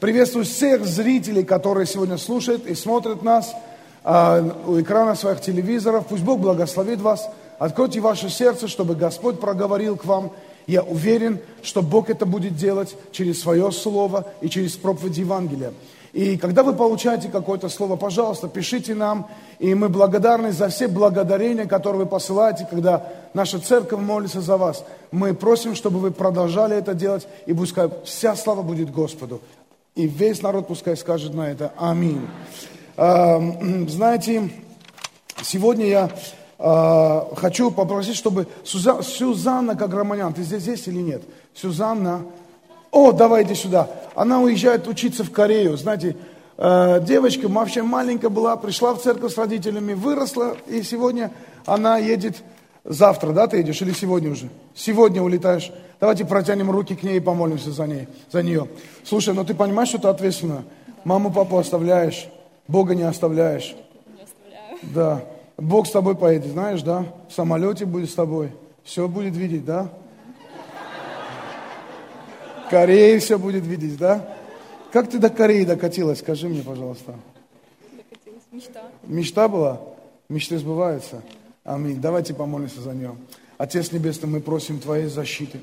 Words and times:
Приветствую 0.00 0.46
всех 0.46 0.86
зрителей, 0.86 1.44
которые 1.44 1.84
сегодня 1.84 2.16
слушают 2.16 2.66
и 2.66 2.74
смотрят 2.74 3.22
нас 3.22 3.54
а, 4.02 4.42
у 4.66 4.80
экрана 4.80 5.14
своих 5.14 5.42
телевизоров. 5.42 6.06
Пусть 6.06 6.22
Бог 6.22 6.40
благословит 6.40 7.02
вас. 7.02 7.28
Откройте 7.58 8.00
ваше 8.00 8.30
сердце, 8.30 8.66
чтобы 8.66 8.94
Господь 8.94 9.38
проговорил 9.38 9.98
к 9.98 10.06
вам. 10.06 10.32
Я 10.66 10.82
уверен, 10.82 11.38
что 11.62 11.82
Бог 11.82 12.08
это 12.08 12.24
будет 12.24 12.56
делать 12.56 12.96
через 13.12 13.42
свое 13.42 13.70
слово 13.72 14.24
и 14.40 14.48
через 14.48 14.72
проповедь 14.72 15.18
Евангелия. 15.18 15.74
И 16.14 16.38
когда 16.38 16.62
вы 16.62 16.72
получаете 16.72 17.28
какое-то 17.28 17.68
слово, 17.68 17.96
пожалуйста, 17.96 18.48
пишите 18.48 18.94
нам. 18.94 19.28
И 19.58 19.74
мы 19.74 19.90
благодарны 19.90 20.52
за 20.52 20.70
все 20.70 20.88
благодарения, 20.88 21.66
которые 21.66 22.04
вы 22.04 22.06
посылаете, 22.06 22.66
когда 22.70 23.06
наша 23.34 23.58
церковь 23.58 24.00
молится 24.00 24.40
за 24.40 24.56
вас. 24.56 24.82
Мы 25.10 25.34
просим, 25.34 25.74
чтобы 25.74 25.98
вы 25.98 26.10
продолжали 26.10 26.74
это 26.74 26.94
делать, 26.94 27.28
и 27.44 27.52
пускай 27.52 27.90
вся 28.04 28.34
слава 28.34 28.62
будет 28.62 28.90
Господу. 28.90 29.42
И 29.94 30.06
весь 30.06 30.42
народ 30.42 30.68
пускай 30.68 30.96
скажет 30.96 31.34
на 31.34 31.50
это 31.50 31.72
Аминь. 31.76 32.26
Знаете, 32.96 34.50
сегодня 35.42 35.86
я 35.86 36.10
а, 36.58 37.28
хочу 37.36 37.70
попросить, 37.70 38.16
чтобы 38.16 38.46
Сюзанна 38.64 39.74
Каграманян, 39.74 40.34
ты 40.34 40.42
здесь 40.42 40.64
есть 40.64 40.88
или 40.88 41.00
нет? 41.00 41.22
Сюзанна, 41.54 42.22
о, 42.90 43.12
давайте 43.12 43.54
сюда. 43.54 43.88
Она 44.14 44.40
уезжает 44.40 44.86
учиться 44.86 45.24
в 45.24 45.30
Корею. 45.30 45.76
Знаете, 45.76 46.16
э, 46.58 47.00
девочка 47.02 47.48
вообще 47.48 47.82
маленькая 47.82 48.28
была, 48.28 48.56
пришла 48.56 48.94
в 48.94 49.00
церковь 49.00 49.32
с 49.32 49.38
родителями, 49.38 49.94
выросла, 49.94 50.56
и 50.66 50.82
сегодня 50.82 51.32
она 51.66 51.98
едет 51.98 52.42
завтра, 52.84 53.32
да, 53.32 53.46
ты 53.46 53.60
идешь, 53.60 53.80
или 53.80 53.92
сегодня 53.92 54.30
уже? 54.30 54.50
Сегодня 54.74 55.22
улетаешь. 55.22 55.70
Давайте 56.00 56.24
протянем 56.24 56.70
руки 56.70 56.96
к 56.96 57.02
ней 57.02 57.18
и 57.18 57.20
помолимся 57.20 57.70
за, 57.70 57.86
ней, 57.86 58.08
за 58.32 58.42
нее. 58.42 58.68
Слушай, 59.04 59.34
ну 59.34 59.44
ты 59.44 59.54
понимаешь, 59.54 59.90
что 59.90 59.98
ты 59.98 60.08
ответственно? 60.08 60.64
Маму, 61.04 61.30
папу 61.30 61.58
оставляешь, 61.58 62.28
Бога 62.66 62.94
не 62.94 63.02
оставляешь. 63.02 63.76
Не 64.16 64.22
оставляю. 64.22 64.78
Да. 64.94 65.24
Бог 65.58 65.86
с 65.86 65.90
тобой 65.90 66.16
поедет, 66.16 66.52
знаешь, 66.52 66.82
да? 66.82 67.04
В 67.28 67.32
самолете 67.34 67.84
будет 67.84 68.10
с 68.10 68.14
тобой. 68.14 68.50
Все 68.82 69.08
будет 69.08 69.36
видеть, 69.36 69.66
да? 69.66 69.90
Корея 72.70 73.18
все 73.18 73.38
будет 73.38 73.66
видеть, 73.66 73.98
да? 73.98 74.26
Как 74.92 75.10
ты 75.10 75.18
до 75.18 75.28
Кореи 75.28 75.64
докатилась, 75.64 76.20
скажи 76.20 76.48
мне, 76.48 76.62
пожалуйста. 76.62 77.14
Докатилась 77.92 78.44
мечта. 78.50 78.82
Мечта 79.02 79.48
была? 79.48 79.80
Мечты 80.28 80.56
сбываются? 80.58 81.22
Аминь. 81.62 82.00
Давайте 82.00 82.32
помолимся 82.32 82.80
за 82.80 82.92
нее. 82.92 83.14
Отец 83.58 83.92
Небесный, 83.92 84.28
мы 84.28 84.40
просим 84.40 84.80
Твоей 84.80 85.06
защиты, 85.06 85.60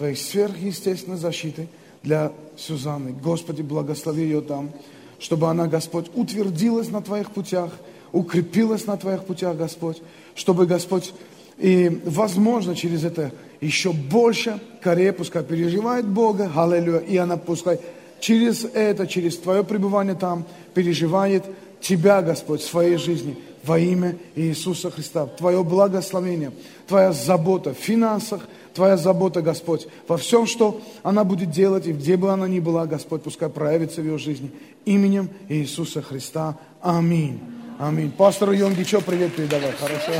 Твоей 0.00 0.16
сверхъестественной 0.16 1.18
защиты 1.18 1.68
для 2.02 2.32
Сюзанны. 2.56 3.12
Господи, 3.12 3.60
благослови 3.60 4.22
ее 4.22 4.40
там, 4.40 4.70
чтобы 5.18 5.50
она, 5.50 5.66
Господь, 5.66 6.06
утвердилась 6.14 6.88
на 6.88 7.02
Твоих 7.02 7.32
путях, 7.32 7.70
укрепилась 8.10 8.86
на 8.86 8.96
Твоих 8.96 9.24
путях, 9.24 9.58
Господь, 9.58 10.00
чтобы, 10.34 10.64
Господь, 10.64 11.12
и, 11.58 12.00
возможно, 12.06 12.74
через 12.74 13.04
это 13.04 13.30
еще 13.60 13.92
больше 13.92 14.58
Корея 14.80 15.12
пускай 15.12 15.44
переживает 15.44 16.06
Бога, 16.08 16.50
аллилуйя, 16.56 17.00
и 17.00 17.18
она 17.18 17.36
пускай 17.36 17.78
через 18.20 18.64
это, 18.64 19.06
через 19.06 19.36
Твое 19.36 19.64
пребывание 19.64 20.14
там, 20.14 20.46
переживает 20.72 21.44
Тебя, 21.80 22.22
Господь, 22.22 22.60
в 22.60 22.68
своей 22.68 22.96
жизни 22.96 23.36
во 23.62 23.78
имя 23.78 24.16
Иисуса 24.36 24.90
Христа. 24.90 25.26
Твое 25.26 25.62
благословение, 25.62 26.52
Твоя 26.86 27.12
забота 27.12 27.74
в 27.74 27.78
финансах, 27.78 28.48
Твоя 28.74 28.96
забота, 28.96 29.42
Господь, 29.42 29.88
во 30.06 30.16
всем, 30.16 30.46
что 30.46 30.80
она 31.02 31.24
будет 31.24 31.50
делать, 31.50 31.86
и 31.86 31.92
где 31.92 32.16
бы 32.16 32.32
она 32.32 32.46
ни 32.48 32.60
была, 32.60 32.86
Господь, 32.86 33.22
пускай 33.22 33.48
проявится 33.48 34.00
в 34.00 34.04
ее 34.04 34.18
жизни. 34.18 34.50
Именем 34.84 35.28
Иисуса 35.48 36.02
Христа. 36.02 36.56
Аминь. 36.80 37.40
Аминь. 37.78 38.10
Пастору 38.10 38.52
Йонги, 38.52 38.84
что 38.84 39.00
привет 39.00 39.34
передавай? 39.34 39.72
Хорошо. 39.72 40.12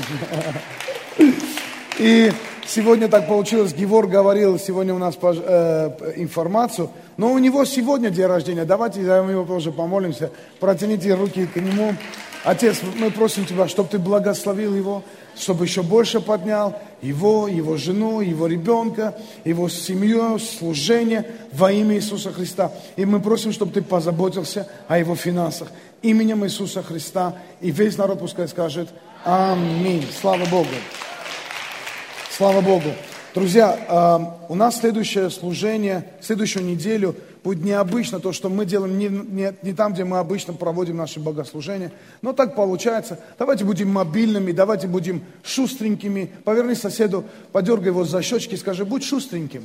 И 1.99 2.33
сегодня 2.67 3.09
так 3.09 3.29
получилось, 3.29 3.75
Гевор 3.75 4.07
говорил 4.07 4.59
сегодня 4.59 4.95
у 4.95 4.99
нас 4.99 5.19
э, 5.23 6.15
информацию, 6.17 6.89
но 7.21 7.35
у 7.35 7.39
него 7.39 7.67
сегодня 7.67 8.09
день 8.09 8.25
рождения. 8.25 8.65
Давайте 8.65 9.05
за 9.05 9.23
него 9.23 9.45
тоже 9.45 9.73
помолимся. 9.73 10.31
Протяните 10.59 11.13
руки 11.13 11.45
к 11.45 11.57
нему. 11.57 11.95
Отец, 12.45 12.81
мы 12.97 13.11
просим 13.11 13.45
Тебя, 13.45 13.69
чтобы 13.69 13.91
Ты 13.91 13.99
благословил 13.99 14.75
его, 14.75 15.03
чтобы 15.37 15.67
еще 15.67 15.83
больше 15.83 16.23
поднял 16.23 16.81
его, 17.03 17.47
его 17.47 17.77
жену, 17.77 18.23
его 18.23 18.47
ребенка, 18.47 19.15
его 19.45 19.69
семью, 19.69 20.39
служение 20.39 21.27
во 21.53 21.71
имя 21.71 21.97
Иисуса 21.97 22.33
Христа. 22.33 22.73
И 22.97 23.05
мы 23.05 23.21
просим, 23.21 23.53
чтобы 23.53 23.73
Ты 23.73 23.83
позаботился 23.83 24.67
о 24.89 24.97
его 24.97 25.15
финансах. 25.15 25.69
Именем 26.01 26.47
Иисуса 26.47 26.83
Христа. 26.83 27.37
И 27.61 27.71
весь 27.71 27.99
народ 27.99 28.21
пускай 28.21 28.49
скажет 28.49 28.89
Аминь. 29.27 30.07
Слава 30.23 30.47
Богу. 30.47 30.71
Слава 32.31 32.63
Богу. 32.63 32.95
Друзья, 33.33 33.79
а, 33.89 34.39
у 34.49 34.57
нас 34.57 34.81
следующее 34.81 35.31
служение, 35.31 36.05
следующую 36.21 36.65
неделю 36.65 37.15
будет 37.45 37.65
необычно, 37.65 38.19
то, 38.19 38.33
что 38.33 38.49
мы 38.49 38.67
делаем 38.67 38.99
не, 38.99 39.09
не, 39.09 39.55
не 39.63 39.73
там, 39.73 39.93
где 39.93 40.03
мы 40.03 40.19
обычно 40.19 40.53
проводим 40.53 40.97
наши 40.97 41.21
богослужения. 41.21 41.93
Но 42.23 42.33
так 42.33 42.57
получается. 42.57 43.21
Давайте 43.39 43.65
будем 43.65 43.89
мобильными, 43.89 44.51
давайте 44.51 44.89
будем 44.89 45.23
шустренькими. 45.45 46.33
Поверни 46.45 46.75
соседу, 46.75 47.25
подергай 47.53 47.89
его 47.89 48.05
за 48.05 48.21
щечки 48.21 48.55
и 48.55 48.59
скажи, 48.59 48.85
будь 48.85 49.05
шустреньким. 49.05 49.63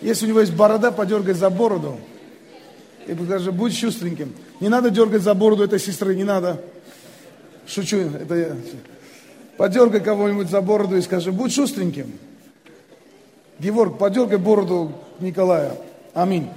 Если 0.00 0.24
у 0.24 0.28
него 0.30 0.40
есть 0.40 0.54
борода, 0.54 0.90
подергай 0.90 1.34
за 1.34 1.50
бороду. 1.50 2.00
И 3.06 3.14
скажи, 3.26 3.52
будь 3.52 3.76
шустреньким. 3.76 4.32
Не 4.60 4.70
надо 4.70 4.88
дергать 4.88 5.20
за 5.20 5.34
бороду 5.34 5.64
этой 5.64 5.78
сестры, 5.78 6.16
не 6.16 6.24
надо. 6.24 6.62
Шучу, 7.66 7.98
это 7.98 8.34
я. 8.34 8.56
Подергай 9.56 10.00
кого-нибудь 10.00 10.50
за 10.50 10.60
бороду 10.60 10.96
и 10.96 11.00
скажи, 11.00 11.32
будь 11.32 11.54
шустреньким. 11.54 12.12
Геворг, 13.58 13.96
подергай 13.96 14.36
бороду 14.38 14.92
Николая. 15.18 15.72
Аминь. 16.12 16.48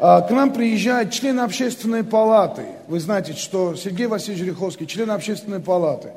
А, 0.00 0.22
к 0.22 0.30
нам 0.30 0.52
приезжает 0.52 1.12
член 1.12 1.38
общественной 1.38 2.02
палаты. 2.02 2.62
Вы 2.88 2.98
знаете, 2.98 3.34
что 3.34 3.76
Сергей 3.76 4.06
Васильевич 4.06 4.46
Риховский, 4.46 4.86
член 4.86 5.12
общественной 5.12 5.60
палаты. 5.60 6.10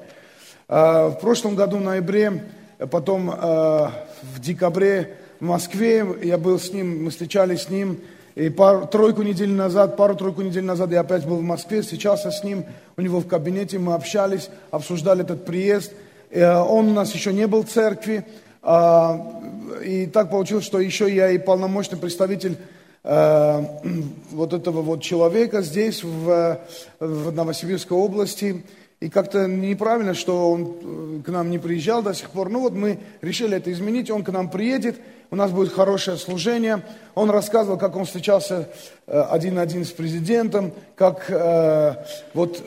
А, 0.68 1.10
в 1.10 1.20
прошлом 1.20 1.56
году, 1.56 1.78
в 1.78 1.82
ноябре, 1.82 2.46
потом 2.90 3.30
а, 3.32 3.92
в 4.24 4.40
декабре 4.40 5.18
в 5.40 5.46
Москве, 5.46 6.04
я 6.24 6.40
был 6.40 6.58
с 6.58 6.74
ним, 6.74 7.04
мы 7.04 7.12
встречались 7.12 7.64
с 7.64 7.70
ним, 7.70 8.00
и 8.34 8.50
пару, 8.50 8.88
тройку 8.88 9.22
недель 9.22 9.52
назад, 9.52 9.98
пару-тройку 9.98 10.42
недель 10.42 10.64
назад 10.64 10.90
я 10.92 11.02
опять 11.02 11.28
был 11.28 11.38
в 11.38 11.44
Москве, 11.44 11.84
встречался 11.84 12.32
с 12.32 12.44
ним, 12.44 12.66
у 12.98 13.02
него 13.02 13.20
в 13.20 13.28
кабинете, 13.28 13.78
мы 13.78 13.94
общались, 13.94 14.50
обсуждали 14.72 15.22
этот 15.24 15.46
приезд– 15.46 15.92
он 16.42 16.90
у 16.90 16.94
нас 16.94 17.14
еще 17.14 17.32
не 17.34 17.48
был 17.48 17.64
в 17.64 17.70
церкви. 17.70 18.26
А, 18.62 19.42
и 19.84 20.06
так 20.06 20.30
получилось, 20.30 20.66
что 20.66 20.80
еще 20.80 21.14
я 21.14 21.30
и 21.30 21.38
полномочный 21.38 21.98
представитель 21.98 22.58
э, 23.04 23.66
вот 24.32 24.54
этого 24.54 24.82
вот 24.82 25.02
человека 25.02 25.62
здесь, 25.62 26.04
в, 26.04 26.60
в 27.00 27.32
Новосибирской 27.32 27.98
области. 27.98 28.64
И 29.02 29.10
как-то 29.10 29.48
неправильно, 29.48 30.14
что 30.14 30.50
он 30.50 30.78
э, 30.82 31.22
к 31.26 31.28
нам 31.30 31.50
не 31.50 31.60
приезжал 31.60 32.02
до 32.02 32.14
сих 32.14 32.30
пор. 32.30 32.50
Ну 32.50 32.62
вот 32.62 32.74
мы 32.74 33.00
решили 33.22 33.58
это 33.58 33.70
изменить, 33.72 34.10
он 34.10 34.24
к 34.24 34.32
нам 34.32 34.50
приедет, 34.50 34.96
у 35.34 35.36
нас 35.36 35.50
будет 35.50 35.74
хорошее 35.74 36.18
служение. 36.18 36.84
Он 37.16 37.32
рассказывал, 37.32 37.80
как 37.80 37.96
он 37.96 38.06
встречался 38.06 38.70
э, 39.08 39.20
один 39.20 39.56
на 39.56 39.64
один 39.64 39.84
с 39.84 39.90
президентом, 39.90 40.72
как 40.96 41.26
э, 41.28 41.96
вот 42.36 42.64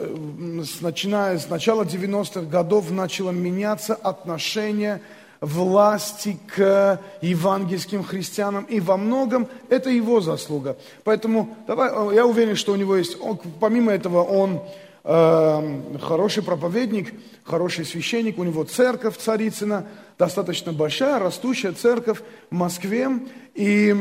начиная 0.81 1.39
с 1.39 1.49
начала 1.49 1.85
90-х 1.85 2.41
годов 2.41 2.91
начало 2.91 3.31
меняться 3.31 3.95
отношение 3.95 5.01
власти 5.41 6.39
к 6.57 7.01
евангельским 7.21 8.03
христианам. 8.03 8.65
И 8.65 8.81
во 8.81 8.97
многом 8.97 9.47
это 9.69 9.89
его 9.89 10.21
заслуга. 10.21 10.77
Поэтому 11.05 11.57
давай, 11.69 12.17
я 12.17 12.27
уверен, 12.27 12.57
что 12.57 12.73
у 12.73 12.77
него 12.77 12.97
есть, 12.97 13.17
он, 13.21 13.39
помимо 13.61 13.93
этого 13.93 14.25
он 14.25 14.61
Эм, 15.09 16.01
хороший 16.01 16.43
проповедник, 16.43 17.15
хороший 17.45 17.85
священник, 17.85 18.41
у 18.41 18.43
него 18.43 18.65
церковь 18.65 19.17
Царицына, 19.17 19.87
достаточно 20.19 20.73
большая, 20.73 21.19
растущая 21.19 21.73
церковь 21.73 22.21
в 22.51 22.55
Москве, 22.55 23.09
и 23.55 23.95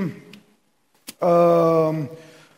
э, 1.19 1.94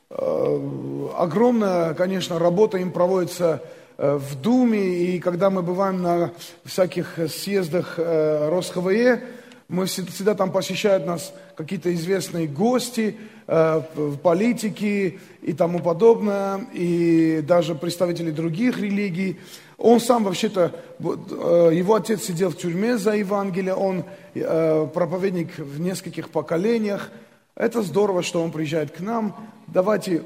э, 0.10 1.08
огромная, 1.18 1.94
конечно, 1.94 2.40
работа 2.40 2.78
им 2.78 2.92
проводится 2.92 3.62
э, 3.98 4.16
в 4.18 4.42
Думе, 4.42 4.80
и 4.80 5.20
когда 5.20 5.50
мы 5.50 5.64
бываем 5.64 6.02
на 6.02 6.32
всяких 6.64 7.18
съездах 7.30 7.96
э, 7.98 8.50
РосХВЕ, 8.50 9.24
мы 9.70 9.86
всегда 9.86 10.34
там 10.34 10.52
посещают 10.52 11.06
нас 11.06 11.34
какие-то 11.58 11.94
известные 11.94 12.48
гости, 12.48 13.18
э, 13.48 13.82
политики 14.24 15.20
и 15.42 15.54
тому 15.54 15.80
подобное, 15.80 16.68
и 16.74 17.42
даже 17.46 17.76
представители 17.76 18.32
других 18.32 18.80
религий. 18.80 19.40
Он 19.78 20.00
сам 20.00 20.24
вообще-то, 20.24 20.72
э, 21.00 21.72
его 21.74 21.96
отец 21.96 22.24
сидел 22.24 22.50
в 22.50 22.58
тюрьме 22.58 22.98
за 22.98 23.16
Евангелие, 23.16 23.76
он 23.76 24.06
э, 24.34 24.88
проповедник 24.94 25.58
в 25.58 25.80
нескольких 25.80 26.30
поколениях, 26.30 27.12
Это 27.58 27.82
здорово, 27.82 28.22
что 28.22 28.44
он 28.44 28.52
приезжает 28.52 28.92
к 28.92 29.00
нам. 29.00 29.36
Давайте 29.66 30.20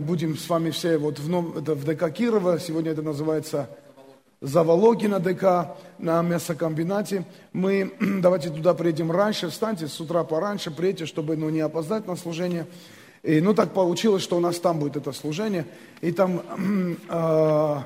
будем 0.00 0.38
с 0.38 0.48
вами 0.48 0.70
все 0.70 0.98
вот 0.98 1.18
в, 1.18 1.28
Нов- 1.28 1.56
это 1.56 1.74
в 1.74 1.84
ДК 1.84 2.12
Кирова. 2.12 2.60
Сегодня 2.60 2.92
это 2.92 3.02
называется 3.02 3.68
Завологина 4.40 5.18
ДК 5.18 5.76
на 5.98 6.22
мясокомбинате. 6.22 7.24
Мы 7.52 7.92
давайте 8.00 8.50
туда 8.50 8.72
приедем 8.72 9.10
раньше. 9.10 9.48
Встаньте 9.48 9.88
с 9.88 10.00
утра 10.00 10.22
пораньше, 10.22 10.70
приедьте, 10.70 11.06
чтобы 11.06 11.36
ну, 11.36 11.50
не 11.50 11.58
опоздать 11.58 12.06
на 12.06 12.14
служение. 12.14 12.66
И, 13.24 13.40
ну, 13.40 13.52
так 13.52 13.72
получилось, 13.72 14.22
что 14.22 14.36
у 14.36 14.40
нас 14.40 14.60
там 14.60 14.78
будет 14.78 14.96
это 14.96 15.10
служение. 15.10 15.66
И 16.02 16.12
там, 16.12 16.42
а, 17.08 17.82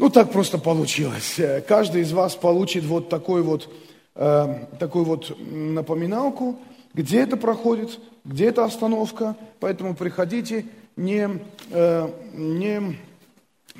ну, 0.00 0.08
так 0.08 0.32
просто 0.32 0.56
получилось. 0.56 1.38
Э, 1.38 1.60
Каждый 1.60 2.00
из 2.00 2.12
вас 2.12 2.34
получит 2.34 2.84
вот 2.84 3.10
такой 3.10 3.42
вот, 3.42 3.68
э, 4.14 4.66
такую 4.78 5.04
вот 5.04 5.36
напоминалку, 5.38 6.58
где 6.94 7.20
это 7.20 7.36
проходит, 7.36 8.00
где 8.24 8.46
это 8.46 8.64
остановка. 8.64 9.36
Поэтому 9.60 9.94
приходите, 9.94 10.64
не, 10.96 11.28
э, 11.70 12.10
не 12.32 12.98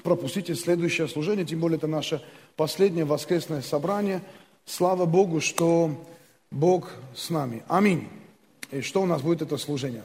пропустите 0.02 0.54
следующее 0.54 1.08
служение, 1.08 1.46
тем 1.46 1.58
более 1.60 1.78
это 1.78 1.86
наше 1.86 2.22
последнее 2.54 3.06
воскресное 3.06 3.62
собрание. 3.62 4.20
Слава 4.66 5.06
Богу, 5.06 5.40
что 5.40 5.90
Бог 6.50 6.90
с 7.16 7.30
нами. 7.30 7.62
Аминь. 7.66 8.08
И 8.70 8.82
что 8.82 9.00
у 9.00 9.06
нас 9.06 9.22
будет 9.22 9.40
это 9.40 9.56
служение? 9.56 10.02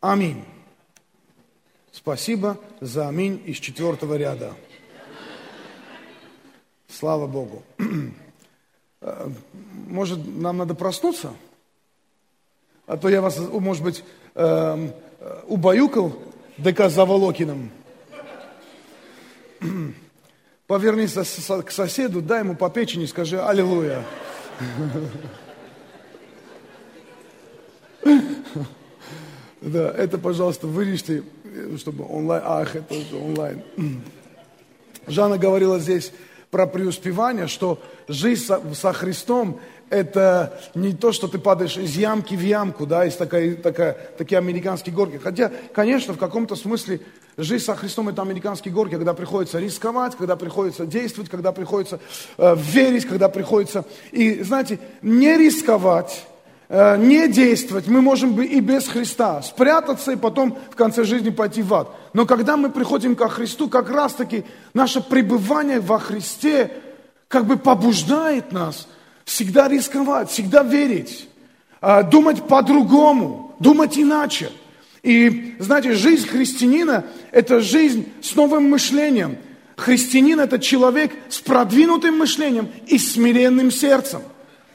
Аминь. 0.00 0.42
Спасибо 1.92 2.58
за 2.80 3.08
аминь 3.08 3.42
из 3.44 3.58
четвертого 3.58 4.16
ряда. 4.16 4.54
Слава 6.88 7.26
Богу. 7.26 7.62
Э, 9.00 9.28
Может, 9.88 10.18
нам 10.24 10.56
надо 10.58 10.74
проснуться? 10.74 11.32
А 12.86 12.96
то 12.96 13.08
я 13.08 13.20
вас, 13.20 13.38
может 13.38 13.82
быть, 13.82 14.04
эм, 14.34 14.92
э, 15.20 15.42
убаюкал 15.48 16.16
ДК 16.56 16.88
Заволокиным. 16.88 17.70
Повернись 20.66 21.12
к 21.12 21.70
соседу, 21.70 22.22
дай 22.22 22.40
ему 22.40 22.56
по 22.56 22.70
печени, 22.70 23.06
скажи 23.06 23.40
«Аллилуйя». 23.40 24.04
Да, 29.60 29.90
это, 29.90 30.18
пожалуйста, 30.18 30.66
вырежьте, 30.68 31.24
э, 31.44 31.76
чтобы 31.78 32.06
онлайн, 32.08 32.42
ах, 32.44 32.76
это 32.76 32.94
уже 32.94 33.16
онлайн. 33.16 33.62
Жанна 35.08 35.38
говорила 35.38 35.80
здесь 35.80 36.12
про 36.56 36.66
преуспевание, 36.66 37.48
что 37.48 37.78
жизнь 38.08 38.46
со, 38.46 38.62
со 38.72 38.94
Христом– 38.94 39.60
это 39.90 40.58
не 40.74 40.94
то, 40.94 41.12
что 41.12 41.28
ты 41.28 41.36
падаешь 41.36 41.76
из 41.76 41.98
ямки 41.98 42.34
в 42.34 42.40
ямку, 42.40 42.86
да, 42.86 43.04
из 43.04 43.14
такой, 43.14 43.56
такая, 43.56 43.92
такие 44.16 44.38
американские 44.38 44.94
горки. 44.94 45.20
Хотя, 45.22 45.52
конечно, 45.74 46.14
в 46.14 46.18
каком-то 46.18 46.56
смысле 46.56 47.02
жизнь 47.36 47.62
со 47.62 47.76
Христом– 47.76 48.08
это 48.08 48.22
американские 48.22 48.72
горки, 48.72 48.94
когда 48.94 49.12
приходится 49.12 49.58
рисковать, 49.58 50.16
когда 50.16 50.34
приходится 50.34 50.86
действовать, 50.86 51.28
когда 51.28 51.52
приходится 51.52 52.00
э, 52.38 52.56
верить, 52.56 53.04
когда 53.04 53.28
приходится… 53.28 53.84
И, 54.10 54.42
знаете, 54.42 54.78
не 55.02 55.36
рисковать, 55.36 56.26
не 56.68 57.28
действовать, 57.28 57.86
мы 57.86 58.02
можем 58.02 58.40
и 58.40 58.60
без 58.60 58.88
Христа, 58.88 59.40
спрятаться 59.42 60.12
и 60.12 60.16
потом 60.16 60.58
в 60.70 60.74
конце 60.74 61.04
жизни 61.04 61.30
пойти 61.30 61.62
в 61.62 61.72
ад. 61.72 61.94
Но 62.12 62.26
когда 62.26 62.56
мы 62.56 62.70
приходим 62.70 63.14
ко 63.14 63.28
Христу, 63.28 63.68
как 63.68 63.88
раз-таки 63.88 64.44
наше 64.74 65.00
пребывание 65.00 65.78
во 65.78 65.98
Христе 65.98 66.72
как 67.28 67.46
бы 67.46 67.56
побуждает 67.56 68.52
нас 68.52 68.88
всегда 69.24 69.68
рисковать, 69.68 70.30
всегда 70.30 70.62
верить, 70.62 71.28
а, 71.80 72.02
думать 72.02 72.46
по-другому, 72.46 73.54
думать 73.58 73.98
иначе. 73.98 74.50
И, 75.02 75.56
знаете, 75.58 75.92
жизнь 75.92 76.26
христианина– 76.26 77.04
это 77.30 77.60
жизнь 77.60 78.08
с 78.22 78.34
новым 78.34 78.70
мышлением. 78.70 79.36
Христианин– 79.76 80.40
это 80.40 80.58
человек 80.58 81.12
с 81.28 81.38
продвинутым 81.38 82.18
мышлением 82.18 82.68
и 82.86 82.98
смиренным 82.98 83.70
сердцем. 83.70 84.22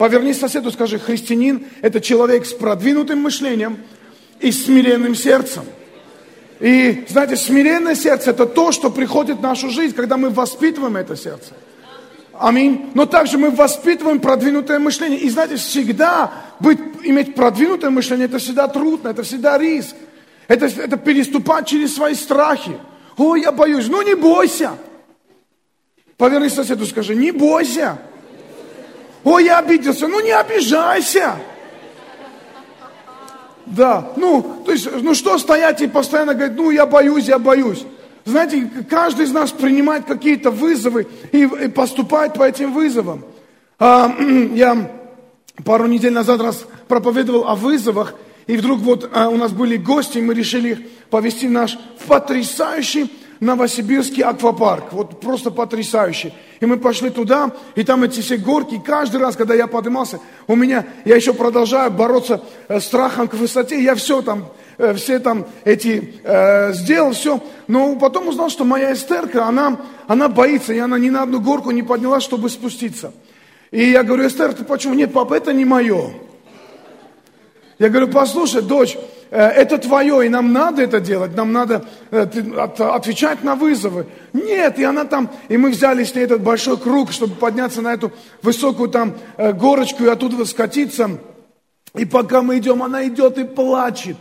Поверни 0.02 0.34
соседу, 0.34 0.72
скажи, 0.72 0.98
христианин– 0.98 1.68
это 1.84 2.02
человек 2.02 2.48
с 2.48 2.54
продвинутым 2.54 3.20
мышлением 3.20 3.78
и 4.40 4.52
смиренным 4.52 5.14
сердцем. 5.14 5.62
И, 6.60 7.06
знаете, 7.08 7.36
смиренное 7.36 7.94
сердце– 7.94 8.30
это 8.32 8.48
то, 8.48 8.72
что 8.72 8.90
приходит 8.90 9.38
в 9.38 9.42
нашу 9.44 9.70
жизнь, 9.70 9.96
когда 9.96 10.18
мы 10.18 10.32
воспитываем 10.32 10.98
это 10.98 11.16
сердце. 11.16 11.54
Аминь. 12.34 12.90
Но 12.96 13.06
также 13.06 13.38
мы 13.38 13.52
воспитываем 13.52 14.20
продвинутое 14.20 14.80
мышление. 14.80 15.20
И 15.20 15.30
знаете, 15.30 15.58
всегда 15.58 16.32
быть, 16.60 16.80
иметь 17.04 17.36
продвинутое 17.36 17.92
мышление, 17.92 18.26
это 18.26 18.40
всегда 18.40 18.68
трудно, 18.68 19.10
это 19.10 19.22
всегда 19.22 19.60
риск. 19.60 19.96
Это, 20.48 20.66
это 20.66 20.98
переступать 20.98 21.68
через 21.68 21.94
свои 21.94 22.16
страхи. 22.16 22.76
О, 23.18 23.36
я 23.36 23.52
боюсь. 23.52 23.88
Ну 23.88 24.02
не 24.02 24.16
бойся. 24.16 24.72
Поверни 26.18 26.50
соседу, 26.50 26.88
скажи, 26.88 27.14
не 27.14 27.30
бойся. 27.30 28.00
О, 29.24 29.40
я 29.40 29.60
обиделся. 29.60 30.08
Ну 30.08 30.20
не 30.20 30.32
обижайся. 30.32 31.36
Да, 33.66 34.12
ну, 34.18 34.64
то 34.66 34.72
есть, 34.72 34.90
ну 35.02 35.14
что 35.14 35.38
стоять 35.38 35.82
и 35.82 35.88
постоянно 35.88 36.34
говорить, 36.34 36.58
ну 36.58 36.72
я 36.72 36.86
боюсь, 36.86 37.26
я 37.26 37.40
боюсь. 37.40 37.86
Знаете, 38.26 38.70
каждый 38.90 39.26
из 39.26 39.32
нас 39.32 39.52
принимает 39.52 40.06
какие-то 40.06 40.52
вызовы 40.52 41.08
и, 41.32 41.44
и 41.44 41.68
поступает 41.70 42.34
по 42.34 42.44
этим 42.44 42.74
вызовам. 42.74 43.24
А, 43.80 44.14
я 44.54 44.92
пару 45.64 45.88
недель 45.88 46.14
назад 46.14 46.42
раз 46.42 46.66
проповедовал 46.88 47.48
о 47.48 47.56
вызовах, 47.56 48.14
и 48.48 48.58
вдруг 48.58 48.80
вот 48.82 49.10
а, 49.14 49.30
у 49.30 49.38
нас 49.38 49.52
были 49.52 49.78
гости, 49.78 50.18
и 50.18 50.22
мы 50.22 50.34
решили 50.34 50.70
их 50.72 50.80
повести 51.10 51.48
наш 51.48 51.78
потрясающий 52.08 53.12
Новосибирский 53.42 54.22
аквапарк. 54.22 54.94
Вот 54.94 55.20
просто 55.20 55.50
потрясающий. 55.50 56.32
И 56.60 56.66
мы 56.68 56.78
пошли 56.78 57.10
туда, 57.10 57.52
и 57.74 57.84
там 57.84 58.04
эти 58.04 58.22
все 58.22 58.38
горки. 58.38 58.76
И 58.76 58.80
каждый 58.80 59.20
раз, 59.20 59.36
когда 59.36 59.56
я 59.56 59.66
поднимался, 59.66 60.20
у 60.46 60.56
меня, 60.56 60.86
я 61.06 61.16
еще 61.16 61.34
продолжаю 61.34 61.90
бороться 61.90 62.44
э, 62.68 62.80
с 62.80 62.86
страхом 62.86 63.28
к 63.28 63.34
высоте. 63.34 63.84
Я 63.84 63.96
все 63.96 64.22
там, 64.22 64.46
э, 64.78 64.94
все 64.94 65.18
там 65.18 65.48
эти, 65.66 66.22
э, 66.24 66.74
сделал, 66.74 67.14
все. 67.14 67.42
Но 67.68 67.96
потом 67.96 68.28
узнал, 68.28 68.52
что 68.52 68.64
моя 68.64 68.94
эстерка, 68.94 69.48
она, 69.48 69.82
она 70.08 70.30
боится, 70.30 70.72
и 70.72 70.78
она 70.78 71.00
ни 71.00 71.10
на 71.10 71.24
одну 71.24 71.42
горку 71.42 71.72
не 71.72 71.82
поднялась, 71.82 72.24
чтобы 72.24 72.48
спуститься. 72.48 73.12
И 73.72 73.90
я 73.90 74.04
говорю, 74.04 74.28
Эстер, 74.28 74.54
ты 74.54 74.64
почему? 74.64 74.94
Нет, 74.94 75.12
папа, 75.14 75.34
это 75.34 75.52
не 75.52 75.66
мое. 75.66 76.12
Я 77.82 77.90
говорю, 77.90 78.10
послушай, 78.10 78.62
дочь, 78.62 78.96
э, 79.32 79.40
это 79.40 79.80
твое, 79.80 80.28
и 80.28 80.30
нам 80.30 80.54
надо 80.54 80.84
это 80.84 81.00
делать, 81.00 81.36
нам 81.36 81.52
надо 81.52 81.84
э, 82.12 82.28
отвечать 82.78 83.44
на 83.44 83.56
вызовы. 83.56 84.06
Нет, 84.34 84.78
и 84.78 84.84
она 84.84 85.04
там, 85.06 85.32
и 85.50 85.58
мы 85.58 85.72
взяли 85.72 86.04
с 86.04 86.14
ней 86.14 86.26
этот 86.26 86.44
большой 86.44 86.78
круг, 86.78 87.12
чтобы 87.12 87.34
подняться 87.34 87.82
на 87.82 87.92
эту 87.92 88.12
высокую 88.44 88.90
там 88.90 89.18
э, 89.38 89.52
горочку 89.54 90.04
и 90.04 90.10
оттуда 90.10 90.46
скатиться. 90.46 91.10
И 91.96 92.06
пока 92.06 92.44
мы 92.44 92.60
идем, 92.60 92.84
она 92.84 93.08
идет 93.08 93.40
и 93.40 93.46
плачет, 93.46 94.18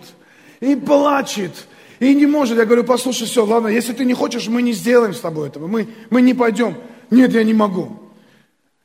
и 0.60 0.74
плачет, 0.74 1.52
и 1.98 2.14
не 2.14 2.24
может. 2.24 2.56
Я 2.56 2.64
говорю, 2.64 2.84
послушай, 2.84 3.26
все, 3.26 3.44
ладно, 3.44 3.68
если 3.68 3.92
ты 3.92 4.06
не 4.06 4.14
хочешь, 4.14 4.48
мы 4.48 4.62
не 4.62 4.72
сделаем 4.72 5.12
с 5.12 5.20
тобой 5.20 5.48
этого, 5.48 5.66
мы, 5.66 5.86
мы 6.08 6.22
не 6.22 6.32
пойдем. 6.32 6.76
Нет, 7.10 7.34
я 7.34 7.44
не 7.44 7.52
могу. 7.52 7.99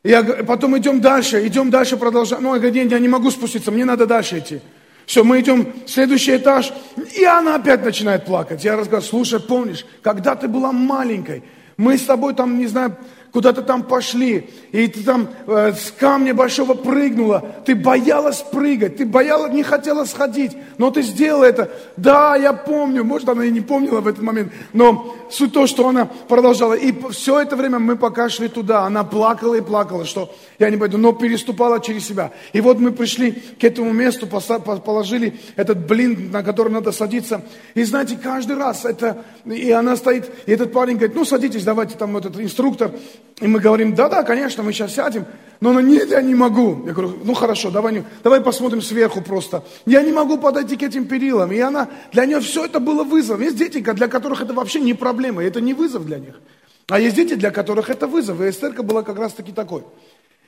Я, 0.06 0.24
потом 0.24 0.78
идем 0.78 1.02
дальше, 1.02 1.48
идем 1.48 1.72
дальше, 1.72 1.98
продолжаем. 1.98 2.44
Ну, 2.44 2.54
я 2.54 2.60
говорю, 2.60 2.76
нет, 2.76 2.92
я 2.92 3.00
не 3.00 3.08
могу 3.08 3.32
спуститься, 3.32 3.72
мне 3.72 3.86
надо 3.86 4.06
дальше 4.06 4.38
идти. 4.38 4.62
Все, 5.08 5.24
мы 5.24 5.40
идем 5.40 5.74
следующий 5.88 6.38
этаж, 6.38 6.72
и 7.18 7.24
она 7.24 7.56
опять 7.56 7.84
начинает 7.84 8.24
плакать. 8.24 8.64
Я 8.64 8.74
разговариваю, 8.74 9.10
слушай, 9.10 9.40
помнишь, 9.40 9.84
когда 10.04 10.36
ты 10.36 10.48
была 10.48 10.72
маленькой, 10.72 11.42
мы 11.78 11.98
с 11.98 12.04
тобой 12.04 12.36
там, 12.36 12.60
не 12.60 12.68
знаю, 12.68 12.96
куда-то 13.36 13.64
там 13.64 13.84
пошли, 13.84 14.50
и 14.72 14.88
ты 14.88 15.04
там 15.04 15.28
э, 15.46 15.74
с 15.74 15.92
камня 15.92 16.34
большого 16.34 16.74
прыгнула, 16.74 17.44
ты 17.66 17.76
боялась 17.76 18.42
прыгать, 18.50 18.96
ты 18.96 19.06
боялась, 19.06 19.52
не 19.52 19.62
хотела 19.62 20.06
сходить, 20.06 20.54
но 20.78 20.90
ты 20.90 21.02
сделала 21.02 21.44
это. 21.44 21.70
Да, 21.98 22.38
я 22.38 22.54
помню, 22.54 23.04
может, 23.04 23.28
она 23.28 23.44
и 23.44 23.52
не 23.52 23.60
помнила 23.60 24.00
в 24.00 24.08
этот 24.08 24.24
момент, 24.24 24.54
но 24.72 25.14
суть 25.30 25.52
то, 25.52 25.68
что 25.68 25.90
она 25.90 26.06
продолжала. 26.06 26.76
И 26.76 26.94
все 27.12 27.42
это 27.42 27.58
время 27.58 27.78
мы 27.78 27.98
пока 27.98 28.30
шли 28.30 28.48
туда, 28.48 28.84
она 28.84 29.04
плакала 29.04 29.56
и 29.56 29.62
плакала, 29.62 30.06
что 30.06 30.34
я 30.58 30.70
не 30.70 30.78
пойду, 30.78 30.98
но 30.98 31.12
переступала 31.12 31.82
через 31.82 32.08
себя. 32.08 32.32
И 32.54 32.62
вот 32.62 32.80
мы 32.80 32.94
пришли 32.94 33.34
к 33.34 33.66
этому 33.66 33.92
месту, 33.92 34.28
положили 34.28 35.38
этот 35.58 35.86
блин, 35.86 36.32
на 36.32 36.42
который 36.42 36.72
надо 36.72 36.94
садиться. 36.94 37.42
И 37.74 37.84
знаете, 37.84 38.18
каждый 38.22 38.56
раз 38.56 38.86
это, 38.86 39.26
и 39.44 39.72
она 39.72 39.98
стоит, 39.98 40.32
и 40.46 40.54
этот 40.54 40.72
парень 40.72 40.96
говорит, 40.96 41.18
ну 41.18 41.26
садитесь, 41.26 41.66
давайте 41.66 41.98
там 41.98 42.16
этот 42.16 42.40
инструктор. 42.40 42.92
И 43.42 43.48
мы 43.48 43.60
говорим, 43.60 43.96
да-да, 43.96 44.24
конечно, 44.24 44.64
мы 44.64 44.72
сейчас 44.72 44.94
сядем. 44.94 45.26
Но 45.60 45.72
она, 45.72 45.82
нет, 45.82 46.10
я 46.10 46.22
не 46.22 46.36
могу. 46.36 46.86
Я 46.86 46.94
говорю, 46.94 47.18
ну 47.24 47.34
хорошо, 47.34 47.70
давай, 47.70 47.94
не- 47.94 48.04
давай 48.24 48.40
посмотрим 48.40 48.82
сверху 48.82 49.22
просто. 49.22 49.64
Я 49.86 50.02
не 50.04 50.12
могу 50.12 50.38
подойти 50.38 50.78
к 50.78 50.84
этим 50.84 51.06
перилам. 51.06 51.52
И 51.52 51.60
она, 51.60 51.90
для 52.14 52.26
нее 52.26 52.40
все 52.40 52.66
это 52.66 52.80
было 52.80 53.04
вызовом. 53.04 53.42
Есть 53.42 53.58
дети, 53.58 53.80
для 53.80 54.08
которых 54.08 54.42
это 54.42 54.54
вообще 54.54 54.80
не 54.80 54.94
проблема, 54.94 55.44
это 55.44 55.60
не 55.60 55.74
вызов 55.74 56.06
для 56.06 56.20
них. 56.20 56.40
А 56.88 57.00
есть 57.00 57.16
дети, 57.16 57.34
для 57.34 57.52
которых 57.52 57.90
это 57.90 58.08
вызов. 58.08 58.40
И 58.42 58.50
Эстерка 58.50 58.84
была 58.84 59.04
как 59.04 59.18
раз 59.18 59.34
таки 59.34 59.52
такой. 59.52 59.84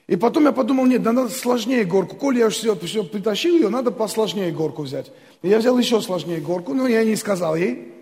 И 0.08 0.16
потом 0.16 0.46
я 0.46 0.54
подумал, 0.54 0.86
нет, 0.86 1.04
да 1.04 1.12
надо 1.12 1.30
сложнее 1.30 1.84
горку. 1.84 2.16
Коли 2.16 2.40
я 2.40 2.48
уже 2.48 2.56
все, 2.56 2.76
все 2.76 3.04
притащил 3.04 3.56
ее, 3.56 3.70
надо 3.70 3.92
посложнее 3.92 4.52
горку 4.52 4.84
взять. 4.84 5.12
И 5.42 5.50
я 5.50 5.58
взял 5.58 5.78
еще 5.78 6.00
сложнее 6.02 6.40
горку, 6.40 6.74
но 6.74 6.88
я 6.88 7.04
не 7.04 7.18
сказал 7.18 7.56
ей. 7.58 7.94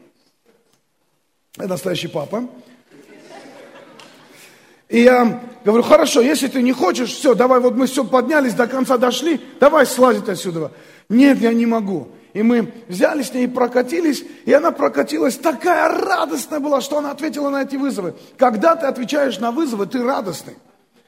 Это 1.58 1.70
настоящий 1.70 2.08
папа. 2.08 2.48
И 4.90 5.02
я 5.02 5.42
говорю, 5.64 5.84
хорошо, 5.84 6.22
если 6.22 6.48
ты 6.48 6.62
не 6.62 6.72
хочешь, 6.72 7.10
все, 7.10 7.34
давай, 7.34 7.60
вот 7.60 7.76
мы 7.76 7.88
все 7.88 8.04
поднялись, 8.04 8.54
до 8.54 8.68
конца 8.68 8.98
дошли, 8.98 9.42
давай 9.60 9.86
слазить 9.86 10.30
отсюда. 10.30 10.72
Нет, 11.10 11.40
я 11.40 11.54
не 11.54 11.66
могу. 11.66 12.10
И 12.34 12.44
мы 12.44 12.74
взяли 12.88 13.24
с 13.24 13.34
ней 13.34 13.46
и 13.46 13.48
прокатились, 13.48 14.24
и 14.44 14.52
она 14.52 14.72
прокатилась 14.72 15.38
такая 15.38 15.88
радостная 15.88 16.60
была, 16.60 16.82
что 16.82 16.98
она 16.98 17.12
ответила 17.12 17.50
на 17.50 17.64
эти 17.64 17.78
вызовы. 17.78 18.14
Когда 18.38 18.76
ты 18.76 18.86
отвечаешь 18.88 19.40
на 19.40 19.52
вызовы, 19.52 19.86
ты 19.86 20.04
радостный. 20.04 20.56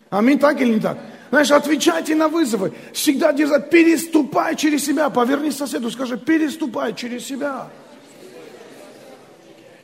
Аминь, 0.10 0.40
так 0.40 0.60
или 0.62 0.76
не 0.76 0.80
так? 0.80 0.98
Знаешь, 1.30 1.52
отвечайте 1.52 2.16
на 2.16 2.30
вызовы. 2.30 2.72
Всегда 2.94 3.34
держать, 3.34 3.70
переступай 3.70 4.56
через 4.56 4.86
себя. 4.86 5.10
Поверни 5.10 5.52
соседу, 5.52 5.92
скажи, 5.92 6.18
переступай 6.18 6.96
через 6.96 7.26
себя. 7.26 7.68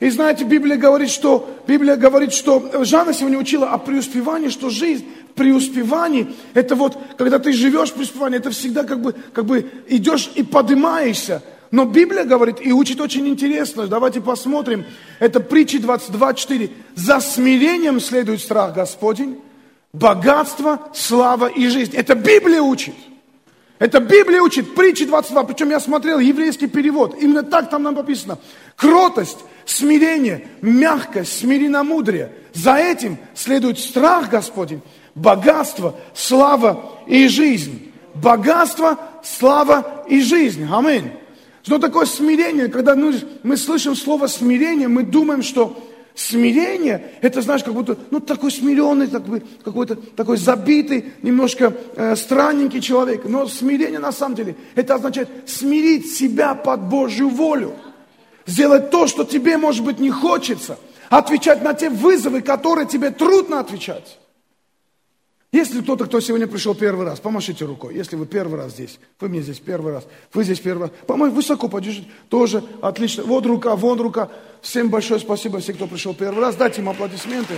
И 0.03 0.09
знаете, 0.09 0.43
Библия 0.43 0.75
говорит, 0.75 1.09
что, 1.09 1.49
Библия 1.65 1.95
говорит, 1.95 2.33
что 2.33 2.83
Жанна 2.83 3.13
сегодня 3.13 3.39
учила 3.39 3.69
о 3.69 3.77
преуспевании, 3.77 4.49
что 4.49 4.69
жизнь 4.69 5.05
преуспевании, 5.33 6.27
это 6.53 6.75
вот, 6.75 6.97
когда 7.17 7.39
ты 7.39 7.53
живешь 7.53 7.91
в 7.91 7.93
преуспевании, 7.93 8.37
это 8.37 8.49
всегда 8.49 8.83
как 8.83 8.99
бы, 8.99 9.13
как 9.13 9.45
бы 9.45 9.71
идешь 9.87 10.29
и 10.35 10.43
поднимаешься. 10.43 11.41
Но 11.71 11.85
Библия 11.85 12.25
говорит 12.25 12.57
и 12.59 12.73
учит 12.73 12.99
очень 12.99 13.25
интересно. 13.29 13.87
Давайте 13.87 14.19
посмотрим. 14.19 14.83
Это 15.19 15.39
притчи 15.39 15.77
22.4. 15.77 16.69
За 16.95 17.21
смирением 17.21 18.01
следует 18.01 18.41
страх 18.41 18.75
Господень, 18.75 19.39
богатство, 19.93 20.89
слава 20.93 21.47
и 21.47 21.69
жизнь. 21.69 21.95
Это 21.95 22.13
Библия 22.15 22.61
учит. 22.61 22.93
Это 23.83 23.99
Библия 23.99 24.41
учит, 24.41 24.75
притчи 24.75 25.03
22, 25.03 25.43
причем 25.43 25.69
я 25.69 25.81
смотрел 25.81 26.17
еврейский 26.17 26.67
перевод, 26.67 27.17
именно 27.19 27.43
так 27.43 27.69
там 27.69 27.83
нам 27.83 27.95
написано. 27.95 28.39
Кротость, 28.77 29.39
смирение, 29.65 30.47
мягкость, 30.61 31.39
смиренномудрие. 31.39 32.31
За 32.53 32.75
этим 32.77 33.17
следует 33.35 33.77
страх 33.77 34.29
Господень, 34.29 34.79
богатство, 35.15 35.97
слава 36.13 36.93
и 37.07 37.27
жизнь. 37.27 37.91
Богатство, 38.13 38.97
слава 39.21 40.05
и 40.07 40.21
жизнь. 40.21 40.65
Аминь. 40.71 41.11
Что 41.61 41.77
такое 41.77 42.05
смирение? 42.05 42.69
Когда 42.69 42.95
мы, 42.95 43.19
мы 43.43 43.57
слышим 43.57 43.97
слово 43.97 44.27
смирение, 44.27 44.87
мы 44.87 45.03
думаем, 45.03 45.43
что 45.43 45.77
Смирение, 46.15 47.13
это, 47.21 47.41
знаешь, 47.41 47.63
как 47.63 47.73
будто, 47.73 47.97
ну, 48.11 48.19
такой 48.19 48.51
смиренный, 48.51 49.07
такой, 49.07 49.41
какой-то 49.63 49.95
такой 49.95 50.37
забитый, 50.37 51.13
немножко 51.23 51.73
э, 51.95 52.15
странненький 52.15 52.81
человек. 52.81 53.25
Но 53.25 53.47
смирение, 53.47 53.97
на 53.97 54.11
самом 54.11 54.35
деле, 54.35 54.55
это 54.75 54.95
означает 54.95 55.29
смирить 55.47 56.13
себя 56.13 56.53
под 56.53 56.81
Божью 56.81 57.29
волю. 57.29 57.73
Сделать 58.45 58.91
то, 58.91 59.07
что 59.07 59.23
тебе, 59.23 59.57
может 59.57 59.83
быть, 59.83 59.99
не 59.99 60.11
хочется. 60.11 60.77
Отвечать 61.09 61.63
на 61.63 61.73
те 61.73 61.89
вызовы, 61.89 62.41
которые 62.41 62.87
тебе 62.87 63.09
трудно 63.09 63.59
отвечать. 63.59 64.19
Если 65.53 65.81
кто-то, 65.81 66.05
кто 66.05 66.19
сегодня 66.19 66.47
пришел 66.47 66.73
первый 66.73 67.05
раз, 67.05 67.19
помашите 67.19 67.63
рукой. 67.65 67.93
Если 67.93 68.15
вы 68.15 68.25
первый 68.25 68.59
раз 68.59 68.71
здесь, 68.71 68.97
вы 69.19 69.29
мне 69.29 69.39
здесь 69.43 69.59
первый 69.59 69.93
раз, 69.93 70.03
вы 70.33 70.43
здесь 70.43 70.59
первый 70.59 70.87
раз, 70.87 70.91
помочь 71.05 71.31
высоко 71.31 71.67
подержите, 71.67 72.07
тоже 72.27 72.63
отлично. 72.81 73.21
Вот 73.23 73.45
рука, 73.45 73.75
вон 73.75 74.01
рука. 74.01 74.29
Всем 74.63 74.89
большое 74.89 75.19
спасибо, 75.19 75.59
все, 75.59 75.73
кто 75.73 75.85
пришел 75.85 76.15
первый 76.15 76.39
раз. 76.39 76.55
Дайте 76.55 76.81
им 76.81 76.89
аплодисменты. 76.89 77.53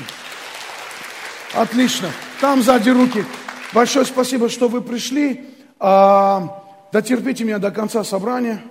Отлично. 1.54 2.12
Там 2.42 2.62
сзади 2.62 2.90
руки. 2.90 3.24
Большое 3.74 4.06
спасибо, 4.06 4.50
что 4.50 4.68
вы 4.68 4.82
пришли. 4.82 5.46
А, 5.80 6.66
дотерпите 6.92 7.46
меня 7.46 7.60
до 7.60 7.72
конца 7.72 8.04
собрания. 8.04 8.62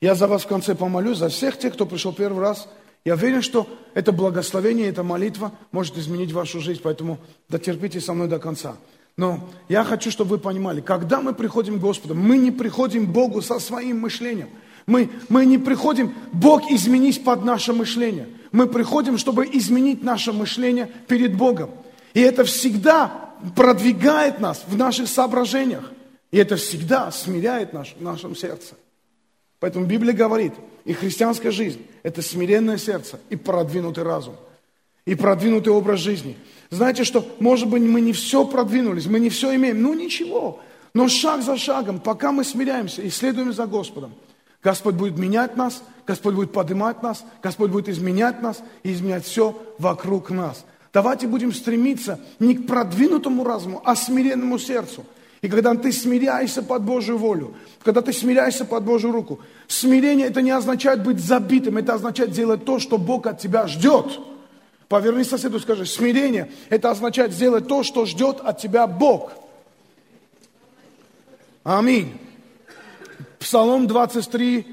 Я 0.00 0.16
за 0.16 0.26
вас 0.26 0.42
в 0.42 0.48
конце 0.48 0.74
помолюсь, 0.74 1.18
за 1.18 1.28
всех 1.28 1.56
тех, 1.56 1.74
кто 1.74 1.86
пришел 1.86 2.12
первый 2.12 2.40
раз. 2.40 2.68
Я 3.04 3.14
уверен, 3.14 3.42
что 3.42 3.68
это 3.92 4.12
благословение, 4.12 4.88
эта 4.88 5.02
молитва 5.02 5.52
может 5.72 5.98
изменить 5.98 6.32
вашу 6.32 6.60
жизнь, 6.60 6.80
поэтому 6.82 7.18
дотерпите 7.48 8.00
со 8.00 8.14
мной 8.14 8.28
до 8.28 8.38
конца. 8.38 8.76
Но 9.16 9.48
я 9.68 9.84
хочу, 9.84 10.10
чтобы 10.10 10.30
вы 10.30 10.38
понимали, 10.38 10.80
когда 10.80 11.20
мы 11.20 11.34
приходим 11.34 11.78
к 11.78 11.82
Господу, 11.82 12.14
мы 12.14 12.38
не 12.38 12.50
приходим 12.50 13.06
к 13.06 13.10
Богу 13.10 13.42
со 13.42 13.58
своим 13.58 14.00
мышлением. 14.00 14.48
Мы, 14.86 15.10
мы 15.28 15.46
не 15.46 15.58
приходим, 15.58 16.12
Бог 16.32 16.70
изменись 16.70 17.18
под 17.18 17.44
наше 17.44 17.72
мышление. 17.72 18.28
Мы 18.52 18.66
приходим, 18.66 19.18
чтобы 19.18 19.46
изменить 19.46 20.02
наше 20.02 20.32
мышление 20.32 20.90
перед 21.06 21.36
Богом. 21.36 21.70
И 22.12 22.20
это 22.20 22.44
всегда 22.44 23.30
продвигает 23.54 24.40
нас 24.40 24.64
в 24.66 24.76
наших 24.76 25.08
соображениях. 25.08 25.90
И 26.30 26.38
это 26.38 26.56
всегда 26.56 27.10
смиряет 27.10 27.72
наш, 27.72 27.94
в 27.94 28.02
нашем 28.02 28.34
сердце. 28.34 28.74
Поэтому 29.60 29.86
Библия 29.86 30.12
говорит, 30.12 30.52
и 30.84 30.92
христианская 30.92 31.50
жизнь– 31.50 31.86
это 32.02 32.22
смиренное 32.22 32.78
сердце 32.78 33.18
и 33.30 33.36
продвинутый 33.36 34.04
разум, 34.04 34.36
и 35.06 35.14
продвинутый 35.14 35.72
образ 35.72 36.00
жизни. 36.00 36.36
Знаете, 36.70 37.04
что, 37.04 37.26
может 37.40 37.68
быть, 37.68 37.82
мы 37.82 38.00
не 38.00 38.12
все 38.12 38.44
продвинулись, 38.44 39.06
мы 39.06 39.20
не 39.20 39.30
все 39.30 39.54
имеем, 39.54 39.82
ну 39.82 39.94
ничего, 39.94 40.60
но 40.94 41.08
шаг 41.08 41.42
за 41.42 41.56
шагом, 41.56 42.00
пока 42.00 42.32
мы 42.32 42.44
смиряемся 42.44 43.02
и 43.02 43.10
следуем 43.10 43.52
за 43.52 43.66
Господом, 43.66 44.14
Господь 44.62 44.94
будет 44.94 45.18
менять 45.18 45.56
нас, 45.56 45.82
Господь 46.06 46.34
будет 46.34 46.52
поднимать 46.52 47.02
нас, 47.02 47.24
Господь 47.42 47.70
будет 47.70 47.88
изменять 47.88 48.40
нас 48.42 48.62
и 48.82 48.92
изменять 48.92 49.24
все 49.24 49.60
вокруг 49.78 50.30
нас. 50.30 50.64
Давайте 50.92 51.26
будем 51.26 51.52
стремиться 51.52 52.20
не 52.38 52.54
к 52.54 52.66
продвинутому 52.66 53.44
разуму, 53.44 53.82
а 53.84 53.96
смиренному 53.96 54.58
сердцу– 54.58 55.04
и 55.44 55.48
когда 55.50 55.74
ты 55.74 55.92
смиряешься 55.92 56.62
под 56.62 56.84
Божью 56.84 57.18
волю, 57.18 57.54
когда 57.82 58.00
ты 58.00 58.14
смиряешься 58.14 58.64
под 58.64 58.82
Божью 58.82 59.12
руку, 59.12 59.40
смирение 59.68 60.26
это 60.26 60.40
не 60.40 60.50
означает 60.50 61.02
быть 61.02 61.20
забитым, 61.20 61.76
это 61.76 61.92
означает 61.92 62.30
делать 62.30 62.64
то, 62.64 62.78
что 62.78 62.96
Бог 62.96 63.26
от 63.26 63.40
тебя 63.40 63.66
ждет. 63.66 64.20
Поверни 64.88 65.22
соседу, 65.22 65.60
скажи, 65.60 65.84
смирение 65.84 66.50
это 66.70 66.90
означает 66.90 67.32
сделать 67.32 67.68
то, 67.68 67.82
что 67.82 68.06
ждет 68.06 68.40
от 68.42 68.58
тебя 68.58 68.86
Бог. 68.86 69.32
Аминь. 71.62 72.18
Псалом 73.38 73.86
23, 73.86 74.66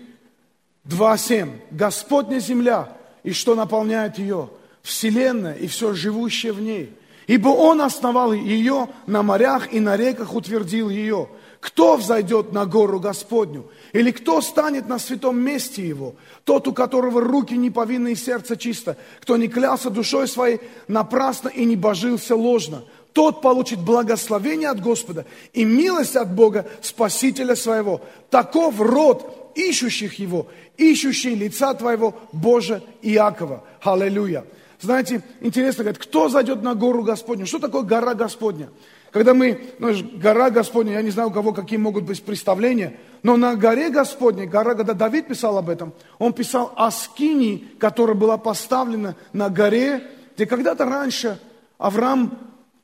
2, 0.86 1.18
7. 1.18 1.52
Господня 1.72 2.40
земля, 2.40 2.98
и 3.24 3.34
что 3.34 3.56
наполняет 3.56 4.20
ее, 4.20 4.50
вселенная 4.84 5.56
и 5.56 5.68
все 5.68 5.94
живущее 5.94 6.54
в 6.54 6.62
ней– 6.62 6.96
Ибо 7.32 7.48
Он 7.48 7.80
основал 7.80 8.34
ее 8.34 8.90
на 9.08 9.24
морях 9.24 9.72
и 9.72 9.80
на 9.80 9.96
реках 9.96 10.36
утвердил 10.36 10.90
ее. 10.90 11.30
Кто 11.62 11.96
взойдет 11.96 12.52
на 12.52 12.66
гору 12.66 13.00
Господню? 13.00 13.68
Или 13.94 14.12
кто 14.12 14.42
станет 14.42 14.90
на 14.90 15.00
святом 15.00 15.40
месте 15.40 15.88
Его? 15.88 16.16
Тот, 16.44 16.68
у 16.68 16.74
которого 16.74 17.22
руки 17.22 17.54
не 17.54 17.70
повинны 17.70 18.12
и 18.12 18.16
сердце 18.16 18.58
чисто, 18.58 18.98
кто 19.22 19.38
не 19.38 19.48
клялся 19.48 19.90
душой 19.90 20.28
своей 20.28 20.60
напрасно 20.90 21.48
и 21.48 21.64
не 21.64 21.78
божился 21.78 22.36
ложно. 22.36 22.84
Тот 23.14 23.42
получит 23.42 23.80
благословение 23.80 24.68
от 24.68 24.82
Господа 24.82 25.26
и 25.54 25.64
милость 25.64 26.18
от 26.18 26.36
Бога, 26.36 26.68
Спасителя 26.82 27.56
своего. 27.56 28.02
Таков 28.30 28.78
род 28.78 29.54
ищущих 29.56 30.20
Его, 30.20 30.48
ищущий 30.76 31.34
лица 31.34 31.74
Твоего, 31.76 32.14
Боже 32.34 32.84
Иакова. 33.02 33.64
Аллилуйя. 33.82 34.44
Знаете, 34.82 35.22
интересно, 35.42 35.84
говорит, 35.84 36.02
кто 36.02 36.28
зайдет 36.28 36.64
на 36.64 36.74
гору 36.74 37.04
Господню? 37.04 37.46
Что 37.46 37.60
такое 37.60 37.84
гора 37.84 38.16
Господня? 38.16 38.70
Когда 39.12 39.34
мы, 39.34 39.62
ну, 39.78 39.94
гора 40.16 40.50
Господня, 40.50 40.94
я 40.94 41.02
не 41.02 41.12
знаю, 41.12 41.30
у 41.30 41.32
кого 41.32 41.54
какие 41.54 41.78
могут 41.78 42.06
быть 42.06 42.24
представления, 42.24 42.98
но 43.24 43.38
на 43.38 43.56
горе 43.56 43.90
Господней, 43.90 44.48
гора, 44.48 44.74
когда 44.74 44.94
Давид 44.94 45.28
писал 45.28 45.58
об 45.58 45.70
этом, 45.70 45.94
он 46.18 46.34
писал 46.34 46.74
о 46.76 46.90
скинии, 46.90 47.68
которая 47.78 48.16
была 48.16 48.38
поставлена 48.38 49.16
на 49.34 49.50
горе, 49.50 50.02
где 50.36 50.46
когда-то 50.46 50.86
раньше 50.86 51.40
Авраам 51.78 52.38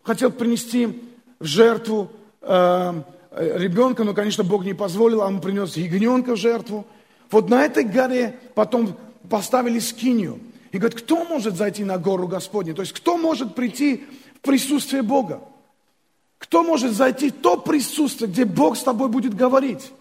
хотел 0.04 0.32
принести 0.32 1.02
в 1.40 1.46
жертву 1.46 2.12
э, 2.42 3.02
ребенка, 3.32 4.04
но, 4.04 4.14
конечно, 4.14 4.44
Бог 4.44 4.66
не 4.66 4.74
позволил, 4.74 5.22
а 5.22 5.28
он 5.28 5.42
принес 5.42 5.78
ягненка 5.78 6.36
в 6.36 6.38
жертву. 6.38 6.86
Вот 7.32 7.50
на 7.50 7.66
этой 7.66 7.86
горе 7.86 8.38
потом 8.54 8.96
поставили 9.30 9.80
скинию. 9.80 10.40
И 10.72 10.78
говорит, 10.78 11.00
кто 11.00 11.24
может 11.24 11.56
зайти 11.56 11.84
на 11.84 11.98
гору 11.98 12.28
Господню? 12.28 12.74
То 12.76 12.82
есть, 12.82 12.94
кто 12.94 13.18
может 13.18 13.56
прийти 13.56 14.06
в 14.36 14.42
присутствие 14.42 15.02
Бога? 15.02 15.42
Кто 16.38 16.64
может 16.64 16.94
зайти 16.94 17.30
в 17.30 17.34
то 17.34 17.58
присутствие, 17.58 18.30
где 18.30 18.46
Бог 18.46 18.78
с 18.78 18.84
тобой 18.84 19.10
будет 19.10 19.34
говорить? 19.34 19.92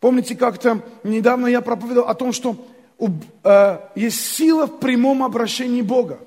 Помните, 0.00 0.36
как-то 0.36 0.82
недавно 1.04 1.46
я 1.46 1.60
проповедовал 1.60 2.08
о 2.08 2.14
том, 2.14 2.32
что 2.32 2.56
э, 3.44 3.78
есть 3.94 4.20
сила 4.20 4.66
в 4.66 4.78
прямом 4.78 5.22
обращении 5.22 5.82
Бога. 5.82 6.18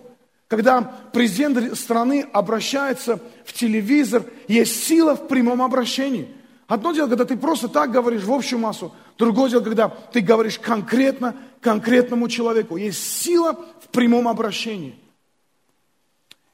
Когда 0.47 0.81
президент 1.13 1.77
страны 1.77 2.25
обращается 2.33 3.19
в 3.45 3.53
телевизор, 3.53 4.23
есть 4.49 4.83
сила 4.83 5.15
в 5.15 5.27
прямом 5.29 5.61
обращении. 5.61 6.27
Одно 6.67 6.91
дело, 6.91 7.07
когда 7.07 7.25
ты 7.25 7.37
просто 7.37 7.67
так 7.69 7.91
говоришь 7.91 8.23
в 8.23 8.33
общую 8.33 8.59
массу, 8.59 8.93
другое 9.17 9.49
дело, 9.49 9.61
когда 9.61 9.89
ты 9.89 10.19
говоришь 10.19 10.59
конкретно 10.59 11.35
конкретному 11.61 12.27
человеку. 12.27 12.75
Есть 12.75 13.21
сила 13.21 13.53
в 13.81 13.87
прямом 13.89 14.27
обращении. 14.27 14.95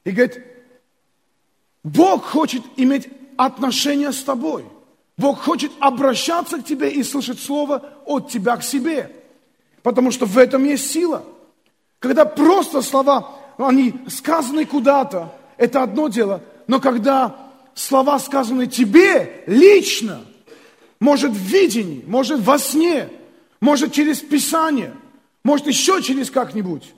И 0.04 0.10
говорит, 0.10 0.42
Бог 1.82 2.24
хочет 2.24 2.62
иметь 2.76 3.08
отношения 3.36 4.12
с 4.12 4.22
тобой. 4.22 4.64
Бог 5.16 5.40
хочет 5.40 5.72
обращаться 5.80 6.58
к 6.58 6.64
тебе 6.64 6.90
и 6.90 7.02
слышать 7.02 7.40
слово 7.40 7.82
от 8.04 8.30
тебя 8.30 8.56
к 8.56 8.62
себе. 8.62 9.10
Потому 9.82 10.10
что 10.12 10.26
в 10.26 10.38
этом 10.38 10.64
есть 10.64 10.90
сила. 10.90 11.24
Когда 11.98 12.24
просто 12.24 12.82
слова, 12.82 13.36
они 13.56 13.94
сказаны 14.08 14.64
куда-то, 14.64 15.34
это 15.56 15.82
одно 15.82 16.08
дело. 16.08 16.42
Но 16.68 16.80
когда 16.80 17.36
слова 17.74 18.18
сказаны 18.18 18.66
тебе 18.66 19.42
лично, 19.46 20.20
может 21.00 21.32
в 21.32 21.36
видении, 21.36 22.04
может 22.06 22.40
во 22.40 22.58
сне, 22.58 23.08
может 23.60 23.92
через 23.92 24.20
Писание, 24.20 24.94
может 25.42 25.66
еще 25.66 26.02
через 26.02 26.30
как-нибудь. 26.30 26.94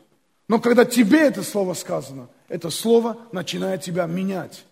Но 0.48 0.58
когда 0.58 0.84
тебе 0.84 1.20
это 1.20 1.42
слово 1.42 1.74
сказано, 1.74 2.28
это 2.48 2.70
слово 2.70 3.16
начинает 3.32 3.82
тебя 3.82 4.06
менять. 4.06 4.64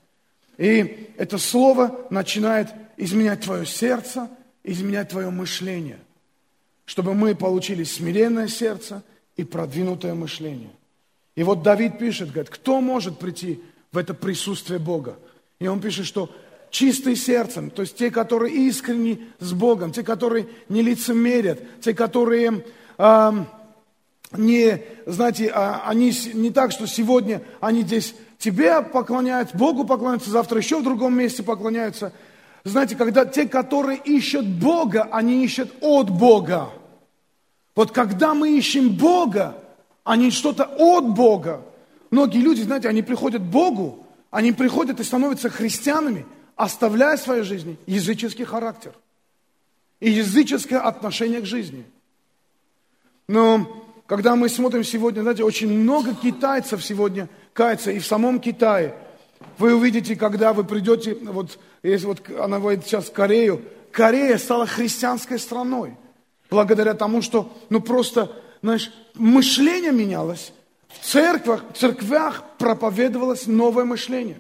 И 0.57 1.13
это 1.17 1.39
слово 1.39 2.07
начинает 2.11 2.69
изменять 2.97 3.43
твое 3.43 3.65
сердце, 3.65 4.29
изменять 4.65 5.11
твое 5.11 5.31
мышление, 5.31 6.01
чтобы 6.85 7.15
мы 7.15 7.35
получили 7.35 7.85
смиренное 7.85 8.49
сердце 8.49 9.05
и 9.37 9.45
продвинутое 9.45 10.15
мышление. 10.15 10.71
И 11.37 11.45
вот 11.45 11.63
Давид 11.63 11.99
пишет, 11.99 12.33
говорит, 12.33 12.51
кто 12.51 12.81
может 12.81 13.21
прийти 13.21 13.63
в 13.93 13.99
это 13.99 14.13
присутствие 14.15 14.81
Бога? 14.81 15.17
И 15.61 15.69
он 15.69 15.81
пишет, 15.81 16.07
что 16.07 16.29
чистые 16.71 17.17
сердцем, 17.17 17.71
то 17.71 17.83
есть 17.83 17.97
те, 17.97 18.11
которые 18.11 18.55
искренни 18.55 19.27
с 19.39 19.53
Богом, 19.53 19.93
те, 19.93 20.03
которые 20.03 20.49
не 20.69 20.83
лицемерят, 20.83 21.61
те, 21.81 21.95
которые 21.95 22.65
э, 22.99 23.33
не, 24.33 24.83
знаете, 25.07 25.51
а, 25.55 25.83
они 25.87 26.13
не 26.35 26.51
так, 26.51 26.73
что 26.73 26.87
сегодня 26.87 27.43
они 27.61 27.83
здесь 27.83 28.15
тебе 28.39 28.83
поклоняются, 28.83 29.57
Богу 29.57 29.85
поклоняются, 29.85 30.31
завтра 30.31 30.59
еще 30.59 30.81
в 30.81 30.85
другом 30.85 31.17
месте 31.17 31.43
поклоняются. 31.43 32.13
Знаете, 32.65 32.97
когда 32.97 33.25
те, 33.25 33.49
которые 33.49 33.99
ищут 33.99 34.47
Бога, 34.47 35.09
они 35.11 35.45
ищут 35.45 35.73
от 35.81 36.11
Бога. 36.11 36.71
Вот 37.75 37.93
когда 37.93 38.35
мы 38.35 38.57
ищем 38.57 38.91
Бога, 38.91 39.57
а 40.05 40.17
не 40.17 40.31
что-то 40.31 40.65
от 40.65 41.09
Бога, 41.09 41.63
многие 42.11 42.39
люди, 42.39 42.63
знаете, 42.63 42.89
они 42.89 43.03
приходят 43.03 43.43
к 43.43 43.47
Богу, 43.47 44.05
они 44.31 44.53
приходят 44.53 45.01
и 45.01 45.05
становятся 45.05 45.49
христианами, 45.49 46.27
оставляя 46.59 47.17
в 47.17 47.21
своей 47.21 47.43
жизни 47.43 47.79
языческий 47.87 48.45
характер 48.45 48.93
и 50.01 50.11
языческое 50.11 50.81
отношение 50.81 51.41
к 51.41 51.47
жизни. 51.47 51.87
Но 53.29 53.87
когда 54.07 54.35
мы 54.35 54.49
смотрим 54.49 54.83
сегодня, 54.85 55.23
знаете, 55.23 55.45
очень 55.45 55.73
много 55.73 56.15
китайцев 56.15 56.85
сегодня 56.85 57.29
кается, 57.53 57.93
и 57.93 58.01
в 58.01 58.07
самом 58.07 58.41
Китае. 58.41 58.95
Вы 59.57 59.75
увидите, 59.75 60.17
когда 60.17 60.53
вы 60.53 60.65
придете, 60.65 61.15
вот, 61.15 61.59
если 61.83 62.07
вот 62.07 62.23
она 62.39 62.59
говорит 62.59 62.85
сейчас 62.85 63.07
в 63.07 63.13
Корею, 63.13 63.63
Корея 63.93 64.37
стала 64.37 64.67
христианской 64.67 65.39
страной. 65.39 65.97
Благодаря 66.51 66.95
тому, 66.95 67.23
что, 67.23 67.53
ну 67.69 67.81
просто, 67.81 68.33
знаешь, 68.63 68.93
мышление 69.15 69.93
менялось. 69.93 70.53
В 70.89 71.05
церквах, 71.05 71.65
в 71.73 71.77
церквях 71.77 72.43
проповедовалось 72.59 73.47
новое 73.47 73.85
мышление. 73.85 74.39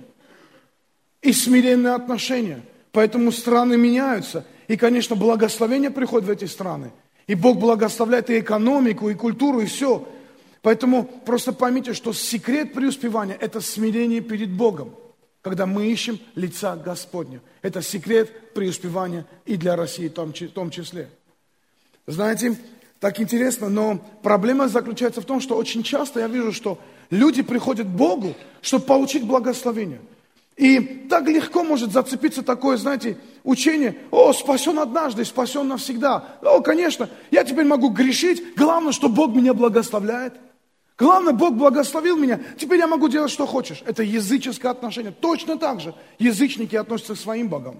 И 1.22 1.32
смиренные 1.32 1.94
отношения. 1.94 2.62
Поэтому 2.92 3.32
страны 3.32 3.76
меняются. 3.76 4.44
И, 4.68 4.76
конечно, 4.76 5.16
благословение 5.16 5.90
приходит 5.90 6.28
в 6.28 6.30
эти 6.30 6.44
страны. 6.44 6.90
И 7.26 7.34
Бог 7.34 7.58
благословляет 7.58 8.30
и 8.30 8.40
экономику, 8.40 9.10
и 9.10 9.14
культуру, 9.14 9.60
и 9.60 9.66
все. 9.66 10.06
Поэтому 10.62 11.04
просто 11.04 11.52
поймите, 11.52 11.92
что 11.94 12.12
секрет 12.12 12.72
преуспевания– 12.72 13.37
это 13.40 13.60
смирение 13.60 14.20
перед 14.20 14.50
Богом, 14.50 14.94
когда 15.42 15.66
мы 15.66 15.87
ищем 15.87 16.18
лица 16.34 16.76
Господня. 16.76 17.40
Это 17.62 17.82
секрет 17.82 18.54
преуспевания 18.54 19.26
и 19.46 19.56
для 19.56 19.76
России 19.76 20.08
в 20.08 20.12
том 20.12 20.70
числе. 20.70 21.08
Знаете, 22.06 22.56
так 23.00 23.20
интересно, 23.20 23.68
но 23.68 23.98
проблема 24.22 24.68
заключается 24.68 25.20
в 25.20 25.25
том, 25.25 25.40
что 25.40 25.56
очень 25.56 25.82
часто 25.82 26.20
я 26.20 26.26
вижу, 26.26 26.52
что 26.52 26.78
люди 27.11 27.42
приходят 27.42 27.87
к 27.87 27.90
Богу, 27.90 28.35
чтобы 28.61 28.87
получить 28.87 29.24
благословение. 29.24 30.00
И 30.59 30.81
так 31.09 31.27
легко 31.29 31.64
может 31.64 31.92
зацепиться 31.92 32.42
такое, 32.42 32.77
знаете, 32.77 33.16
учение, 33.44 33.97
о, 34.11 34.33
спасен 34.33 34.79
однажды, 34.79 35.25
спасен 35.25 35.68
навсегда. 35.68 36.37
О, 36.42 36.61
конечно, 36.61 37.09
я 37.31 37.44
теперь 37.44 37.64
могу 37.64 37.88
грешить, 37.88 38.55
главное, 38.57 38.92
что 38.92 39.09
Бог 39.09 39.35
меня 39.35 39.55
благословляет– 39.55 40.35
Главное, 40.99 41.33
Бог 41.33 41.55
благословил 41.55 42.16
меня, 42.16 42.40
теперь 42.59 42.81
я 42.81 42.88
могу 42.88 43.09
делать, 43.09 43.31
что 43.31 43.47
хочешь. 43.47 43.83
Это 43.87 44.03
языческое 44.03 44.73
отношение. 44.73 45.12
Точно 45.12 45.57
так 45.57 45.81
же 45.81 45.94
язычники 46.18 46.75
относятся 46.75 47.14
к 47.14 47.18
своим 47.18 47.49
богам. 47.49 47.77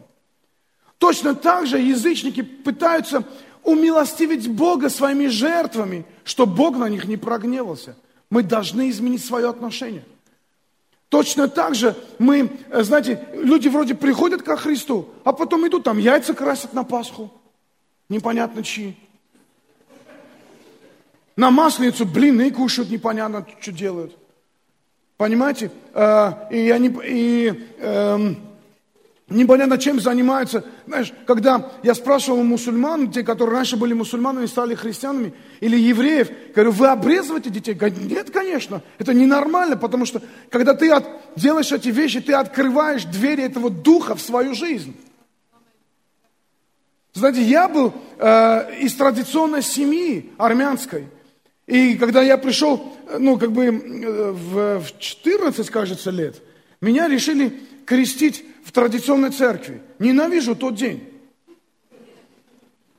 Точно 0.99 1.35
так 1.35 1.67
же 1.67 1.81
язычники 1.81 2.43
пытаются 2.43 3.25
умилостивить 3.64 4.49
Бога 4.49 4.88
своими 4.88 5.27
жертвами, 5.27 6.07
чтобы 6.23 6.55
Бог 6.55 6.77
на 6.77 6.88
них 6.88 7.07
не 7.07 7.17
прогневался. 7.17 7.97
Мы 8.31 8.45
должны 8.45 8.88
изменить 8.88 9.25
свое 9.25 9.49
отношение. 9.49 10.05
Точно 11.09 11.49
так 11.49 11.75
же 11.75 11.97
мы, 12.18 12.51
э, 12.71 12.83
знаете, 12.83 13.27
люди 13.33 13.68
вроде 13.68 13.94
приходят 13.94 14.42
ко 14.42 14.57
Христу, 14.57 15.09
а 15.25 15.33
потом 15.33 15.66
идут 15.66 15.85
там 15.85 15.99
яйца 15.99 16.35
красят 16.35 16.75
на 16.75 16.85
Пасху. 16.85 17.33
Непонятно 18.09 18.62
чьи. 18.62 18.97
На 21.37 21.51
масленицу 21.51 22.05
блины 22.05 22.51
кушают, 22.51 22.90
непонятно, 22.90 23.47
что 23.61 23.73
делают. 23.73 24.16
Понимаете? 25.16 25.71
А, 25.94 26.49
и, 26.51 26.71
они, 26.71 26.94
и 27.05 27.68
э, 27.79 28.35
непонятно, 29.29 29.79
чем 29.79 30.01
занимаются. 30.01 30.64
Знаешь, 30.87 31.12
когда 31.27 31.71
я 31.83 31.95
спрашивал 31.95 32.41
у 32.41 32.45
мусульман, 32.45 33.11
те, 33.11 33.23
которые 33.23 33.57
раньше 33.57 33.77
были 33.77 33.93
мусульманами, 33.93 34.47
стали 34.47 34.75
христианами, 34.75 35.35
или 35.61 35.77
евреев, 35.77 36.29
говорю, 36.55 36.73
вы 36.73 36.88
обрезываете 36.88 37.51
детей? 37.51 37.75
Говорят, 37.75 37.99
нет, 37.99 38.31
конечно, 38.31 38.83
это 38.99 39.14
ненормально, 39.14 39.77
потому 39.77 40.07
что, 40.07 40.23
когда 40.51 40.75
ты 40.75 40.91
от, 40.91 41.07
делаешь 41.37 41.73
эти 41.73 41.88
вещи, 41.88 42.21
ты 42.21 42.33
открываешь 42.33 43.05
двери 43.05 43.45
этого 43.45 43.71
духа 43.71 44.14
в 44.14 44.21
свою 44.21 44.55
жизнь. 44.55 44.97
Знаете, 47.12 47.43
я 47.43 47.69
был 47.69 47.93
э, 48.19 48.79
из 48.81 48.95
традиционной 48.95 49.62
семьи 49.62 50.33
армянской– 50.38 51.09
и 51.69 51.97
когда 51.97 52.23
я 52.23 52.38
пришел, 52.38 52.97
ну, 53.19 53.38
как 53.38 53.53
бы 53.53 53.67
э, 53.67 54.31
в 54.33 54.83
14, 54.99 55.69
кажется, 55.69 56.11
лет, 56.11 56.37
меня 56.81 57.09
решили 57.09 57.61
крестить 57.85 58.43
в 58.68 58.72
традиционной 58.72 59.31
церкви. 59.31 59.81
Ненавижу 59.98 60.54
тот 60.54 60.74
день. 60.74 61.02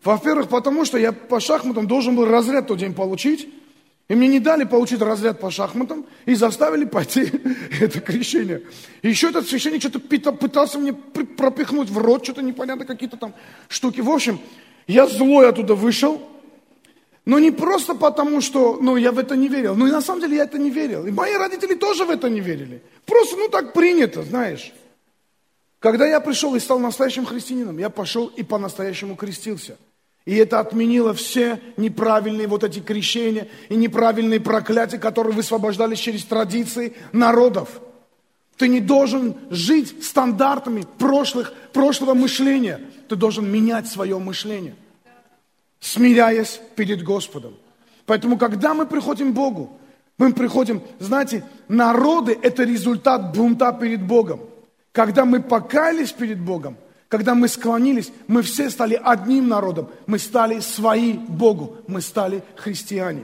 Во-первых, 0.03 0.49
потому 0.49 0.83
что 0.83 0.97
я 0.97 1.11
по 1.11 1.39
шахматам 1.39 1.85
должен 1.85 2.15
был 2.15 2.25
разряд 2.25 2.67
тот 2.67 2.79
день 2.79 2.95
получить. 2.95 3.47
И 4.07 4.15
мне 4.15 4.27
не 4.27 4.39
дали 4.39 4.63
получить 4.63 4.99
разряд 4.99 5.39
по 5.39 5.51
шахматам 5.51 6.07
и 6.25 6.33
заставили 6.33 6.85
пойти 6.85 7.31
это 7.79 7.99
крещение. 8.01 8.63
И 9.03 9.09
еще 9.09 9.29
этот 9.29 9.47
священник 9.47 9.81
что-то 9.81 9.99
пытался 10.31 10.79
мне 10.79 10.91
пропихнуть 10.91 11.91
в 11.91 11.99
рот, 11.99 12.23
что-то 12.23 12.41
непонятно, 12.41 12.85
какие-то 12.85 13.17
там 13.17 13.35
штуки. 13.67 14.01
В 14.01 14.09
общем, 14.09 14.39
я 14.87 15.05
злой 15.05 15.49
оттуда 15.49 15.75
вышел, 15.75 16.19
но 17.25 17.37
не 17.37 17.51
просто 17.51 17.93
потому, 17.93 18.41
что 18.41 18.79
ну, 18.81 18.97
я 18.97 19.11
в 19.11 19.19
это 19.19 19.35
не 19.35 19.47
верил. 19.47 19.75
Ну 19.75 19.85
и 19.85 19.91
на 19.91 20.01
самом 20.01 20.21
деле 20.21 20.37
я 20.37 20.45
это 20.45 20.57
не 20.57 20.71
верил. 20.71 21.05
И 21.05 21.11
мои 21.11 21.35
родители 21.35 21.75
тоже 21.75 22.05
в 22.05 22.09
это 22.09 22.27
не 22.27 22.39
верили. 22.39 22.81
Просто, 23.05 23.37
ну 23.37 23.49
так 23.49 23.73
принято, 23.73 24.23
знаешь. 24.23 24.73
Когда 25.79 26.05
я 26.05 26.19
пришел 26.19 26.55
и 26.55 26.59
стал 26.59 26.79
настоящим 26.79 27.25
христианином, 27.25 27.77
я 27.77 27.89
пошел 27.89 28.27
и 28.27 28.43
по-настоящему 28.43 29.15
крестился. 29.15 29.77
И 30.25 30.35
это 30.35 30.59
отменило 30.59 31.13
все 31.13 31.59
неправильные 31.77 32.47
вот 32.47 32.63
эти 32.63 32.79
крещения 32.79 33.47
и 33.69 33.75
неправильные 33.75 34.39
проклятия, 34.39 34.97
которые 34.97 35.33
высвобождались 35.33 35.99
через 35.99 36.25
традиции 36.25 36.93
народов. 37.13 37.81
Ты 38.57 38.67
не 38.67 38.81
должен 38.81 39.35
жить 39.49 40.03
стандартами 40.03 40.85
прошлых, 40.97 41.53
прошлого 41.71 42.13
мышления. 42.13 42.81
Ты 43.07 43.15
должен 43.15 43.49
менять 43.49 43.87
свое 43.87 44.19
мышление 44.19 44.75
смиряясь 45.79 46.61
перед 46.75 47.03
Господом. 47.03 47.55
Поэтому, 48.05 48.37
когда 48.37 48.73
мы 48.73 48.85
приходим 48.85 49.31
к 49.31 49.35
Богу, 49.35 49.77
мы 50.17 50.33
приходим, 50.33 50.81
знаете, 50.99 51.45
народы– 51.67 52.37
это 52.41 52.63
результат 52.63 53.35
бунта 53.35 53.71
перед 53.71 54.01
Богом. 54.01 54.41
Когда 54.91 55.25
мы 55.25 55.41
покаялись 55.41 56.11
перед 56.11 56.39
Богом, 56.39 56.77
когда 57.07 57.35
мы 57.35 57.47
склонились, 57.47 58.11
мы 58.27 58.41
все 58.41 58.69
стали 58.69 58.99
одним 59.01 59.47
народом, 59.47 59.89
мы 60.05 60.19
стали 60.19 60.59
свои 60.59 61.13
Богу, 61.13 61.77
мы 61.87 62.01
стали 62.01 62.43
христиане. 62.55 63.23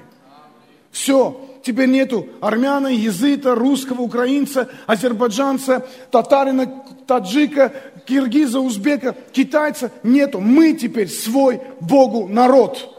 Все, 0.91 1.59
теперь 1.61 1.89
нету 1.89 2.27
армяна, 2.39 2.87
языта, 2.87 3.53
русского, 3.53 4.01
украинца, 4.01 4.69
азербайджанца, 4.87 5.85
татарина, 6.09 6.83
таджика, 7.05 7.73
киргиза, 8.05 8.59
узбека, 8.59 9.15
китайца. 9.33 9.91
Нету. 10.03 10.39
Мы 10.39 10.73
теперь 10.73 11.09
свой 11.09 11.61
Богу 11.81 12.27
народ. 12.27 12.91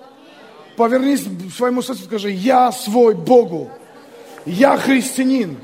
Повернись 0.76 1.22
к 1.22 1.52
своему 1.56 1.80
соседу 1.80 2.04
скажи, 2.04 2.30
я 2.30 2.70
свой 2.70 3.14
Богу. 3.14 3.70
Я 4.44 4.76
христианин. 4.76 5.56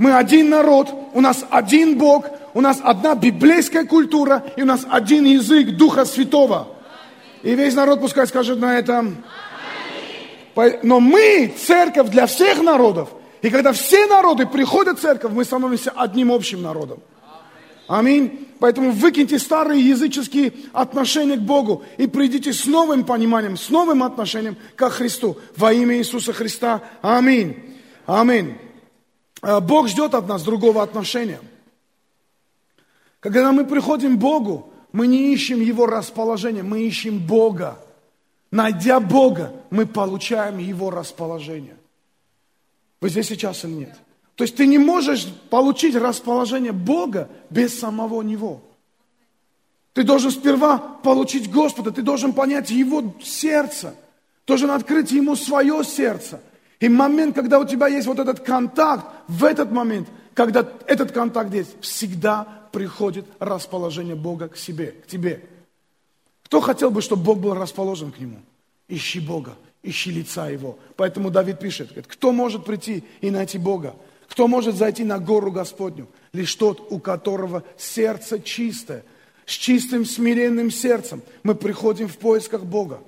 Мы 0.00 0.14
один 0.14 0.48
народ, 0.48 0.88
у 1.12 1.20
нас 1.20 1.44
один 1.50 1.98
Бог, 1.98 2.24
у 2.54 2.62
нас 2.62 2.80
одна 2.82 3.14
библейская 3.14 3.84
культура, 3.84 4.42
и 4.56 4.62
у 4.62 4.64
нас 4.64 4.86
один 4.88 5.26
язык 5.26 5.76
Духа 5.76 6.06
Святого. 6.06 6.68
И 7.42 7.54
весь 7.54 7.74
народ 7.74 8.00
пускай 8.00 8.26
скажет 8.26 8.58
на 8.58 8.78
этом. 8.78 9.22
Но 10.82 11.00
мы 11.00 11.52
церковь 11.54 12.08
для 12.08 12.24
всех 12.24 12.62
народов. 12.62 13.10
И 13.42 13.50
когда 13.50 13.72
все 13.72 14.06
народы 14.06 14.46
приходят 14.46 14.98
в 14.98 15.02
церковь, 15.02 15.32
мы 15.32 15.44
становимся 15.44 15.90
одним 15.90 16.32
общим 16.32 16.62
народом. 16.62 17.00
Аминь. 17.86 18.48
Поэтому 18.58 18.92
выкиньте 18.92 19.38
старые 19.38 19.86
языческие 19.86 20.54
отношения 20.72 21.36
к 21.36 21.42
Богу 21.42 21.82
и 21.98 22.06
придите 22.06 22.54
с 22.54 22.64
новым 22.64 23.04
пониманием, 23.04 23.58
с 23.58 23.68
новым 23.68 24.02
отношением 24.02 24.56
к 24.76 24.88
Христу. 24.88 25.36
Во 25.58 25.74
имя 25.74 25.98
Иисуса 25.98 26.32
Христа. 26.32 26.80
Аминь. 27.02 27.76
Аминь. 28.06 28.56
А, 29.42 29.60
Бог 29.60 29.88
ждет 29.88 30.14
от 30.14 30.28
нас 30.28 30.42
другого 30.42 30.82
отношения. 30.82 31.40
Когда 33.20 33.52
мы 33.52 33.64
приходим 33.64 34.16
к 34.16 34.20
Богу, 34.20 34.72
мы 34.92 35.06
не 35.06 35.32
ищем 35.32 35.60
Его 35.60 35.86
расположение, 35.86 36.62
мы 36.62 36.82
ищем 36.82 37.18
Бога. 37.18 37.78
Найдя 38.50 38.98
Бога, 38.98 39.52
мы 39.70 39.86
получаем 39.86 40.58
Его 40.58 40.90
расположение. 40.90 41.76
Вы 43.00 43.08
здесь 43.08 43.28
сейчас 43.28 43.64
или 43.64 43.72
нет? 43.72 43.96
То 44.34 44.44
есть 44.44 44.56
ты 44.56 44.66
не 44.66 44.78
можешь 44.78 45.26
получить 45.50 45.94
расположение 45.94 46.72
Бога 46.72 47.28
без 47.50 47.78
самого 47.78 48.22
Него. 48.22 48.62
Ты 49.92 50.02
должен 50.02 50.30
сперва 50.30 50.78
получить 50.78 51.50
Господа, 51.50 51.90
ты 51.90 52.02
должен 52.02 52.32
понять 52.32 52.70
Его 52.70 53.14
сердце, 53.22 53.94
должен 54.46 54.70
открыть 54.70 55.10
Ему 55.12 55.36
свое 55.36 55.84
сердце. 55.84 56.40
И 56.80 56.88
момент, 56.88 57.34
когда 57.34 57.60
у 57.60 57.66
тебя 57.66 57.86
есть 57.88 58.06
вот 58.06 58.18
этот 58.18 58.40
контакт, 58.40 59.06
в 59.28 59.44
этот 59.44 59.70
момент, 59.70 60.08
когда 60.34 60.66
этот 60.86 61.12
контакт 61.12 61.52
есть, 61.52 61.76
всегда 61.82 62.46
приходит 62.72 63.26
расположение 63.38 64.14
Бога 64.14 64.48
к 64.48 64.56
себе, 64.56 64.92
к 64.92 65.06
тебе. 65.06 65.44
Кто 66.44 66.60
хотел 66.60 66.90
бы, 66.90 67.02
чтобы 67.02 67.22
Бог 67.22 67.38
был 67.38 67.54
расположен 67.54 68.10
к 68.10 68.18
нему? 68.18 68.40
Ищи 68.88 69.20
Бога, 69.20 69.54
ищи 69.82 70.10
лица 70.10 70.48
Его. 70.48 70.78
Поэтому 70.96 71.30
Давид 71.30 71.58
пишет, 71.58 71.88
говорит, 71.88 72.06
кто 72.06 72.32
может 72.32 72.64
прийти 72.64 73.04
и 73.20 73.30
найти 73.30 73.58
Бога? 73.58 73.94
Кто 74.26 74.48
может 74.48 74.76
зайти 74.76 75.04
на 75.04 75.18
гору 75.18 75.52
Господню? 75.52 76.08
Лишь 76.32 76.54
тот, 76.54 76.90
у 76.90 76.98
которого 76.98 77.62
сердце 77.76 78.40
чистое, 78.40 79.04
с 79.44 79.52
чистым 79.52 80.06
смиренным 80.06 80.70
сердцем. 80.70 81.22
Мы 81.42 81.54
приходим 81.54 82.08
в 82.08 82.16
поисках 82.16 82.64
Бога. 82.64 83.00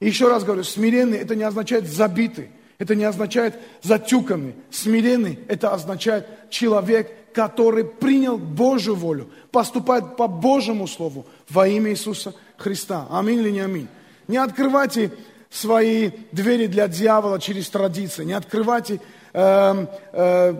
И 0.00 0.06
еще 0.06 0.28
раз 0.28 0.44
говорю, 0.44 0.64
смиренный 0.64 1.18
это 1.18 1.36
не 1.36 1.42
означает 1.42 1.86
забитый, 1.86 2.50
это 2.82 2.96
не 2.96 3.04
означает 3.04 3.54
затюканный. 3.82 4.56
Смиренный 4.72 5.38
это 5.46 5.72
означает 5.72 6.26
человек, 6.50 7.32
который 7.32 7.84
принял 7.84 8.38
Божью 8.38 8.96
волю, 8.96 9.30
поступает 9.52 10.16
по 10.16 10.26
Божьему 10.26 10.88
Слову 10.88 11.24
во 11.48 11.68
имя 11.68 11.92
Иисуса 11.92 12.34
Христа. 12.56 13.06
Аминь 13.08 13.38
или 13.38 13.50
не 13.50 13.60
аминь? 13.60 13.86
Не 14.26 14.38
открывайте 14.38 15.12
свои 15.48 16.10
двери 16.32 16.66
для 16.66 16.88
дьявола 16.88 17.38
через 17.38 17.70
традиции, 17.70 18.24
не 18.24 18.32
открывайте 18.32 19.00
э, 19.32 19.86
э, 20.12 20.54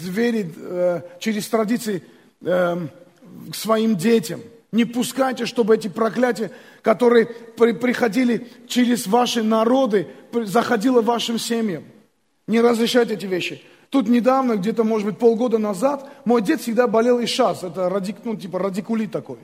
двери 0.00 0.50
э, 0.56 1.00
через 1.18 1.46
традиции 1.46 2.02
э, 2.40 2.86
к 3.50 3.54
своим 3.54 3.96
детям. 3.96 4.40
Не 4.70 4.86
пускайте, 4.86 5.44
чтобы 5.44 5.74
эти 5.74 5.88
проклятия, 5.88 6.50
которые 6.82 7.26
при, 7.26 7.72
приходили 7.72 8.48
через 8.66 9.06
ваши 9.06 9.42
народы, 9.42 10.08
заходило 10.32 11.00
вашим 11.00 11.38
семьям. 11.38 11.84
Не 12.46 12.60
разрешайте 12.60 13.14
эти 13.14 13.26
вещи. 13.26 13.62
Тут 13.88 14.08
недавно, 14.08 14.56
где-то, 14.56 14.84
может 14.84 15.06
быть, 15.06 15.18
полгода 15.18 15.58
назад, 15.58 16.08
мой 16.24 16.42
дед 16.42 16.60
всегда 16.60 16.86
болел 16.86 17.18
и 17.20 17.26
шас. 17.26 17.62
Это 17.62 17.88
радик, 17.88 18.16
ну, 18.24 18.34
типа 18.34 18.58
радикулит 18.58 19.12
такой. 19.12 19.38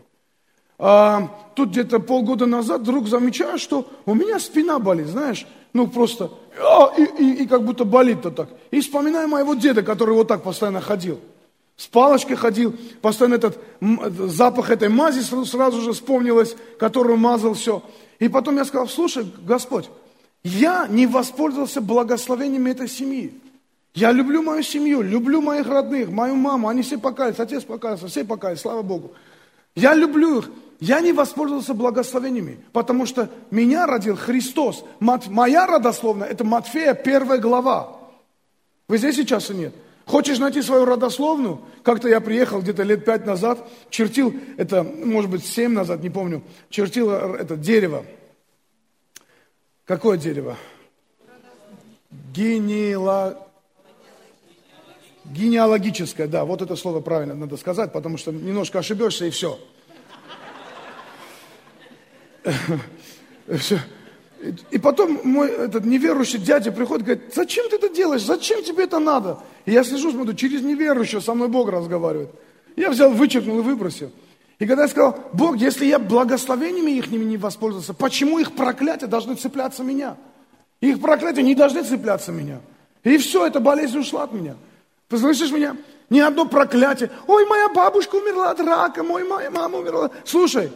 А, 0.79 1.29
тут 1.55 1.70
где-то 1.70 2.01
полгода 2.01 2.46
назад 2.46 2.83
вдруг 2.83 3.09
замечаю, 3.09 3.59
что 3.59 3.88
у 4.07 4.14
меня 4.14 4.38
спина 4.38 4.79
болит, 4.79 5.09
знаешь, 5.09 5.46
ну 5.72 5.88
просто, 5.88 6.31
а, 6.61 6.92
и, 6.96 7.03
и, 7.03 7.42
и 7.42 7.46
как 7.46 7.64
будто 7.64 7.85
болит-то 7.85 8.31
так. 8.31 8.48
И 8.70 8.81
вспоминаю 8.81 9.29
моего 9.29 9.55
деда, 9.55 9.83
который 9.83 10.14
вот 10.14 10.29
так 10.29 10.42
постоянно 10.42 10.81
ходил. 10.81 11.20
С 11.79 11.87
палочкой 11.87 12.35
ходил, 12.35 12.75
постоянно 13.01 13.37
этот 13.37 13.57
запах 13.81 14.71
этой 14.71 14.88
мази 14.88 15.21
сразу 15.21 15.81
же 15.81 15.93
вспомнилось, 15.93 16.57
которую 16.77 17.19
мазал 17.19 17.55
все. 17.55 17.85
И 18.19 18.29
потом 18.29 18.57
я 18.57 18.64
сказал, 18.64 18.88
слушай, 18.88 19.25
Господь, 19.47 19.88
я 20.43 20.88
не 20.88 21.07
воспользовался 21.07 21.81
благословениями 21.81 22.71
этой 22.71 22.88
семьи. 22.88 23.33
Я 23.95 24.11
люблю 24.11 24.43
мою 24.43 24.64
семью, 24.64 25.03
люблю 25.03 25.41
моих 25.41 25.69
родных, 25.69 26.11
мою 26.11 26.35
маму, 26.35 26.67
они 26.67 26.83
все 26.83 26.99
покаялись, 26.99 27.38
отец 27.38 27.62
покаялся, 27.62 28.09
все 28.09 28.25
покаялись, 28.25 28.61
слава 28.61 28.83
Богу. 28.83 29.12
Я 29.77 29.95
люблю 29.95 30.41
их. 30.41 30.51
Я 30.81 31.01
не 31.01 31.12
воспользовался 31.12 31.75
благословениями, 31.75 32.59
потому 32.73 33.07
что 33.07 33.31
меня 33.53 33.87
родил 33.87 34.17
Христос. 34.17 34.85
Моя 35.01 35.67
родословная– 35.67 36.29
это 36.31 36.45
Матфея, 36.45 36.95
первая 36.95 37.38
глава. 37.38 37.97
Вы 38.88 38.99
здесь 38.99 39.14
сейчас 39.14 39.51
и 39.51 39.55
нет? 39.55 39.75
Хочешь 40.09 40.38
найти 40.38 40.62
свою 40.62 40.87
родословную? 40.87 41.61
Как-то 41.83 42.09
я 42.09 42.23
приехал 42.23 42.62
где-то 42.62 42.83
лет 42.83 43.05
пять 43.05 43.27
назад, 43.27 43.68
чертил, 43.90 44.35
это, 44.57 44.83
может 44.83 45.31
быть, 45.31 45.44
семь 45.44 45.73
назад, 45.73 46.03
не 46.03 46.09
помню, 46.09 46.42
чертил 46.71 47.11
это 47.11 47.59
дерево. 47.59 48.07
Какое 49.85 50.16
дерево? 50.16 50.57
Генеала... 52.33 53.47
Генеалогическое, 55.27 56.27
да, 56.27 56.47
вот 56.47 56.62
это 56.62 56.75
слово 56.75 57.01
правильно 57.01 57.35
надо 57.35 57.59
сказать, 57.59 57.92
потому 57.92 58.16
что 58.16 58.33
немножко 58.33 58.79
ошибешься 58.79 59.27
и 59.27 59.31
все. 59.31 59.59
И 64.70 64.79
потом 64.79 65.20
мой 65.24 65.48
этот 65.48 65.85
неверующий 65.85 66.38
дядя 66.38 66.70
приходит 66.70 67.05
говорит, 67.05 67.35
зачем 67.35 67.68
ты 67.68 67.77
это 67.77 67.88
делаешь, 67.88 68.22
зачем 68.22 68.62
тебе 68.62 68.85
это 68.85 68.98
надо? 68.98 69.40
И 69.66 69.72
я 69.72 69.83
слежу, 69.83 70.12
смотрю, 70.12 70.35
через 70.35 70.62
неверующего 70.62 71.20
со 71.20 71.35
мной 71.35 71.48
Бог 71.48 71.68
разговаривает. 71.70 72.31
Я 72.77 72.90
взял, 72.90 73.11
вычеркнул 73.11 73.59
и 73.59 73.62
выбросил. 73.62 74.12
И 74.59 74.66
когда 74.66 74.83
я 74.83 74.88
сказал, 74.88 75.18
Бог, 75.33 75.57
если 75.57 75.87
я 75.87 75.98
благословениями 75.98 76.92
их 76.92 77.11
не 77.11 77.37
воспользовался, 77.37 77.94
почему 77.94 78.38
их 78.38 78.53
проклятия 78.53 79.07
должны 79.07 79.35
цепляться 79.35 79.83
меня? 79.83 80.16
Их 80.81 81.01
проклятия 81.01 81.42
не 81.42 81.55
должны 81.55 81.83
цепляться 81.83 82.31
меня. 82.31 82.61
И 83.03 83.18
все, 83.18 83.46
эта 83.46 83.61
болезнь 83.61 83.98
ушла 83.98 84.24
от 84.24 84.33
меня. 84.33 84.57
Ты 85.09 85.16
меня? 85.16 85.77
Ни 86.11 86.20
одно 86.20 86.46
проклятие. 86.46 87.11
Ой, 87.27 87.46
моя 87.46 87.68
бабушка 87.68 88.16
умерла 88.16 88.51
от 88.51 88.61
рака, 88.61 89.03
мой 89.03 89.24
моя 89.24 89.51
мама 89.51 89.79
умерла. 89.79 90.11
Слушай, 90.24 90.70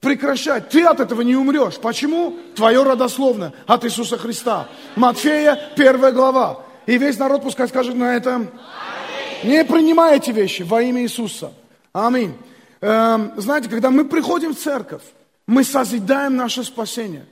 прекращай. 0.00 0.60
Ты 0.60 0.84
от 0.84 1.00
этого 1.00 1.22
не 1.22 1.36
умрешь. 1.36 1.78
Почему? 1.78 2.36
Твое 2.54 2.82
родословно 2.82 3.52
от 3.66 3.84
Иисуса 3.84 4.18
Христа. 4.18 4.68
Матфея, 4.96 5.58
первая 5.76 6.12
глава. 6.12 6.64
И 6.86 6.96
весь 6.98 7.18
народ 7.18 7.42
пускай 7.42 7.68
скажет 7.68 7.94
на 7.94 8.16
этом. 8.16 8.48
Не 9.44 9.64
принимай 9.64 10.16
эти 10.16 10.30
вещи 10.30 10.62
во 10.62 10.82
имя 10.82 11.02
Иисуса. 11.02 11.52
Аминь. 11.92 12.34
Эм, 12.80 13.32
знаете, 13.36 13.68
когда 13.68 13.90
мы 13.90 14.04
приходим 14.04 14.54
в 14.54 14.58
церковь, 14.58 15.02
мы 15.46 15.64
созидаем 15.64 16.36
наше 16.36 16.64
спасение. 16.64 17.26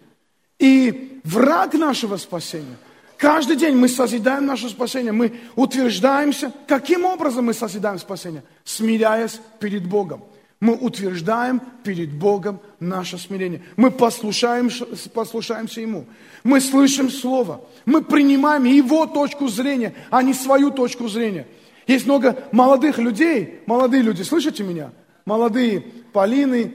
И 0.59 1.21
враг 1.25 1.75
нашего 1.75 2.17
спасения 2.17 2.77
Каждый 3.17 3.57
день 3.57 3.77
мы 3.77 3.89
созидаем 3.89 4.45
наше 4.47 4.69
спасение, 4.69 5.13
мы 5.13 5.41
утверждаемся. 5.55 6.53
Каким 6.67 7.07
образом 7.07 7.47
мы 7.47 7.55
созидаем 7.55 7.99
спасение? 7.99 8.43
Смиряясь 8.65 9.41
перед 9.59 9.87
Богом. 9.87 10.23
Мы 10.59 10.75
утверждаем 10.75 11.61
перед 11.85 12.13
Богом 12.13 12.61
наше 12.81 13.19
смирение. 13.19 13.63
Мы 13.77 13.91
послушаем, 13.91 14.71
послушаемся 15.13 15.83
Ему. 15.83 16.07
Мы 16.45 16.61
слышим 16.61 17.11
Слово. 17.11 17.61
Мы 17.85 18.03
принимаем 18.03 18.65
Его 18.65 19.07
точку 19.07 19.49
зрения, 19.49 19.95
а 20.11 20.23
не 20.23 20.33
свою 20.33 20.71
точку 20.71 21.09
зрения. 21.09 21.47
Есть 21.87 22.07
много 22.07 22.49
молодых 22.53 22.99
людей, 22.99 23.61
молодые 23.67 24.03
люди, 24.03 24.23
слышите 24.23 24.65
меня? 24.65 24.93
Молодые 25.25 25.83
Полины, 26.13 26.75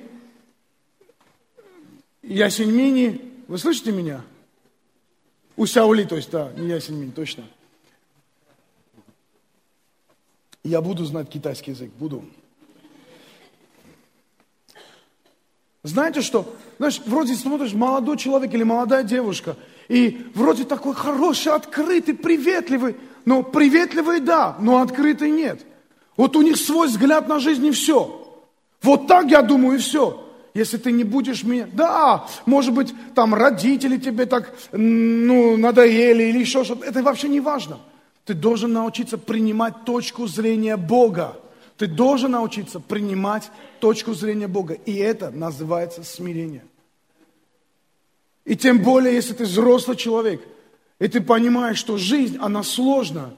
Ясеньмини, 2.21 3.21
вы 3.47 3.57
слышите 3.57 3.91
меня? 3.91 4.21
Усяули, 5.57 6.03
то 6.03 6.15
есть, 6.15 6.29
да, 6.29 6.51
не 6.55 6.67
Ясеньминь, 6.69 7.11
точно. 7.11 7.45
Я 10.63 10.81
буду 10.81 11.03
знать 11.05 11.29
китайский 11.29 11.71
язык, 11.71 11.91
буду. 11.93 12.23
Знаете 15.83 16.21
что? 16.21 16.55
Знаешь, 16.77 17.01
вроде 17.05 17.35
смотришь, 17.35 17.73
молодой 17.73 18.17
человек 18.17 18.53
или 18.53 18.63
молодая 18.63 19.03
девушка, 19.03 19.55
и 19.87 20.27
вроде 20.35 20.63
такой 20.63 20.93
хороший, 20.93 21.51
открытый, 21.51 22.13
приветливый, 22.13 22.95
но 23.25 23.43
приветливый 23.43 24.19
да, 24.19 24.55
но 24.59 24.81
открытый 24.81 25.31
нет. 25.31 25.61
Вот 26.17 26.35
у 26.35 26.41
них 26.41 26.57
свой 26.57 26.87
взгляд 26.87 27.27
на 27.27 27.39
жизнь 27.39 27.65
и 27.65 27.71
все. 27.71 28.17
Вот 28.81 29.07
так 29.07 29.29
я 29.29 29.41
думаю 29.41 29.77
и 29.77 29.81
все 29.81 30.27
если 30.53 30.77
ты 30.77 30.91
не 30.91 31.03
будешь 31.03 31.43
меня... 31.43 31.67
Да, 31.71 32.27
может 32.45 32.73
быть, 32.73 32.93
там 33.15 33.33
родители 33.33 33.97
тебе 33.97 34.25
так, 34.25 34.53
ну, 34.71 35.57
надоели 35.57 36.23
или 36.23 36.39
еще 36.39 36.63
что-то. 36.63 36.85
Это 36.85 37.01
вообще 37.03 37.29
не 37.29 37.39
важно. 37.39 37.79
Ты 38.25 38.33
должен 38.33 38.73
научиться 38.73 39.17
принимать 39.17 39.85
точку 39.85 40.27
зрения 40.27 40.77
Бога. 40.77 41.37
Ты 41.81 41.87
должен 41.87 42.33
научиться 42.33 42.79
принимать 42.79 43.49
точку 43.79 44.13
зрения 44.13 44.47
Бога. 44.47 44.75
И 44.75 44.97
это 44.97 45.31
называется 45.31 46.03
смирение. 46.03 46.63
И 48.45 48.55
тем 48.55 48.83
более, 48.83 49.15
если 49.15 49.33
ты 49.33 49.45
взрослый 49.45 49.97
человек, 49.97 50.43
и 50.99 51.07
ты 51.07 51.21
понимаешь, 51.21 51.79
что 51.79 51.97
жизнь, 51.97 52.37
она 52.39 52.61
сложна, 52.61 53.33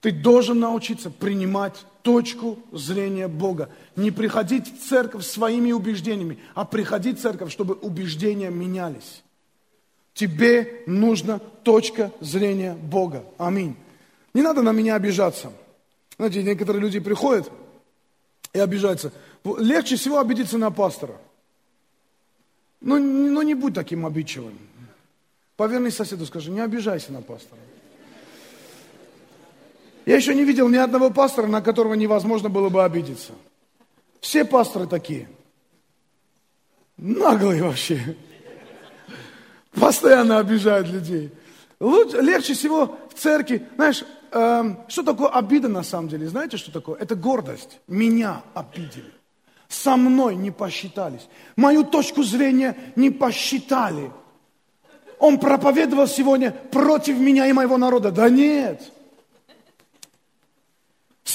ты 0.00 0.10
должен 0.10 0.58
научиться 0.58 1.10
принимать 1.10 1.84
точку 2.00 2.58
зрения 2.72 3.28
Бога. 3.28 3.68
Не 3.94 4.10
приходить 4.10 4.74
в 4.74 4.88
церковь 4.88 5.26
своими 5.26 5.72
убеждениями, 5.72 6.38
а 6.54 6.64
приходить 6.64 7.18
в 7.18 7.20
церковь, 7.20 7.52
чтобы 7.52 7.74
убеждения 7.74 8.48
менялись. 8.48 9.22
Тебе 10.14 10.82
нужна 10.86 11.40
точка 11.62 12.10
зрения 12.20 12.72
Бога. 12.72 13.22
Аминь. 13.36 13.76
Не 14.32 14.40
надо 14.40 14.62
на 14.62 14.72
меня 14.72 14.94
обижаться. 14.94 15.52
Знаете, 16.16 16.42
некоторые 16.42 16.80
люди 16.80 16.98
приходят 16.98 17.52
и 18.52 18.58
обижаются. 18.58 19.12
Легче 19.58 19.96
всего 19.96 20.18
обидеться 20.18 20.58
на 20.58 20.70
пастора. 20.70 21.16
Ну, 22.80 22.98
ну 22.98 23.42
не 23.42 23.54
будь 23.54 23.74
таким 23.74 24.06
обидчивым. 24.06 24.58
Поверни 25.56 25.90
соседу, 25.90 26.26
скажи, 26.26 26.50
не 26.50 26.60
обижайся 26.60 27.12
на 27.12 27.22
пастора. 27.22 27.60
Я 30.04 30.16
еще 30.16 30.34
не 30.34 30.44
видел 30.44 30.68
ни 30.68 30.76
одного 30.76 31.10
пастора, 31.10 31.46
на 31.46 31.62
которого 31.62 31.94
невозможно 31.94 32.48
было 32.48 32.68
бы 32.68 32.82
обидеться. 32.82 33.32
Все 34.20 34.44
пасторы 34.44 34.86
такие. 34.86 35.28
Наглые 36.96 37.62
вообще. 37.62 38.16
Постоянно 39.72 40.38
обижают 40.38 40.88
людей. 40.88 41.32
Лучше, 41.80 42.20
легче 42.20 42.54
всего 42.54 42.98
в 43.12 43.18
церкви, 43.18 43.66
знаешь, 43.76 44.04
эм, 44.32 44.78
что 44.88 45.02
такое 45.02 45.28
обида 45.28 45.68
на 45.68 45.82
самом 45.82 46.08
деле? 46.08 46.28
Знаете, 46.28 46.56
что 46.56 46.72
такое? 46.72 46.98
Это 46.98 47.14
гордость. 47.14 47.80
Меня 47.86 48.42
обидели. 48.54 49.12
Со 49.68 49.96
мной 49.96 50.34
не 50.36 50.50
посчитались. 50.50 51.28
Мою 51.56 51.84
точку 51.84 52.22
зрения 52.22 52.76
не 52.96 53.10
посчитали. 53.10 54.10
Он 55.18 55.38
проповедовал 55.38 56.06
сегодня 56.06 56.50
против 56.50 57.18
меня 57.18 57.46
и 57.46 57.52
моего 57.52 57.76
народа. 57.76 58.10
Да 58.10 58.28
нет 58.28 58.82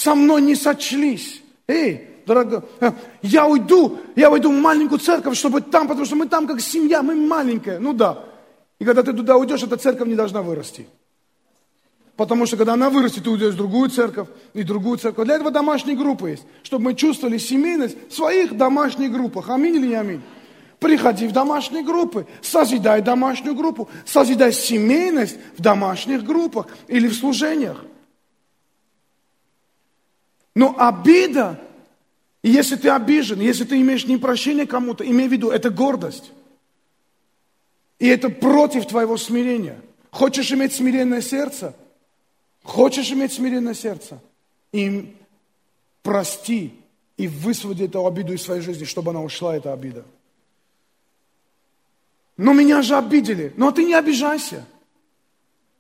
со 0.08 0.16
мной 0.16 0.42
не 0.42 0.56
сочлись. 0.56 1.42
Эй, 1.68 2.08
дорогой, 2.26 2.62
э, 2.80 2.92
я 3.22 3.46
уйду, 3.46 4.00
я 4.16 4.30
уйду 4.30 4.52
в 4.52 4.56
маленькую 4.56 5.00
церковь, 5.00 5.38
чтобы 5.38 5.62
там, 5.62 5.88
потому 5.88 6.06
что 6.06 6.16
мы 6.16 6.28
там 6.28 6.48
как 6.48 6.62
семья, 6.62 7.02
мы 7.02 7.16
маленькая. 7.16 7.80
Ну 7.80 7.94
да. 7.94 8.24
И 8.80 8.86
когда 8.86 9.04
ты 9.04 9.12
туда 9.12 9.38
уйдешь, 9.38 9.64
эта 9.64 9.76
церковь 9.76 10.08
не 10.08 10.16
должна 10.16 10.42
вырасти. 10.42 10.88
Потому 12.18 12.48
что 12.48 12.58
когда 12.58 12.74
она 12.74 12.90
вырастет, 12.90 13.24
ты 13.24 13.30
уйдешь 13.30 13.54
в 13.54 13.58
другую 13.58 13.92
церковь 13.92 14.28
и 14.56 14.64
другую 14.64 14.98
церковь. 14.98 15.26
Для 15.26 15.36
этого 15.36 15.52
домашние 15.52 15.96
группы 15.96 16.32
есть. 16.32 16.44
Чтобы 16.64 16.86
мы 16.86 16.96
чувствовали 16.96 17.38
семейность 17.38 17.96
в 18.10 18.14
своих 18.14 18.58
домашних 18.58 19.12
группах. 19.12 19.52
Аминь 19.52 19.76
или 19.76 19.88
не 19.88 19.94
аминь? 19.94 20.22
Приходи 20.80 21.28
в 21.28 21.32
домашние 21.32 21.84
группы, 21.84 22.28
созидай 22.42 23.02
домашнюю 23.02 23.56
группу, 23.56 23.88
созидай 24.06 24.52
семейность 24.52 25.38
в 25.58 25.62
домашних 25.62 26.24
группах 26.24 26.68
или 26.88 27.08
в 27.08 27.16
служениях. 27.16 27.84
Но 30.56 30.76
обида, 30.78 31.60
если 32.44 32.76
ты 32.76 32.90
обижен, 32.90 33.40
если 33.40 33.64
ты 33.64 33.80
имеешь 33.80 34.08
непрощение 34.08 34.66
кому-то, 34.66 35.08
имей 35.08 35.28
в 35.28 35.32
виду, 35.32 35.50
это 35.50 35.70
гордость. 35.70 36.32
И 38.00 38.08
это 38.08 38.30
против 38.30 38.88
твоего 38.88 39.18
смирения. 39.18 39.80
Хочешь 40.12 40.52
иметь 40.52 40.74
смиренное 40.74 41.22
сердце? 41.22 41.76
Хочешь 42.68 43.10
иметь 43.14 43.32
смиренное 43.32 43.74
сердце? 43.74 44.20
Им 44.74 45.16
прости 46.04 46.78
и 47.16 47.26
высвободи 47.26 47.86
эту 47.86 48.06
обиду 48.06 48.34
из 48.34 48.44
своей 48.44 48.60
жизни, 48.60 48.84
чтобы 48.84 49.12
она 49.12 49.24
ушла, 49.24 49.56
эта 49.56 49.72
обида. 49.72 50.04
Но 52.36 52.52
меня 52.52 52.82
же 52.82 52.98
обидели. 52.98 53.54
Но 53.56 53.72
ты 53.72 53.86
не 53.86 53.94
обижайся. 53.94 54.66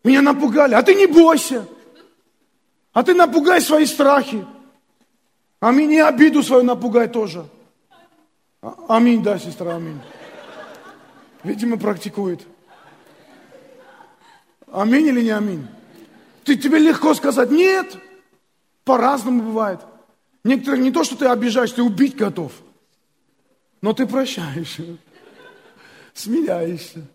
Меня 0.05 0.21
напугали. 0.21 0.75
А 0.75 0.81
ты 0.81 0.95
не 0.95 1.07
бойся. 1.07 1.67
А 2.93 3.03
ты 3.03 3.13
напугай 3.13 3.59
свои 3.59 3.85
страхи. 3.85 4.45
Аминь. 5.59 5.91
И 5.91 5.99
обиду 5.99 6.41
свою 6.41 6.63
напугай 6.63 7.09
тоже. 7.09 7.45
А, 8.61 8.95
аминь, 8.95 9.21
да, 9.21 9.37
сестра, 9.37 9.75
аминь. 9.75 9.99
Видимо, 11.43 11.77
практикует. 11.77 12.47
Аминь 14.71 15.07
или 15.07 15.21
не 15.21 15.31
аминь? 15.31 15.67
Ты, 16.47 16.55
тебе 16.55 16.79
легко 16.79 17.13
сказать, 17.13 17.51
нет. 17.51 17.97
По-разному 18.85 19.43
бывает. 19.43 19.81
Некоторых 20.45 20.79
не 20.79 20.91
то, 20.91 21.03
что 21.03 21.17
ты 21.17 21.25
обижаешь, 21.25 21.73
ты 21.73 21.83
убить 21.83 22.15
готов. 22.15 22.53
Но 23.81 23.91
ты 23.91 24.07
прощаешь. 24.07 24.77
Смиряешься. 26.13 27.05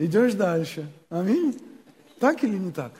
Идешь 0.00 0.34
дальше. 0.34 0.90
Аминь. 1.08 1.56
Так 2.18 2.42
или 2.42 2.56
не 2.58 2.72
так? 2.72 2.90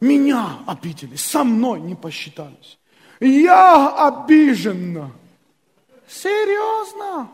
Меня 0.00 0.58
обидели, 0.66 1.16
со 1.16 1.44
мной 1.44 1.80
не 1.80 1.94
посчитались. 1.94 2.78
Я 3.20 4.06
обижена. 4.06 5.12
Серьезно? 6.06 7.30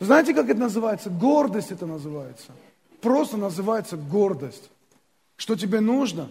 Знаете, 0.00 0.32
как 0.32 0.48
это 0.48 0.60
называется? 0.60 1.10
Гордость 1.10 1.72
это 1.72 1.84
называется. 1.84 2.52
Просто 3.02 3.36
называется 3.36 3.98
гордость. 3.98 4.70
Что 5.36 5.56
тебе 5.56 5.80
нужно? 5.80 6.28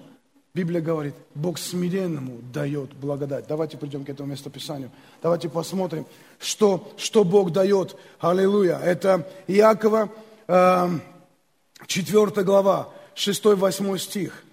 Библия 0.54 0.82
говорит, 0.82 1.15
Бог 1.36 1.60
смиренному 1.60 2.39
дает 2.54 2.94
благодать. 2.94 3.46
Давайте 3.48 3.78
придем 3.78 4.06
к 4.06 4.10
этому 4.10 4.32
местописанию. 4.32 4.89
Давайте 5.22 5.50
посмотрим, 5.50 6.06
что, 6.39 6.94
что 6.98 7.26
Бог 7.26 7.52
дает. 7.52 7.98
Аллилуйя. 8.22 8.80
Это 8.80 9.28
Иакова, 9.48 10.10
э, 10.48 10.89
4 11.88 12.44
глава, 12.44 12.89
6-8 13.15 13.98
стих. 13.98 14.44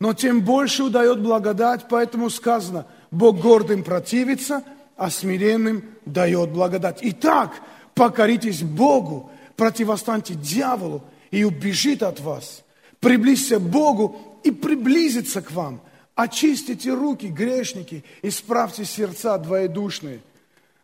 Но 0.00 0.12
тем 0.12 0.42
больше 0.42 0.84
удает 0.84 1.20
благодать, 1.20 1.86
поэтому 1.88 2.28
сказано, 2.28 2.86
Бог 3.10 3.40
гордым 3.40 3.82
противится, 3.82 4.62
а 4.96 5.10
смиренным 5.10 5.82
дает 6.04 6.50
благодать. 6.50 6.98
Итак, 7.00 7.52
покоритесь 7.94 8.62
Богу, 8.62 9.30
противостаньте 9.56 10.34
дьяволу, 10.34 11.02
и 11.30 11.44
убежит 11.44 12.02
от 12.02 12.20
вас. 12.20 12.62
Приблизься 13.00 13.58
к 13.58 13.62
Богу 13.62 14.16
и 14.42 14.50
приблизится 14.50 15.42
к 15.42 15.50
вам. 15.52 15.80
Очистите 16.14 16.92
руки, 16.92 17.26
грешники, 17.26 18.04
исправьте 18.22 18.84
сердца 18.84 19.38
двоедушные. 19.38 20.20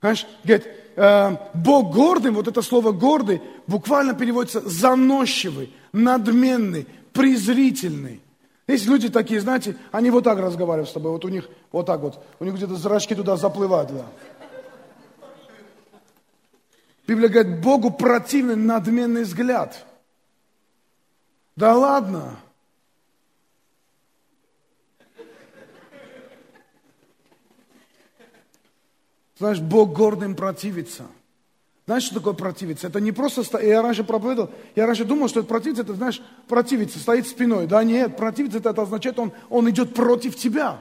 Знаешь, 0.00 0.26
говорит, 0.44 0.66
э, 0.96 1.36
Бог 1.54 1.92
гордым, 1.92 2.34
вот 2.34 2.46
это 2.46 2.62
слово 2.62 2.92
гордый, 2.92 3.40
буквально 3.66 4.14
переводится 4.14 4.60
заносчивый, 4.60 5.72
надменный, 5.92 6.86
презрительный. 7.12 8.20
Есть 8.68 8.86
люди 8.86 9.08
такие, 9.08 9.40
знаете, 9.40 9.76
они 9.92 10.10
вот 10.10 10.24
так 10.24 10.38
разговаривают 10.38 10.88
с 10.88 10.92
тобой, 10.92 11.12
вот 11.12 11.24
у 11.24 11.28
них 11.28 11.48
вот 11.72 11.86
так 11.86 12.00
вот, 12.00 12.24
у 12.38 12.44
них 12.44 12.54
где-то 12.54 12.76
зрачки 12.76 13.14
туда 13.14 13.36
заплывают. 13.36 13.90
Да. 13.92 14.06
Библия 17.06 17.28
говорит, 17.28 17.60
Богу 17.60 17.90
противный 17.90 18.56
надменный 18.56 19.24
взгляд. 19.24 19.84
Да 21.56 21.76
ладно. 21.76 22.36
Знаешь, 29.38 29.60
Бог 29.60 29.92
гордым 29.92 30.36
противится. 30.36 31.04
Знаешь, 31.86 32.04
что 32.04 32.14
такое 32.14 32.32
противиться? 32.32 32.86
Это 32.86 33.00
не 33.00 33.12
просто... 33.12 33.42
Я 33.60 33.82
раньше 33.82 34.04
проповедовал, 34.04 34.50
я 34.74 34.86
раньше 34.86 35.04
думал, 35.04 35.28
что 35.28 35.40
это 35.40 35.48
противиться, 35.48 35.82
это, 35.82 35.94
знаешь, 35.94 36.22
противиться, 36.48 36.98
стоит 36.98 37.26
спиной. 37.26 37.66
Да 37.66 37.84
нет, 37.84 38.16
противиться, 38.16 38.58
это, 38.58 38.70
это 38.70 38.82
означает, 38.82 39.18
он, 39.18 39.32
он 39.50 39.68
идет 39.68 39.92
против 39.92 40.36
тебя. 40.36 40.78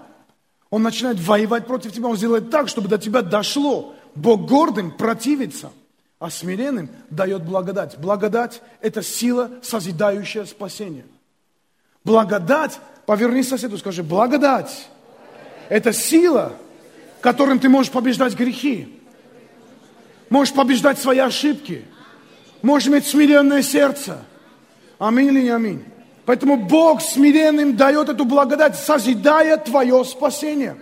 Он 0.70 0.82
начинает 0.82 1.20
воевать 1.20 1.68
против 1.68 1.92
тебя, 1.92 2.08
он 2.08 2.16
сделает 2.16 2.50
так, 2.50 2.70
чтобы 2.70 2.88
до 2.88 2.98
тебя 2.98 3.22
дошло. 3.22 3.96
Бог 4.16 4.48
гордым 4.48 4.92
противится, 4.92 5.72
а 6.24 6.30
смиренным 6.30 6.90
дает 7.10 7.44
благодать. 7.44 7.98
Благодать– 7.98 8.62
это 8.82 9.04
сила, 9.04 9.52
созидающая 9.62 10.46
спасение. 10.46 11.06
Благодать, 12.06 12.80
поверни 13.06 13.44
соседу, 13.44 13.78
скажи, 13.78 14.04
благодать– 14.04 14.88
это 15.70 15.92
сила, 15.92 16.54
которым 17.20 17.60
ты 17.60 17.68
можешь 17.68 17.92
побеждать 17.92 18.36
грехи 18.36 19.02
можешь 20.30 20.54
побеждать 20.54 20.98
свои 20.98 21.20
ошибки, 21.20 21.86
можешь 22.62 22.88
иметь 22.88 23.06
смиренное 23.06 23.62
сердце. 23.62 24.18
Аминь 24.98 25.28
или 25.28 25.42
не 25.44 25.50
аминь? 25.50 25.84
Поэтому 26.26 26.56
Бог 26.56 27.02
смиренным 27.02 27.76
дает 27.76 28.10
эту 28.10 28.26
благодать, 28.26 28.76
созидая 28.78 29.58
твое 29.58 30.04
спасение. 30.06 30.78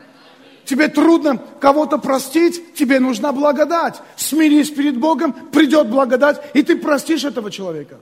Тебе 0.65 0.87
трудно 0.87 1.41
кого-то 1.59 1.97
простить, 1.97 2.75
тебе 2.75 2.99
нужна 2.99 3.31
благодать. 3.31 4.01
Смирись 4.15 4.69
перед 4.69 4.97
Богом, 4.97 5.33
придет 5.33 5.89
благодать, 5.89 6.41
и 6.53 6.63
ты 6.63 6.75
простишь 6.75 7.23
этого 7.23 7.51
человека. 7.51 7.99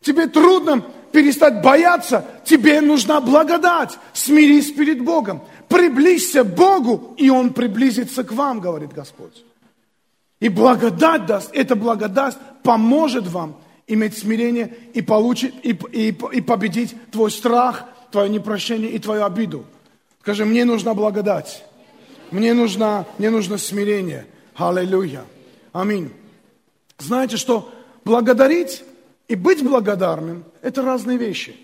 Тебе 0.00 0.26
трудно 0.26 0.84
перестать 1.12 1.62
бояться, 1.62 2.24
тебе 2.44 2.80
нужна 2.80 3.20
благодать. 3.20 3.98
Смирись 4.12 4.70
перед 4.72 5.02
Богом. 5.02 5.42
Приблизься 5.68 6.44
к 6.44 6.54
Богу, 6.54 7.14
и 7.16 7.30
Он 7.30 7.54
приблизится 7.54 8.22
к 8.22 8.32
вам, 8.32 8.60
говорит 8.60 8.92
Господь. 8.92 9.44
И 10.40 10.50
благодать 10.50 11.24
даст, 11.24 11.50
эта 11.54 11.74
благодать 11.74 12.36
поможет 12.62 13.26
вам 13.26 13.56
иметь 13.86 14.18
смирение 14.18 14.76
и, 14.92 15.00
получить, 15.00 15.54
и, 15.62 15.70
и, 15.92 16.08
и 16.08 16.40
победить 16.42 16.94
твой 17.10 17.30
страх, 17.30 17.86
твое 18.10 18.28
непрощение 18.28 18.90
и 18.90 18.98
твою 18.98 19.24
обиду. 19.24 19.64
Скажи, 20.24 20.46
мне 20.46 20.64
нужна 20.64 20.94
благодать. 20.94 21.66
Мне 22.30 22.54
нужно, 22.54 23.04
мне 23.18 23.28
нужно 23.28 23.58
смирение. 23.58 24.26
Аллилуйя. 24.54 25.26
Аминь. 25.74 26.10
Знаете, 26.98 27.36
что 27.36 27.70
благодарить 28.06 28.84
и 29.28 29.34
быть 29.34 29.62
благодарным– 29.62 30.44
это 30.62 30.80
разные 30.80 31.18
вещи. 31.18 31.54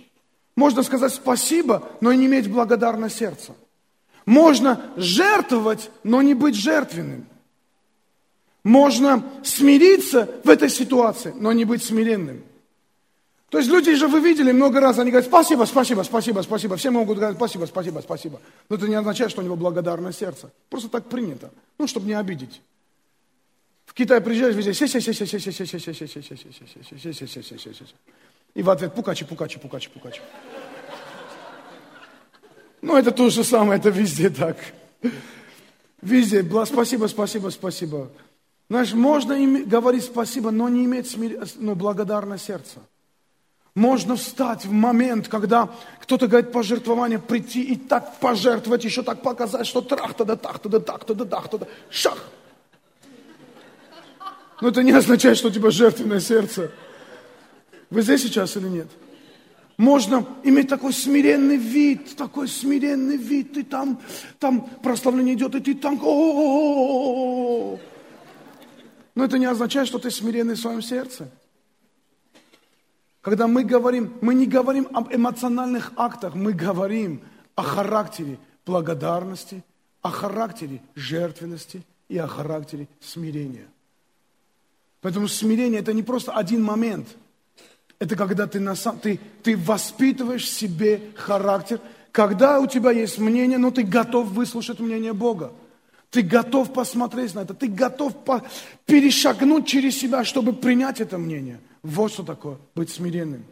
Можно 0.56 0.82
сказать 0.82 1.14
спасибо, 1.14 1.88
но 2.02 2.12
не 2.12 2.26
иметь 2.26 2.50
благодарное 2.50 3.08
сердце. 3.08 3.54
Можно 4.26 4.92
жертвовать, 4.94 5.90
но 6.04 6.20
не 6.20 6.34
быть 6.34 6.54
жертвенным. 6.54 7.24
Можно 8.62 9.24
смириться 9.42 10.28
в 10.44 10.50
этой 10.50 10.68
ситуации, 10.68 11.32
но 11.34 11.52
не 11.52 11.64
быть 11.64 11.82
смиренным. 11.82 12.44
То 13.50 13.58
есть 13.58 13.68
люди 13.68 13.92
же 13.96 14.06
вы 14.06 14.20
видели 14.20 14.52
много 14.52 14.80
раз, 14.80 15.00
они 15.00 15.10
говорят, 15.10 15.28
спасибо, 15.28 15.64
спасибо, 15.64 16.02
спасибо, 16.02 16.42
спасибо. 16.42 16.76
Все 16.76 16.90
могут 16.90 17.18
говорить, 17.18 17.36
спасибо, 17.36 17.66
спасибо, 17.66 17.98
спасибо. 17.98 18.40
Но 18.68 18.76
это 18.76 18.86
не 18.86 18.94
означает, 18.94 19.32
что 19.32 19.40
у 19.40 19.44
него 19.44 19.56
благодарное 19.56 20.12
сердце. 20.12 20.52
Просто 20.68 20.88
так 20.88 21.06
принято. 21.06 21.50
Ну, 21.76 21.88
чтобы 21.88 22.06
не 22.06 22.14
обидеть. 22.14 22.62
В 23.86 23.92
Китай 23.92 24.20
приезжаешь, 24.20 24.54
везде 24.54 24.72
И 28.54 28.62
в 28.62 28.70
ответ 28.70 28.94
пукачи, 28.94 29.24
пукачи, 29.24 29.58
пукачи, 29.58 29.90
пукачи. 29.90 30.20
Ну, 32.82 32.96
это 32.96 33.10
то 33.10 33.28
же 33.30 33.42
самое, 33.42 33.80
это 33.80 33.90
везде 33.90 34.30
так. 34.30 34.58
Везде, 36.02 36.48
спасибо, 36.66 37.08
спасибо, 37.08 37.48
спасибо. 37.48 38.10
Знаешь, 38.68 38.92
можно 38.92 39.36
говорить 39.64 40.04
спасибо, 40.04 40.52
но 40.52 40.68
не 40.68 40.84
иметь 40.84 41.16
благодарное 41.58 42.38
сердце. 42.38 42.78
Можно 43.80 44.14
встать 44.16 44.66
в 44.66 44.72
момент, 44.72 45.28
когда 45.28 45.70
кто-то 46.02 46.26
говорит 46.26 46.52
пожертвование, 46.52 47.18
прийти 47.18 47.62
и 47.62 47.76
так 47.76 48.18
пожертвовать, 48.20 48.84
еще 48.84 49.02
так 49.02 49.22
показать, 49.22 49.66
что 49.66 49.80
трах-то 49.80 50.26
да 50.26 50.36
так-то 50.36 50.68
да 50.68 50.80
так-то 50.80 51.14
да 51.14 51.24
так-то 51.24 51.56
да 51.56 51.66
шах. 51.88 52.28
Но 54.60 54.68
это 54.68 54.82
не 54.82 54.92
означает, 54.92 55.38
что 55.38 55.48
у 55.48 55.50
тебя 55.50 55.70
жертвенное 55.70 56.20
сердце. 56.20 56.70
Вы 57.88 58.02
здесь 58.02 58.22
сейчас 58.24 58.54
или 58.58 58.68
нет? 58.68 58.88
Можно 59.78 60.26
иметь 60.44 60.68
такой 60.68 60.92
смиренный 60.92 61.56
вид, 61.56 62.16
такой 62.18 62.48
смиренный 62.48 63.16
вид, 63.16 63.54
ты 63.54 63.64
там, 63.64 63.98
там 64.38 64.60
прославление 64.82 65.36
идет, 65.36 65.54
и 65.54 65.60
ты 65.60 65.74
там, 65.74 65.98
о 66.02 67.78
Но 69.14 69.24
это 69.24 69.38
не 69.38 69.46
означает, 69.46 69.88
что 69.88 69.98
ты 69.98 70.10
смиренный 70.10 70.56
в 70.56 70.60
своем 70.60 70.82
сердце. 70.82 71.30
Когда 73.20 73.46
мы 73.46 73.64
говорим, 73.64 74.14
мы 74.20 74.34
не 74.34 74.46
говорим 74.46 74.88
об 74.92 75.12
эмоциональных 75.12 75.92
актах, 75.96 76.34
мы 76.34 76.52
говорим 76.52 77.20
о 77.54 77.62
характере 77.62 78.38
благодарности, 78.64 79.62
о 80.00 80.10
характере 80.10 80.80
жертвенности 80.94 81.82
и 82.08 82.16
о 82.16 82.26
характере 82.26 82.88
смирения. 83.00 83.66
Поэтому 85.02 85.28
смирение 85.28 85.80
это 85.80 85.92
не 85.92 86.02
просто 86.02 86.32
один 86.32 86.62
момент. 86.62 87.08
Это 87.98 88.16
когда 88.16 88.46
ты, 88.46 88.60
на 88.60 88.74
сам, 88.74 88.98
ты, 88.98 89.20
ты 89.42 89.56
воспитываешь 89.56 90.44
в 90.44 90.52
себе 90.52 91.02
характер, 91.14 91.80
когда 92.12 92.58
у 92.58 92.66
тебя 92.66 92.90
есть 92.90 93.18
мнение, 93.18 93.58
но 93.58 93.70
ты 93.70 93.82
готов 93.82 94.28
выслушать 94.28 94.80
мнение 94.80 95.12
Бога. 95.12 95.52
Ты 96.10 96.22
готов 96.22 96.72
посмотреть 96.72 97.34
на 97.34 97.40
это, 97.40 97.54
ты 97.54 97.68
готов 97.68 98.24
по, 98.24 98.42
перешагнуть 98.86 99.66
через 99.66 99.96
себя, 99.98 100.24
чтобы 100.24 100.54
принять 100.54 101.00
это 101.00 101.18
мнение. 101.18 101.60
Вот 101.82 102.12
что 102.12 102.22
такое 102.22 102.58
быть 102.74 102.90
смиренным. 102.90 103.44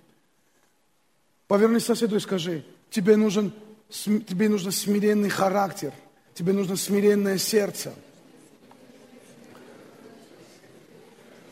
Повернись 1.47 1.85
соседу 1.85 2.17
и 2.17 2.21
скажи, 2.21 2.65
тебе 2.91 3.17
нужен, 3.17 3.53
тебе 3.89 4.49
нужен 4.49 4.71
смиренный 4.71 5.31
характер, 5.31 5.93
тебе 6.35 6.53
нужно 6.53 6.77
смиренное 6.77 7.39
сердце– 7.39 7.95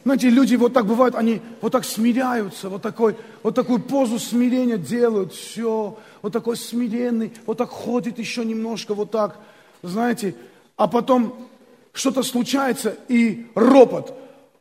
Знаете, 0.06 0.30
люди 0.30 0.54
вот 0.54 0.72
так 0.72 0.86
бывают, 0.86 1.16
они 1.16 1.42
вот 1.60 1.72
так 1.72 1.84
смиряются, 1.84 2.68
вот, 2.68 2.80
такой, 2.80 3.16
вот 3.42 3.56
такую 3.56 3.80
позу 3.80 4.20
смирения 4.20 4.76
делают, 4.76 5.32
все, 5.32 5.98
вот 6.22 6.32
такой 6.32 6.56
смиренный, 6.56 7.32
вот 7.44 7.58
так 7.58 7.70
ходит 7.70 8.20
еще 8.20 8.44
немножко, 8.44 8.94
вот 8.94 9.10
так, 9.10 9.36
знаете, 9.82 10.36
а 10.76 10.86
потом 10.86 11.48
что-то 11.92 12.22
случается 12.22 12.94
и 13.08 13.48
ропот. 13.56 14.16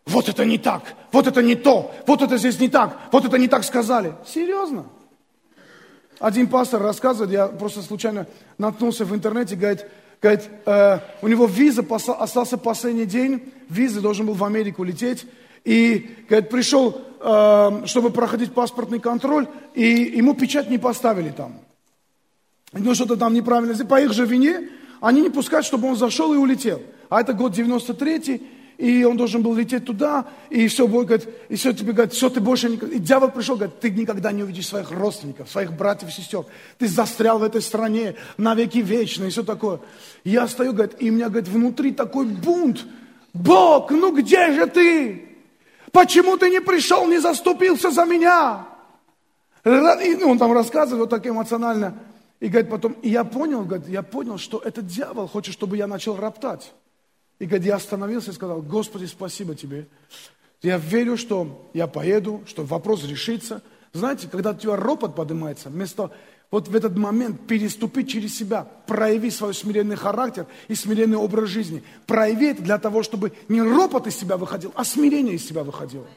Вот 0.05 0.29
это 0.29 0.45
не 0.45 0.57
так, 0.57 0.83
вот 1.11 1.27
это 1.27 1.41
не 1.41 1.55
то, 1.55 1.93
вот 2.05 2.21
это 2.21 2.37
здесь 2.37 2.59
не 2.59 2.69
так, 2.69 2.99
вот 3.11 3.25
это 3.25 3.37
не 3.37 3.47
так 3.47 3.63
сказали. 3.63 4.13
Серьезно? 4.25 4.85
Один 6.19 6.47
пастор 6.47 6.81
рассказывает, 6.81 7.31
я 7.31 7.47
просто 7.47 7.81
случайно 7.81 8.27
наткнулся 8.57 9.03
в 9.03 9.13
интернете, 9.15 9.55
говорит, 9.55 9.85
Говорит, 10.21 10.49
э, 10.65 10.99
у 11.21 11.27
него 11.27 11.45
виза, 11.45 11.85
остался 12.17 12.57
последний 12.57 13.05
день, 13.05 13.53
виза 13.69 14.01
должен 14.01 14.25
был 14.25 14.33
в 14.33 14.43
Америку 14.43 14.83
лететь. 14.83 15.27
И, 15.63 16.15
говорит, 16.27 16.49
пришел, 16.49 16.99
э, 17.19 17.83
чтобы 17.85 18.09
проходить 18.09 18.51
паспортный 18.53 18.99
контроль, 18.99 19.47
и 19.75 19.83
ему 19.83 20.33
печать 20.33 20.69
не 20.69 20.79
поставили 20.79 21.29
там. 21.29 21.59
Ну, 22.73 22.95
что-то 22.95 23.17
там 23.17 23.33
неправильно. 23.35 23.85
По 23.85 24.01
их 24.01 24.13
же 24.13 24.25
вине 24.25 24.69
они 24.99 25.21
не 25.21 25.29
пускают, 25.29 25.65
чтобы 25.65 25.87
он 25.87 25.95
зашел 25.95 26.33
и 26.33 26.37
улетел. 26.37 26.81
А 27.09 27.21
это 27.21 27.33
год 27.33 27.53
93-й, 27.53 28.41
и 28.77 29.03
он 29.03 29.15
должен 29.15 29.41
был 29.41 29.55
лететь 29.55 29.85
туда, 29.85 30.25
и 30.49 30.67
все, 30.67 30.87
Бог 30.87 31.05
говорит, 31.05 31.29
и 31.49 31.55
все 31.55 31.71
тебе 31.73 31.93
говорит, 31.93 32.13
все, 32.13 32.29
ты 32.29 32.41
больше 32.41 32.69
никогда... 32.69 32.95
И 32.95 32.99
дьявол 32.99 33.31
пришел, 33.31 33.55
говорит, 33.55 33.79
ты 33.79 33.89
никогда 33.89 34.31
не 34.31 34.43
увидишь 34.43 34.67
своих 34.67 34.91
родственников, 34.91 35.49
своих 35.49 35.73
братьев 35.73 36.09
и 36.09 36.11
сестер. 36.11 36.45
Ты 36.77 36.87
застрял 36.87 37.39
в 37.39 37.43
этой 37.43 37.61
стране 37.61 38.15
на 38.37 38.53
веки 38.53 38.79
вечные, 38.79 39.29
и 39.29 39.31
все 39.31 39.43
такое. 39.43 39.79
Я 40.23 40.47
стою, 40.47 40.73
говорит, 40.73 40.95
и 40.99 41.09
у 41.09 41.13
меня, 41.13 41.29
говорит, 41.29 41.47
внутри 41.47 41.91
такой 41.91 42.25
бунт. 42.25 42.85
Бог, 43.33 43.91
ну 43.91 44.15
где 44.15 44.51
же 44.53 44.67
ты? 44.67 45.29
Почему 45.91 46.37
ты 46.37 46.49
не 46.49 46.59
пришел, 46.59 47.07
не 47.07 47.19
заступился 47.19 47.91
за 47.91 48.03
меня? 48.03 48.65
И 49.63 50.15
ну, 50.19 50.31
он 50.31 50.37
там 50.37 50.51
рассказывает 50.53 50.99
вот 50.99 51.09
так 51.09 51.25
эмоционально. 51.25 51.97
И 52.39 52.47
говорит 52.47 52.69
потом, 52.69 52.91
и 53.01 53.09
я 53.09 53.23
понял, 53.23 53.63
говорит, 53.63 53.87
я 53.87 54.03
понял, 54.03 54.37
что 54.37 54.59
этот 54.59 54.85
дьявол 54.85 55.27
хочет, 55.27 55.53
чтобы 55.53 55.77
я 55.77 55.87
начал 55.87 56.17
роптать. 56.17 56.73
И 57.39 57.47
когда 57.47 57.67
я 57.67 57.75
остановился 57.75 58.31
и 58.31 58.33
сказал, 58.33 58.61
Господи, 58.61 59.05
спасибо 59.05 59.55
Тебе. 59.55 59.87
Я 60.61 60.77
верю, 60.77 61.17
что 61.17 61.69
я 61.73 61.87
поеду, 61.87 62.43
что 62.47 62.63
вопрос 62.63 63.03
решится. 63.03 63.61
Знаете, 63.93 64.27
когда 64.29 64.51
у 64.51 64.55
тебя 64.55 64.75
ропот 64.75 65.15
поднимается, 65.15 65.69
вместо 65.69 66.11
вот 66.51 66.67
в 66.67 66.75
этот 66.75 66.97
момент 66.97 67.47
переступить 67.47 68.09
через 68.09 68.35
себя, 68.35 68.67
прояви 68.87 69.29
свой 69.31 69.53
смиренный 69.53 69.95
характер 69.95 70.47
и 70.67 70.75
смиренный 70.75 71.17
образ 71.17 71.49
жизни. 71.49 71.83
Прояви 72.07 72.47
это 72.47 72.61
для 72.61 72.77
того, 72.77 73.03
чтобы 73.03 73.33
не 73.49 73.61
ропот 73.61 74.07
из 74.07 74.15
себя 74.15 74.37
выходил, 74.37 74.71
а 74.75 74.83
смирение 74.85 75.35
из 75.35 75.45
себя 75.45 75.63
выходило. 75.63 76.07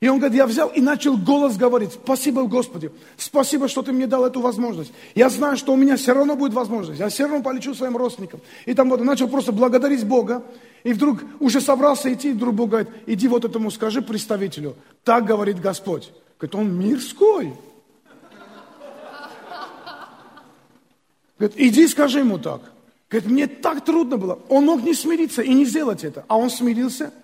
И 0.00 0.08
он 0.08 0.18
говорит, 0.18 0.38
я 0.38 0.46
взял 0.46 0.68
и 0.68 0.80
начал 0.80 1.18
голос 1.18 1.58
говорить, 1.58 1.92
спасибо, 1.92 2.44
Господи, 2.44 2.90
спасибо, 3.18 3.68
что 3.68 3.82
ты 3.82 3.92
мне 3.92 4.06
дал 4.06 4.24
эту 4.24 4.40
возможность. 4.40 4.92
Я 5.14 5.28
знаю, 5.28 5.58
что 5.58 5.74
у 5.74 5.76
меня 5.76 5.96
все 5.96 6.14
равно 6.14 6.36
будет 6.36 6.54
возможность, 6.54 6.98
я 6.98 7.10
все 7.10 7.24
равно 7.24 7.42
полечу 7.42 7.74
своим 7.74 7.98
родственникам. 7.98 8.40
И 8.64 8.72
там 8.72 8.88
вот 8.88 9.02
начал 9.02 9.28
просто 9.28 9.52
благодарить 9.52 10.06
Бога. 10.06 10.42
И 10.84 10.94
вдруг 10.94 11.20
уже 11.38 11.60
собрался 11.60 12.10
идти, 12.10 12.30
и 12.30 12.32
вдруг 12.32 12.54
Бог 12.54 12.70
говорит, 12.70 12.88
иди 13.04 13.28
вот 13.28 13.44
этому 13.44 13.70
скажи 13.70 14.00
представителю, 14.00 14.74
так 15.04 15.26
говорит 15.26 15.60
Господь. 15.60 16.10
Говорит, 16.38 16.54
он 16.54 16.78
мирской. 16.78 17.52
Говорит, 21.38 21.60
иди 21.60 21.86
скажи 21.86 22.20
ему 22.20 22.38
так. 22.38 22.62
Говорит, 23.10 23.30
мне 23.30 23.46
так 23.46 23.84
трудно 23.84 24.16
было. 24.16 24.38
Он 24.48 24.64
мог 24.64 24.82
не 24.82 24.94
смириться 24.94 25.42
и 25.42 25.52
не 25.52 25.66
сделать 25.66 26.04
это, 26.04 26.24
а 26.26 26.38
он 26.38 26.48
смирился– 26.48 27.12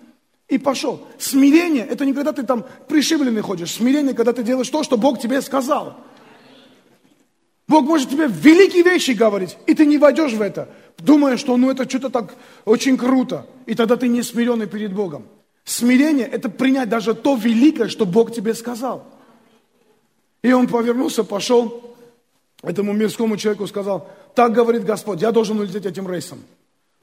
и 0.47 0.57
пошел. 0.57 1.05
Смирение– 1.17 1.85
это 1.89 2.05
не 2.05 2.13
когда 2.13 2.31
ты 2.31 2.43
там 2.43 2.65
пришибленный 2.87 3.41
ходишь. 3.41 3.73
Смирение, 3.73 4.13
когда 4.13 4.33
ты 4.33 4.43
делаешь 4.43 4.69
то, 4.69 4.83
что 4.83 4.97
Бог 4.97 5.19
тебе 5.19 5.41
сказал. 5.41 5.97
Бог 7.67 7.85
может 7.85 8.09
тебе 8.09 8.27
великие 8.27 8.83
вещи 8.83 9.11
говорить, 9.11 9.57
и 9.65 9.73
ты 9.73 9.85
не 9.85 9.97
войдешь 9.97 10.31
в 10.31 10.41
это, 10.41 10.69
думая, 10.99 11.35
что 11.35 11.57
ну 11.57 11.69
это 11.69 11.87
что-то 11.89 12.09
так 12.09 12.35
очень 12.63 12.97
круто. 12.97 13.45
И 13.65 13.75
тогда 13.75 13.97
ты 13.97 14.07
не 14.07 14.23
смиренный 14.23 14.67
перед 14.67 14.93
Богом. 14.93 15.27
Смирение– 15.65 16.25
это 16.31 16.47
принять 16.49 16.87
даже 16.87 17.13
то 17.13 17.35
великое, 17.35 17.89
что 17.89 18.05
Бог 18.05 18.33
тебе 18.33 18.53
сказал. 18.53 19.05
И 20.41 20.53
он 20.53 20.67
повернулся, 20.67 21.25
пошел 21.25 21.95
этому 22.63 22.93
мирскому 22.93 23.35
человеку, 23.35 23.67
сказал, 23.67 24.09
так 24.33 24.53
говорит 24.53 24.85
Господь, 24.85 25.21
я 25.21 25.33
должен 25.33 25.59
улететь 25.59 25.85
этим 25.85 26.09
рейсом. 26.09 26.39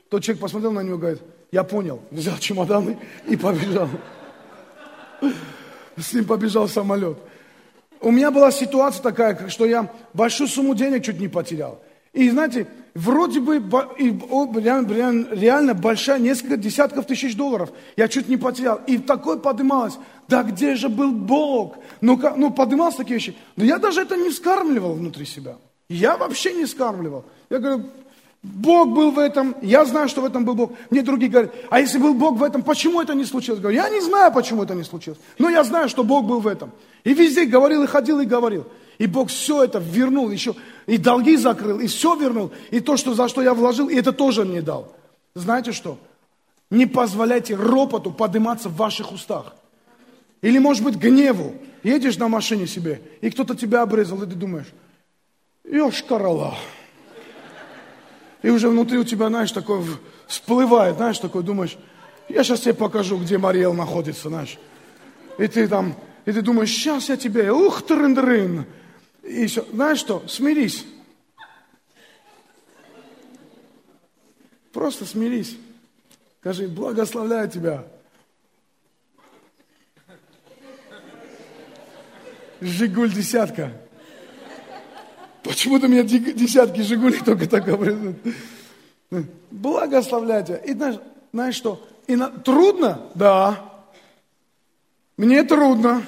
Тот 0.09 0.23
человек 0.23 0.41
посмотрел 0.41 0.73
на 0.73 0.81
него 0.81 0.97
и 0.97 0.99
говорит, 0.99 1.23
я 1.55 1.63
понял, 1.63 2.01
взял 2.11 2.37
чемоданы 2.39 2.99
и 3.29 3.37
побежал. 3.37 3.89
С 5.97 6.13
ним 6.13 6.25
побежал 6.25 6.67
самолет. 6.67 7.17
у 8.01 8.11
меня 8.11 8.33
была 8.33 8.51
ситуация 8.51 9.01
такая, 9.01 9.49
что 9.49 9.65
я 9.65 9.89
большую 10.15 10.49
сумму 10.49 10.75
денег 10.75 11.05
чуть 11.05 11.21
не 11.21 11.29
потерял. 11.29 11.81
И 12.13 12.29
знаете, 12.29 12.67
вроде 12.95 13.39
бы 13.39 13.59
реально, 13.59 15.75
большая, 15.75 16.19
несколько 16.19 16.57
десятков 16.57 17.07
тысяч 17.07 17.37
долларов. 17.37 17.71
Я 17.97 18.09
чуть 18.09 18.29
не 18.29 18.37
потерял. 18.37 18.81
И 18.89 18.99
такой 18.99 19.39
подымалось. 19.39 19.95
Да 20.27 20.43
где 20.43 20.75
же 20.75 20.89
был 20.89 21.13
Бог? 21.13 21.77
Ну, 22.01 22.21
ну 22.37 22.51
подымалось 22.51 22.97
такие 22.97 23.15
вещи. 23.15 23.37
Но 23.55 23.65
я 23.65 23.79
даже 23.79 24.01
это 24.01 24.17
не 24.17 24.33
скармливал 24.33 24.95
внутри 24.95 25.25
себя. 25.25 25.55
Я 25.89 26.17
вообще 26.17 26.53
не 26.53 26.67
скармливал. 26.67 27.25
Я 27.49 27.61
говорю, 27.61 27.85
Бог 28.45 28.91
был 28.91 29.11
в 29.11 29.19
этом, 29.19 29.57
я 29.63 29.87
знаю, 29.87 30.07
что 30.07 30.21
в 30.21 30.27
этом 30.27 30.45
был 30.45 30.55
Бог. 30.55 30.73
Мне 30.91 31.01
другие 31.01 31.31
говорят, 31.31 31.55
а 31.71 31.81
если 31.81 31.97
был 31.97 32.13
Бог 32.13 32.37
в 32.37 32.43
этом, 32.43 32.63
почему 32.63 33.01
это 33.01 33.15
не 33.15 33.25
случилось? 33.25 33.59
Говорю, 33.59 33.79
я 33.79 33.89
не 33.89 34.03
знаю, 34.03 34.31
почему 34.33 34.63
это 34.63 34.75
не 34.75 34.85
случилось, 34.85 35.19
но 35.39 35.49
я 35.49 35.65
знаю, 35.65 35.89
что 35.89 36.05
Бог 36.05 36.27
был 36.27 36.41
в 36.41 36.47
этом. 36.47 36.71
И 37.05 37.15
везде 37.15 37.47
говорил, 37.47 37.83
и 37.83 37.87
ходил, 37.87 38.21
и 38.21 38.27
говорил. 38.27 38.67
И 38.99 39.07
Бог 39.07 39.31
все 39.31 39.65
это 39.65 39.79
вернул, 39.79 40.31
еще 40.31 40.55
и 40.87 40.99
долги 40.99 41.39
закрыл, 41.39 41.81
и 41.81 41.87
все 41.87 42.17
вернул, 42.17 42.53
и 42.71 42.81
то, 42.81 42.99
что, 42.99 43.15
за 43.15 43.29
что 43.29 43.41
я 43.41 43.55
вложил, 43.55 43.89
и 43.89 43.95
это 43.95 44.13
тоже 44.13 44.45
мне 44.45 44.61
дал. 44.61 44.95
Знаете 45.35 45.73
что? 45.73 45.99
Не 46.69 46.85
позволяйте 46.85 47.57
ропоту 47.57 48.13
подниматься 48.13 48.69
в 48.69 48.77
ваших 48.77 49.11
устах. 49.11 49.55
Или, 50.43 50.59
может 50.59 50.85
быть, 50.85 50.97
гневу. 50.97 51.55
Едешь 51.83 52.19
на 52.19 52.29
машине 52.29 52.67
себе, 52.67 53.01
и 53.23 53.31
кто-то 53.31 53.55
тебя 53.55 53.81
обрезал, 53.81 54.23
и 54.23 54.27
ты 54.27 54.35
думаешь, 54.35 54.69
ешь 55.65 56.03
корола. 56.03 56.55
И 58.45 58.51
уже 58.51 58.69
внутри 58.69 58.99
у 58.99 59.05
тебя, 59.05 59.29
знаешь, 59.29 59.53
такое 59.53 59.83
всплывает, 60.27 60.97
знаешь, 60.97 61.19
такой 61.19 61.43
думаешь, 61.43 61.79
я 62.29 62.45
сейчас 62.45 62.61
тебе 62.61 62.75
покажу, 62.75 63.17
где 63.17 63.39
Мариэл 63.39 63.73
находится, 63.73 64.29
знаешь. 64.29 64.59
И 65.39 65.47
ты 65.47 65.67
там, 65.67 65.97
и 66.27 66.33
ты 66.33 66.43
думаешь, 66.43 66.71
сейчас 66.71 67.09
я 67.09 67.17
тебе, 67.17 67.51
ух, 67.51 67.87
трын-дрын. 67.87 68.67
И 69.23 69.47
все, 69.47 69.67
знаешь 69.73 69.99
что, 69.99 70.29
смирись. 70.29 70.85
Просто 74.75 75.07
смирись. 75.07 75.57
Скажи, 76.41 76.69
благословляю 76.69 77.49
тебя. 77.49 77.87
Жигуль 82.61 83.11
десятка. 83.11 83.73
Почему-то 85.55 85.87
меня 85.87 86.03
десятки 86.03 86.81
Жигулей 86.81 87.21
только 87.21 87.49
так 87.49 87.69
образуют. 87.69 88.17
Благословляю 89.53 90.45
тебя. 90.45 90.57
И 90.57 90.73
знаешь, 90.73 90.97
знаешь 91.33 91.55
что? 91.55 91.81
И 92.09 92.17
на... 92.17 92.29
Трудно? 92.29 93.03
Да. 93.15 93.73
Мне 95.17 95.45
трудно. 95.45 96.05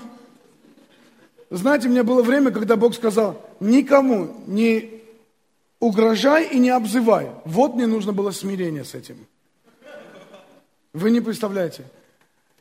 Знаете, 1.48 1.86
у 1.86 1.92
меня 1.92 2.02
было 2.02 2.24
время, 2.24 2.50
когда 2.50 2.74
Бог 2.74 2.92
сказал, 2.92 3.40
никому 3.60 4.34
не 4.48 5.00
угрожай 5.78 6.48
и 6.48 6.58
не 6.58 6.70
обзывай. 6.70 7.30
Вот 7.44 7.76
мне 7.76 7.86
нужно 7.86 8.12
было 8.12 8.32
смирение 8.32 8.84
с 8.84 8.96
этим. 8.96 9.28
Вы 10.92 11.12
не 11.12 11.20
представляете. 11.20 11.84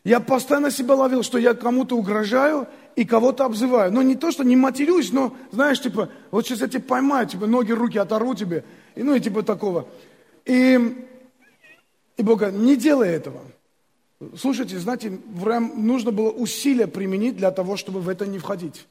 Я 0.04 0.20
постоянно 0.20 0.70
себя 0.70 0.94
ловил, 0.94 1.24
что 1.24 1.40
я 1.40 1.56
кому-то 1.56 1.98
угрожаю 1.98 2.68
и 2.96 3.06
кого-то 3.06 3.46
обзываю. 3.46 3.92
Но 3.92 4.02
не 4.02 4.16
то, 4.16 4.32
что 4.32 4.44
не 4.44 4.56
матерюсь, 4.56 5.12
но, 5.12 5.36
знаешь, 5.52 5.82
типа, 5.82 6.10
вот 6.32 6.46
сейчас 6.46 6.62
я 6.62 6.68
тебя 6.68 6.82
поймаю, 6.82 7.28
типа, 7.28 7.46
ноги, 7.46 7.72
руки 7.72 7.98
оторву 7.98 8.36
тебе, 8.36 8.64
и, 8.96 9.04
ну, 9.04 9.16
и 9.16 9.20
типа 9.20 9.44
такого. 9.44 9.88
И, 10.46 11.06
и 12.18 12.24
Бог 12.24 12.40
говорит, 12.40 12.60
не 12.60 12.76
делай 12.76 13.10
этого. 13.10 13.42
Слушайте, 14.38 14.80
знаете, 14.80 15.20
прям 15.44 15.86
нужно 15.86 16.12
было 16.12 16.30
усилия 16.30 16.88
применить 16.88 17.36
для 17.36 17.52
того, 17.52 17.76
чтобы 17.76 18.00
в 18.00 18.10
это 18.10 18.26
не 18.26 18.40
входить. 18.40 18.88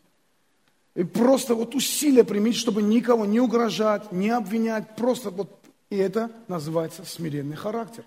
И 0.94 1.02
просто 1.02 1.55
вот 1.55 1.74
усилия 1.74 2.24
применить, 2.24 2.57
чтобы 2.57 2.82
никого 2.82 3.24
не 3.24 3.40
угрожать, 3.40 4.12
не 4.12 4.30
обвинять, 4.30 4.94
просто 4.96 5.30
вот, 5.30 5.50
и 5.90 5.96
это 5.96 6.30
называется 6.46 7.05
смиренный 7.05 7.57
характер. 7.57 8.05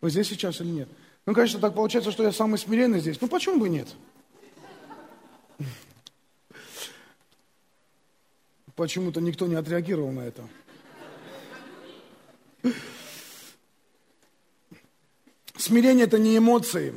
Вы 0.00 0.10
здесь 0.10 0.28
сейчас 0.28 0.60
или 0.60 0.68
нет? 0.68 0.88
Ну, 1.24 1.32
конечно, 1.32 1.60
так 1.60 1.74
получается, 1.74 2.10
что 2.10 2.24
я 2.24 2.32
самый 2.32 2.58
смиренный 2.58 3.00
здесь. 3.00 3.18
Ну, 3.20 3.28
почему 3.28 3.58
бы 3.58 3.70
нет? 3.70 3.88
Почему-то 8.76 9.20
никто 9.20 9.46
не 9.46 9.54
отреагировал 9.54 10.10
на 10.10 10.20
это. 10.20 10.42
Смирение– 15.56 16.04
это 16.06 16.18
не 16.18 16.36
эмоции. 16.36 16.92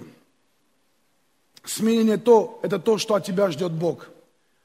Смирение 1.63 2.17
то, 2.17 2.59
это 2.63 2.79
то, 2.79 2.97
что 2.97 3.15
от 3.15 3.25
тебя 3.25 3.51
ждет 3.51 3.71
Бог. 3.71 4.09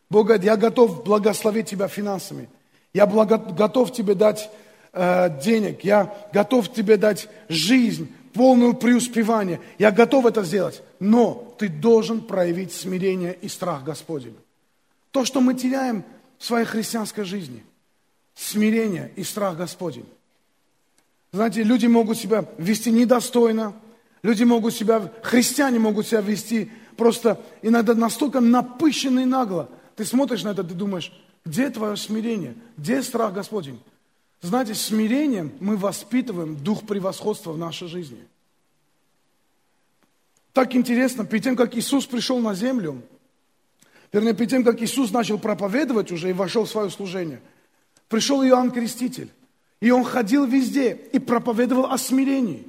Бог 0.09 0.27
говорит, 0.27 0.45
я 0.45 0.57
готов 0.57 1.05
благословить 1.05 1.69
тебя 1.69 1.89
финансами. 1.89 2.49
Я 2.95 3.07
благо, 3.07 3.39
готов 3.39 3.93
тебе 3.93 4.15
дать 4.15 4.51
э, 4.93 5.41
денег. 5.43 5.85
Я 5.85 6.29
готов 6.33 6.73
тебе 6.73 6.97
дать 6.97 7.29
жизнь, 7.49 8.15
полную 8.33 8.75
преуспевание. 8.75 9.61
Я 9.79 9.91
готов 9.91 10.27
это 10.27 10.43
сделать, 10.45 10.83
но 11.01 11.55
ты 11.59 11.69
должен 11.69 12.21
проявить 12.21 12.73
смирение 12.73 13.37
и 13.41 13.49
страх 13.49 13.85
Господень. 13.85 14.37
То, 15.11 15.25
что 15.25 15.41
мы 15.41 15.55
теряем 15.55 16.05
в 16.39 16.45
своей 16.45 16.65
христианской 16.65 17.25
жизни. 17.25 17.65
Смирение 18.35 19.13
и 19.17 19.23
страх 19.23 19.57
Господень. 19.57 20.07
Знаете, 21.33 21.63
люди 21.63 21.87
могут 21.87 22.19
себя 22.19 22.45
вести 22.59 22.91
недостойно, 22.91 23.75
люди 24.23 24.43
могут 24.43 24.75
себя, 24.75 25.11
христиане 25.23 25.79
могут 25.79 26.07
себя 26.07 26.21
вести 26.21 26.71
просто 26.97 27.41
иногда 27.63 27.95
настолько 27.95 28.41
напыщенно 28.41 29.21
и 29.21 29.25
нагло. 29.25 29.69
Ты 29.97 30.05
смотришь 30.05 30.43
на 30.43 30.51
это, 30.51 30.65
ты 30.65 30.75
думаешь, 30.75 31.13
где 31.45 31.71
твое 31.71 31.97
смирение, 31.97 32.55
где 32.77 33.03
страх 33.03 33.33
Господень? 33.33 33.81
Знаете, 34.43 34.75
смирением 34.75 35.53
мы 35.61 35.77
воспитываем 35.77 36.57
дух 36.57 36.85
превосходства 36.85 37.53
в 37.53 37.59
нашей 37.59 37.87
жизни. 37.87 38.19
Так 40.53 40.75
интересно, 40.75 41.25
перед 41.25 41.45
тем, 41.45 41.57
как 41.57 41.77
Иисус 41.77 42.07
пришел 42.07 42.41
на 42.41 42.55
землю, 42.55 43.01
вернее, 44.13 44.35
перед 44.35 44.51
тем, 44.51 44.65
как 44.65 44.83
Иисус 44.83 45.13
начал 45.13 45.39
проповедовать 45.39 46.11
уже 46.11 46.29
и 46.29 46.33
вошел 46.33 46.65
в 46.65 46.71
свое 46.71 46.91
служение, 46.91 47.41
пришел 48.09 48.43
Иоанн 48.43 48.73
Креститель. 48.73 49.31
И 49.81 49.91
он 49.91 50.05
ходил 50.05 50.45
везде 50.45 50.93
и 51.13 51.19
проповедовал 51.21 51.87
о 51.87 51.97
смирении, 51.97 52.67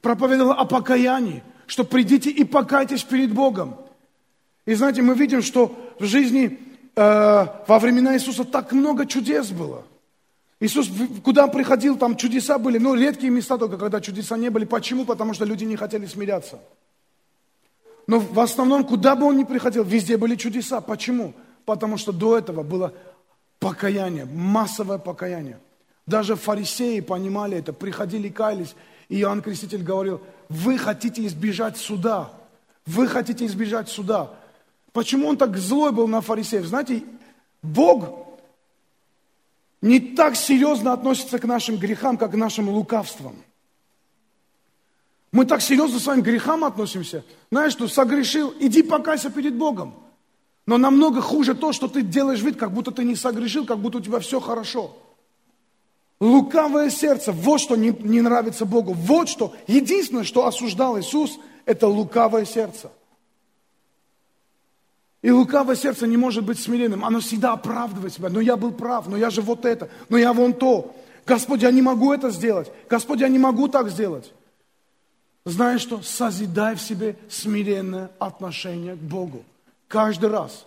проповедовал 0.00 0.52
о 0.52 0.64
покаянии, 0.64 1.42
что 1.66 1.84
придите 1.84 2.30
и 2.30 2.44
покайтесь 2.44 3.02
перед 3.02 3.32
Богом. 3.32 3.76
И 4.64 4.74
знаете, 4.74 5.02
мы 5.02 5.14
видим, 5.14 5.42
что 5.42 5.76
в 5.98 6.04
жизни 6.04 6.58
э, 6.94 7.46
во 7.66 7.78
времена 7.80 8.14
Иисуса 8.14 8.44
так 8.44 8.72
много 8.72 9.06
чудес 9.06 9.50
было– 9.50 9.84
Иисус, 10.64 10.90
куда 11.22 11.46
приходил, 11.48 11.98
там 11.98 12.16
чудеса 12.16 12.58
были, 12.58 12.78
но 12.78 12.94
редкие 12.94 13.30
места 13.30 13.58
только, 13.58 13.76
когда 13.76 14.00
чудеса 14.00 14.38
не 14.38 14.48
были. 14.48 14.64
Почему? 14.64 15.04
Потому 15.04 15.34
что 15.34 15.44
люди 15.44 15.64
не 15.64 15.76
хотели 15.76 16.06
смиряться. 16.06 16.58
Но 18.06 18.18
в 18.18 18.40
основном, 18.40 18.84
куда 18.84 19.14
бы 19.14 19.26
он 19.26 19.36
ни 19.36 19.44
приходил, 19.44 19.84
везде 19.84 20.16
были 20.16 20.36
чудеса. 20.36 20.80
Почему? 20.80 21.34
Потому 21.66 21.98
что 21.98 22.12
до 22.12 22.38
этого 22.38 22.62
было 22.62 22.94
покаяние, 23.58 24.24
массовое 24.24 24.96
покаяние. 24.96 25.58
Даже 26.06 26.34
фарисеи 26.34 27.00
понимали 27.00 27.58
это, 27.58 27.74
приходили, 27.74 28.30
каялись. 28.30 28.74
И 29.10 29.20
Иоанн 29.20 29.42
Креститель 29.42 29.82
говорил, 29.82 30.22
вы 30.48 30.78
хотите 30.78 31.26
избежать 31.26 31.76
суда. 31.76 32.30
Вы 32.86 33.06
хотите 33.06 33.44
избежать 33.44 33.90
суда. 33.90 34.30
Почему 34.94 35.28
он 35.28 35.36
так 35.36 35.58
злой 35.58 35.92
был 35.92 36.08
на 36.08 36.22
фарисеев? 36.22 36.64
Знаете, 36.64 37.02
Бог 37.62 38.23
не 39.84 40.00
так 40.00 40.34
серьезно 40.34 40.94
относится 40.94 41.38
к 41.38 41.44
нашим 41.44 41.76
грехам, 41.76 42.16
как 42.16 42.30
к 42.30 42.36
нашим 42.36 42.70
лукавствам. 42.70 43.36
Мы 45.30 45.44
так 45.44 45.60
серьезно 45.60 45.98
к 45.98 46.02
своим 46.02 46.22
грехам 46.22 46.64
относимся. 46.64 47.22
Знаешь, 47.50 47.72
что 47.72 47.86
согрешил, 47.86 48.54
иди 48.60 48.82
покайся 48.82 49.28
перед 49.28 49.54
Богом. 49.54 49.94
Но 50.64 50.78
намного 50.78 51.20
хуже 51.20 51.54
то, 51.54 51.74
что 51.74 51.86
ты 51.86 52.00
делаешь 52.00 52.40
вид, 52.40 52.56
как 52.56 52.72
будто 52.72 52.92
ты 52.92 53.04
не 53.04 53.14
согрешил, 53.14 53.66
как 53.66 53.78
будто 53.78 53.98
у 53.98 54.00
тебя 54.00 54.20
все 54.20 54.40
хорошо. 54.40 54.96
Лукавое 56.18 56.88
сердце, 56.88 57.32
вот 57.32 57.60
что 57.60 57.76
не, 57.76 57.90
не 57.90 58.22
нравится 58.22 58.64
Богу. 58.64 58.94
Вот 58.94 59.28
что, 59.28 59.54
единственное, 59.66 60.24
что 60.24 60.46
осуждал 60.46 60.98
Иисус, 60.98 61.38
это 61.66 61.88
лукавое 61.88 62.46
сердце. 62.46 62.90
И 65.24 65.30
лукавое 65.30 65.74
сердце 65.74 66.06
не 66.06 66.18
может 66.18 66.44
быть 66.44 66.58
смиренным. 66.58 67.02
Оно 67.02 67.20
всегда 67.20 67.54
оправдывает 67.54 68.12
себя. 68.12 68.28
Но 68.28 68.40
я 68.42 68.58
был 68.58 68.72
прав, 68.72 69.08
но 69.08 69.16
я 69.16 69.30
же 69.30 69.40
вот 69.40 69.64
это, 69.64 69.88
но 70.10 70.18
я 70.18 70.34
вон 70.34 70.52
то. 70.52 70.94
Господь, 71.24 71.62
я 71.62 71.70
не 71.70 71.80
могу 71.80 72.12
это 72.12 72.28
сделать. 72.28 72.70
Господь, 72.90 73.20
я 73.20 73.28
не 73.28 73.38
могу 73.38 73.68
так 73.68 73.88
сделать. 73.88 74.30
Знаешь 75.46 75.80
что? 75.80 76.02
Созидай 76.02 76.74
в 76.74 76.82
себе 76.82 77.16
смиренное 77.30 78.10
отношение 78.18 78.96
к 78.96 78.98
Богу. 78.98 79.46
Каждый 79.88 80.28
раз. 80.28 80.66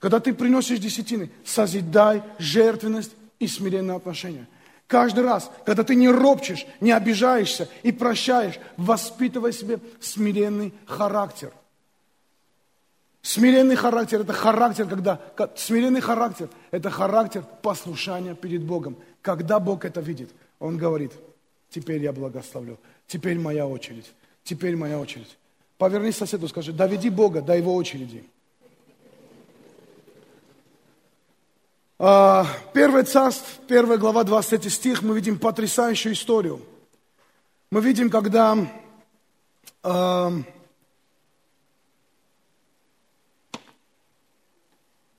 Когда 0.00 0.18
ты 0.18 0.34
приносишь 0.34 0.80
десятины, 0.80 1.30
созидай 1.44 2.24
жертвенность 2.40 3.12
и 3.38 3.46
смиренное 3.46 3.94
отношение. 3.94 4.48
Каждый 4.88 5.22
раз, 5.22 5.48
когда 5.64 5.84
ты 5.84 5.94
не 5.94 6.08
ропчешь, 6.08 6.66
не 6.80 6.90
обижаешься 6.90 7.68
и 7.84 7.92
прощаешь, 7.92 8.58
воспитывай 8.76 9.52
себе 9.52 9.78
смиренный 10.00 10.74
характер– 10.86 11.52
Смиренный 13.26 13.74
характер– 13.74 14.20
это 14.22 14.32
характер, 14.32 14.86
когда… 14.86 15.20
Смиренный 15.56 16.00
характер– 16.00 16.48
это 16.70 16.90
характер 16.90 17.42
послушания 17.60 18.36
перед 18.36 18.62
Богом. 18.62 18.96
Когда 19.20 19.58
Бог 19.58 19.84
это 19.84 20.00
видит, 20.00 20.30
Он 20.60 20.76
говорит, 20.76 21.10
теперь 21.68 22.00
я 22.00 22.12
благословлю, 22.12 22.78
теперь 23.08 23.36
моя 23.36 23.66
очередь, 23.66 24.12
теперь 24.44 24.76
моя 24.76 25.00
очередь. 25.00 25.36
Повернись 25.76 26.16
соседу, 26.16 26.46
скажи, 26.46 26.72
доведи 26.72 27.10
Бога 27.10 27.42
до 27.42 27.56
его 27.56 27.74
очереди. 27.74 28.24
А, 31.98 32.46
Первое 32.72 33.02
царство, 33.02 33.60
первая 33.66 33.98
глава, 33.98 34.22
23 34.22 34.70
стих, 34.70 35.02
мы 35.02 35.16
видим 35.16 35.40
потрясающую 35.40 36.12
историю. 36.12 36.60
Мы 37.72 37.80
видим, 37.80 38.08
когда 38.08 38.56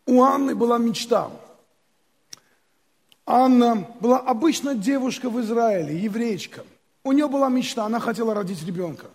у 0.07 0.23
Анны 0.23 0.55
была 0.55 0.79
мечта. 0.79 1.29
Анна 3.25 3.87
была 3.99 4.19
обычная 4.19 4.73
девушка 4.73 5.29
в 5.29 5.39
Израиле, 5.41 5.97
еврейка. 5.99 6.63
У 7.03 7.11
нее 7.11 7.27
была 7.27 7.49
мечта, 7.49 7.85
она 7.85 7.99
хотела 7.99 8.33
родить 8.33 8.65
ребенка. 8.65 9.07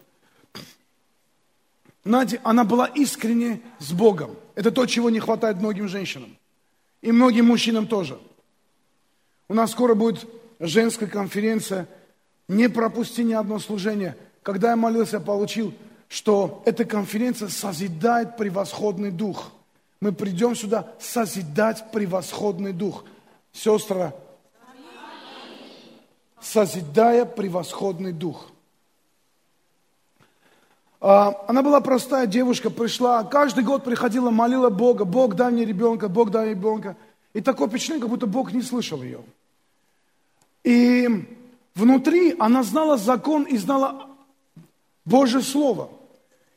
Знаете, 2.05 2.41
она 2.45 2.65
была 2.65 2.87
искренне 2.87 3.63
с 3.79 3.93
Богом. 3.93 4.37
Это 4.55 4.71
то, 4.71 4.87
чего 4.87 5.09
не 5.09 5.19
хватает 5.19 5.59
многим 5.59 5.89
женщинам. 5.89 6.37
И 7.01 7.11
многим 7.11 7.47
мужчинам 7.47 7.87
тоже. 7.87 8.19
У 9.49 9.55
нас 9.55 9.71
скоро 9.71 9.95
будет 9.95 10.27
женская 10.61 11.07
конференция. 11.07 11.89
Не 12.49 12.69
пропусти 12.69 13.23
ни 13.23 13.33
одно 13.33 13.59
служение. 13.59 14.17
Когда 14.43 14.71
я 14.71 14.77
молился, 14.77 15.17
я 15.17 15.21
получил, 15.21 15.73
что 16.09 16.63
эта 16.67 16.85
конференция 16.85 17.49
созидает 17.49 18.37
превосходный 18.37 19.11
дух. 19.11 19.53
Мы 20.03 20.11
придем 20.11 20.57
сюда 20.57 20.89
созидать 20.99 21.93
превосходный 21.93 22.73
дух. 22.73 23.05
Сестра, 23.53 24.13
созидая 26.41 27.25
превосходный 27.25 28.11
дух. 28.11 28.51
А, 31.01 31.45
она 31.47 31.63
была 31.63 31.81
простая 31.81 32.27
девушка, 32.27 32.69
пришла, 32.69 33.23
каждый 33.23 33.63
год 33.63 33.85
приходила, 33.85 34.31
молила 34.33 34.71
Бога, 34.71 35.05
Бог 35.05 35.37
дай 35.37 35.53
мне 35.53 35.65
ребенка, 35.65 36.09
Бог 36.09 36.33
дай 36.33 36.47
мне 36.47 36.55
ребенка. 36.55 36.97
И 37.33 37.41
такое 37.41 37.69
впечатление, 37.69 38.01
как 38.01 38.11
будто 38.11 38.27
Бог 38.27 38.53
не 38.53 38.63
слышал 38.63 39.05
ее. 39.05 39.21
И 40.65 41.09
внутри 41.77 42.35
она 42.41 42.65
знала 42.65 42.97
закон 42.97 43.45
и 43.45 43.57
знала 43.57 44.11
Божье 45.05 45.43
Слово. 45.43 45.91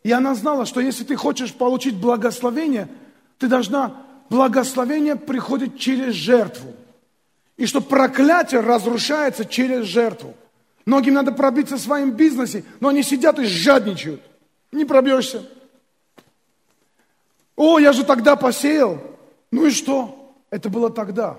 И 0.02 0.12
она 0.12 0.34
знала, 0.34 0.66
что 0.66 0.82
если 0.82 1.04
ты 1.04 1.16
хочешь 1.16 1.54
получить 1.54 1.96
благословение, 1.96 2.90
ты 3.38 3.48
должна, 3.48 4.02
благословение 4.30 5.16
приходит 5.16 5.78
через 5.78 6.14
жертву. 6.14 6.74
И 7.58 7.66
что 7.66 7.82
проклятие 7.82 8.62
разрушается 8.62 9.46
через 9.46 9.86
жертву. 9.86 10.34
Многим 10.86 11.14
надо 11.14 11.32
пробиться 11.32 11.78
в 11.78 11.82
своем 11.82 12.12
бизнесе, 12.12 12.64
но 12.80 12.90
они 12.90 13.02
сидят 13.02 13.40
и 13.40 13.46
жадничают 13.46 14.22
не 14.76 14.86
пробьешься. 14.86 15.44
О, 17.56 17.80
я 17.80 17.94
же 17.94 18.04
тогда 18.04 18.36
посеял. 18.36 19.02
Ну 19.52 19.66
и 19.66 19.72
что? 19.72 20.36
Это 20.50 20.70
было 20.70 20.90
тогда. 20.90 21.38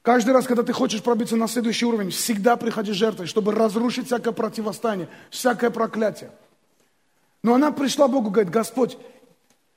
Каждый 0.00 0.32
раз, 0.32 0.46
когда 0.46 0.62
ты 0.62 0.72
хочешь 0.72 1.02
пробиться 1.02 1.36
на 1.36 1.46
следующий 1.46 1.86
уровень, 1.86 2.10
всегда 2.10 2.56
приходи 2.56 2.92
жертвой, 2.92 3.26
чтобы 3.26 3.52
разрушить 3.52 4.06
всякое 4.06 4.32
противостояние, 4.32 5.08
всякое 5.30 5.70
проклятие. 5.70 6.30
Но 7.42 7.54
она 7.54 7.70
пришла 7.70 8.08
Богу, 8.08 8.30
говорит, 8.30 8.52
Господь, 8.52 8.98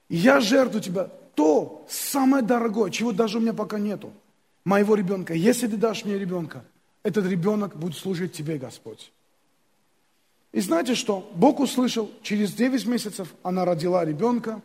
я 0.09 0.39
жертвую 0.39 0.81
тебя 0.81 1.09
то 1.35 1.85
самое 1.89 2.43
дорогое, 2.43 2.91
чего 2.91 3.11
даже 3.11 3.37
у 3.37 3.41
меня 3.41 3.53
пока 3.53 3.79
нету, 3.79 4.13
моего 4.63 4.95
ребенка. 4.95 5.33
Если 5.33 5.67
ты 5.67 5.77
дашь 5.77 6.05
мне 6.05 6.17
ребенка, 6.17 6.63
этот 7.03 7.25
ребенок 7.25 7.75
будет 7.75 7.97
служить 7.97 8.33
тебе, 8.33 8.57
Господь. 8.57 9.11
И 10.51 10.61
знаете 10.61 10.95
что? 10.95 11.29
Бог 11.35 11.59
услышал, 11.59 12.09
через 12.21 12.53
9 12.53 12.85
месяцев 12.85 13.33
она 13.43 13.65
родила 13.65 14.05
ребенка, 14.05 14.61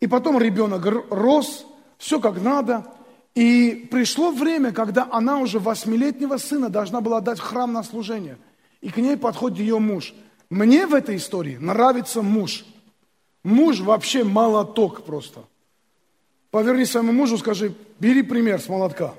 и 0.00 0.06
потом 0.06 0.38
ребенок 0.38 0.84
рос, 1.10 1.66
все 1.96 2.20
как 2.20 2.40
надо, 2.40 2.86
и 3.34 3.88
пришло 3.90 4.30
время, 4.30 4.72
когда 4.72 5.08
она 5.10 5.38
уже 5.38 5.60
восьмилетнего 5.60 6.38
сына 6.38 6.68
должна 6.68 7.00
была 7.00 7.20
дать 7.20 7.40
храм 7.40 7.72
на 7.72 7.82
служение. 7.82 8.36
И 8.80 8.90
к 8.90 8.96
ней 8.96 9.16
подходит 9.16 9.58
ее 9.58 9.78
муж. 9.78 10.14
Мне 10.50 10.86
в 10.86 10.94
этой 10.94 11.16
истории 11.16 11.56
нравится 11.56 12.22
муж. 12.22 12.64
Муж 13.48 13.80
вообще 13.80 14.24
молоток 14.24 15.04
просто. 15.04 15.42
Поверни 16.50 16.84
своему 16.84 17.12
мужу, 17.12 17.38
скажи, 17.38 17.74
бери 17.98 18.22
пример 18.22 18.60
с 18.60 18.68
молотка. 18.68 19.14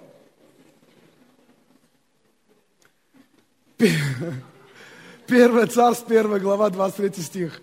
Первое 5.25 5.65
царство, 5.65 6.07
первая 6.07 6.39
глава, 6.39 6.69
23 6.69 7.23
стих. 7.23 7.59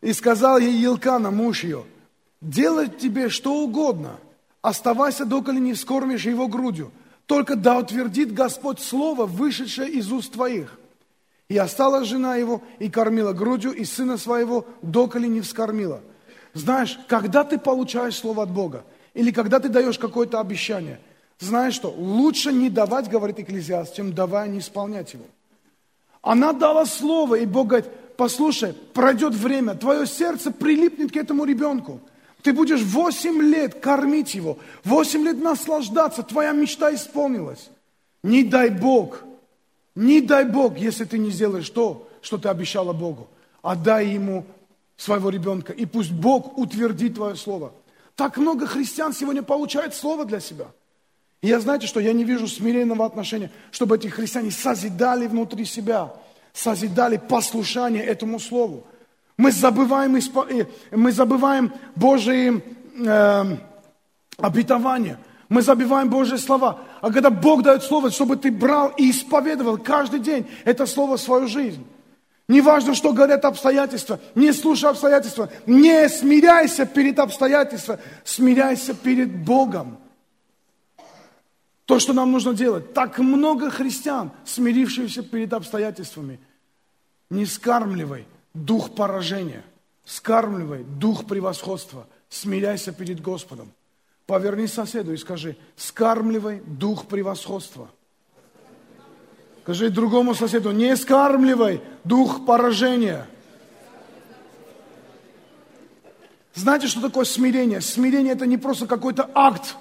И 0.00 0.14
сказал 0.14 0.58
ей 0.58 0.72
Елкана, 0.78 1.30
муж 1.30 1.62
ее, 1.62 1.84
делать 2.40 2.96
тебе 2.96 3.28
что 3.28 3.62
угодно, 3.62 4.18
оставайся, 4.62 5.26
доколе 5.26 5.60
не 5.60 5.74
вскормишь 5.74 6.24
его 6.24 6.48
грудью, 6.48 6.90
только 7.26 7.54
да 7.54 7.76
утвердит 7.76 8.32
Господь 8.32 8.80
слово, 8.80 9.26
вышедшее 9.26 9.90
из 9.90 10.10
уст 10.10 10.32
твоих. 10.32 10.79
И 11.50 11.58
осталась 11.58 12.06
жена 12.06 12.36
его, 12.36 12.62
и 12.78 12.88
кормила 12.88 13.32
грудью, 13.32 13.72
и 13.72 13.84
сына 13.84 14.18
своего, 14.18 14.66
доколе 14.82 15.26
не 15.26 15.40
вскормила. 15.40 16.00
Знаешь, 16.54 16.96
когда 17.08 17.42
ты 17.42 17.58
получаешь 17.58 18.14
слово 18.14 18.44
от 18.44 18.52
Бога, 18.52 18.84
или 19.14 19.32
когда 19.32 19.58
ты 19.58 19.68
даешь 19.68 19.98
какое-то 19.98 20.38
обещание, 20.38 21.00
знаешь 21.40 21.74
что, 21.74 21.90
лучше 21.90 22.52
не 22.52 22.70
давать, 22.70 23.10
говорит 23.10 23.40
Экклезиаст, 23.40 23.96
чем 23.96 24.14
давая 24.14 24.46
не 24.46 24.60
исполнять 24.60 25.12
его. 25.12 25.24
Она 26.22 26.52
дала 26.52 26.86
слово, 26.86 27.34
и 27.34 27.46
Бог 27.46 27.66
говорит, 27.66 27.90
послушай, 28.16 28.72
пройдет 28.94 29.34
время, 29.34 29.74
твое 29.74 30.06
сердце 30.06 30.52
прилипнет 30.52 31.10
к 31.10 31.16
этому 31.16 31.44
ребенку. 31.44 32.00
Ты 32.42 32.52
будешь 32.52 32.82
8 32.82 33.42
лет 33.42 33.80
кормить 33.80 34.36
его, 34.36 34.56
8 34.84 35.24
лет 35.24 35.42
наслаждаться, 35.42 36.22
твоя 36.22 36.52
мечта 36.52 36.94
исполнилась. 36.94 37.70
Не 38.22 38.44
дай 38.44 38.70
Бог, 38.70 39.24
не 40.00 40.20
дай 40.20 40.44
Бог, 40.44 40.78
если 40.78 41.04
ты 41.04 41.18
не 41.18 41.30
сделаешь 41.30 41.70
то, 41.70 42.08
что 42.22 42.38
ты 42.38 42.48
обещала 42.48 42.92
Богу. 42.92 43.28
Отдай 43.62 44.08
ему 44.08 44.44
своего 44.96 45.30
ребенка, 45.30 45.72
и 45.72 45.86
пусть 45.86 46.12
Бог 46.12 46.58
утвердит 46.58 47.14
твое 47.14 47.36
слово. 47.36 47.72
Так 48.16 48.36
много 48.36 48.66
христиан 48.66 49.12
сегодня 49.12 49.42
получают 49.42 49.94
слово 49.94 50.24
для 50.24 50.40
себя– 50.40 50.66
и 51.42 51.48
я, 51.48 51.60
знаете, 51.60 51.86
что 51.86 52.00
я 52.00 52.12
не 52.12 52.24
вижу 52.24 52.46
смиренного 52.46 53.06
отношения, 53.06 53.50
чтобы 53.70 53.96
эти 53.96 54.08
христиане 54.08 54.50
созидали 54.50 55.26
внутри 55.26 55.64
себя, 55.64 56.12
созидали 56.52 57.16
послушание 57.16 58.04
этому 58.04 58.38
слову. 58.38 58.84
Мы 59.38 59.50
забываем, 59.50 60.16
э, 60.16 60.66
мы 60.90 61.12
забываем 61.12 61.72
Божьи 61.96 62.62
э, 63.06 63.56
обетования, 64.36 65.18
мы 65.48 65.62
забиваем 65.62 66.10
Божьи 66.10 66.36
слова. 66.36 66.80
А 67.00 67.10
когда 67.10 67.30
Бог 67.30 67.62
дает 67.62 67.82
слово, 67.82 68.10
чтобы 68.10 68.36
ты 68.36 68.50
брал 68.50 68.88
и 68.96 69.10
исповедовал 69.10 69.78
каждый 69.78 70.20
день 70.20 70.48
это 70.64 70.86
слово 70.86 71.16
в 71.16 71.20
свою 71.20 71.48
жизнь. 71.48 71.86
Неважно, 72.46 72.94
что 72.94 73.12
говорят 73.12 73.44
обстоятельства, 73.44 74.18
не 74.34 74.52
слушай 74.52 74.90
обстоятельства, 74.90 75.50
не 75.66 76.08
смиряйся 76.08 76.84
перед 76.84 77.18
обстоятельствами, 77.18 78.00
смиряйся 78.24 78.92
перед 78.92 79.44
Богом. 79.44 79.98
То, 81.86 81.98
что 81.98 82.12
нам 82.12 82.30
нужно 82.32 82.54
делать. 82.54 82.92
Так 82.92 83.18
много 83.18 83.70
христиан, 83.70 84.32
смирившихся 84.44 85.22
перед 85.22 85.52
обстоятельствами. 85.52 86.38
Не 87.30 87.46
скармливай 87.46 88.26
дух 88.54 88.94
поражения. 88.94 89.64
Скармливай 90.04 90.84
дух 90.84 91.26
превосходства. 91.26 92.06
Смиряйся 92.28 92.92
перед 92.92 93.20
Господом. 93.20 93.72
Поверни 94.30 94.68
соседу 94.68 95.12
и 95.12 95.16
скажи, 95.16 95.56
скармливай 95.74 96.62
дух 96.64 97.06
превосходства. 97.06 97.90
Скажи 99.64 99.90
другому 99.90 100.36
соседу, 100.36 100.70
не 100.70 100.96
скармливай 100.96 101.82
дух 102.04 102.46
поражения. 102.46 103.26
Знаете, 106.54 106.86
что 106.86 107.00
такое 107.00 107.24
смирение? 107.24 107.80
Смирение 107.80 108.34
это 108.34 108.46
не 108.46 108.56
просто 108.56 108.86
какой-то 108.86 109.28
акт 109.34 109.74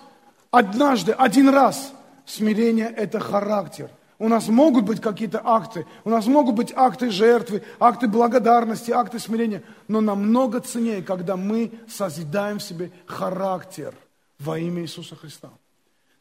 однажды, 0.50 1.12
один 1.12 1.50
раз– 1.50 1.93
Смирение– 2.26 2.88
это 2.97 3.20
характер. 3.20 3.91
У 4.18 4.28
нас 4.28 4.47
могут 4.47 4.84
быть 4.84 5.00
какие-то 5.00 5.41
акты, 5.43 5.86
у 6.04 6.10
нас 6.10 6.26
могут 6.26 6.56
быть 6.56 6.74
акты 6.76 7.12
жертвы, 7.12 7.62
акты 7.80 8.08
благодарности, 8.08 8.89
акты 8.89 9.20
смирения, 9.20 9.62
но 9.88 10.02
намного 10.02 10.60
ценнее, 10.60 11.04
когда 11.04 11.38
мы 11.38 11.72
созидаем 11.88 12.58
в 12.58 12.64
себе 12.64 12.91
характер 13.06 13.93
во 14.39 14.57
имя 14.57 14.83
Иисуса 14.83 15.15
Христа. 15.15 15.49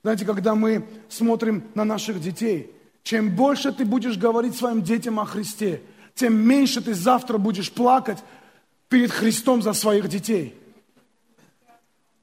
Знаете, 0.02 0.24
когда 0.24 0.54
мы 0.54 0.86
смотрим 1.08 1.64
на 1.74 1.84
наших 1.84 2.20
детей, 2.20 2.72
чем 3.02 3.34
больше 3.34 3.72
ты 3.72 3.84
будешь 3.84 4.18
говорить 4.18 4.56
своим 4.56 4.82
детям 4.82 5.18
о 5.18 5.24
Христе, 5.24 5.82
тем 6.14 6.34
меньше 6.34 6.80
ты 6.80 6.94
завтра 6.94 7.38
будешь 7.38 7.72
плакать 7.72 8.18
перед 8.88 9.10
Христом 9.10 9.62
за 9.62 9.72
своих 9.72 10.08
детей. 10.08 10.54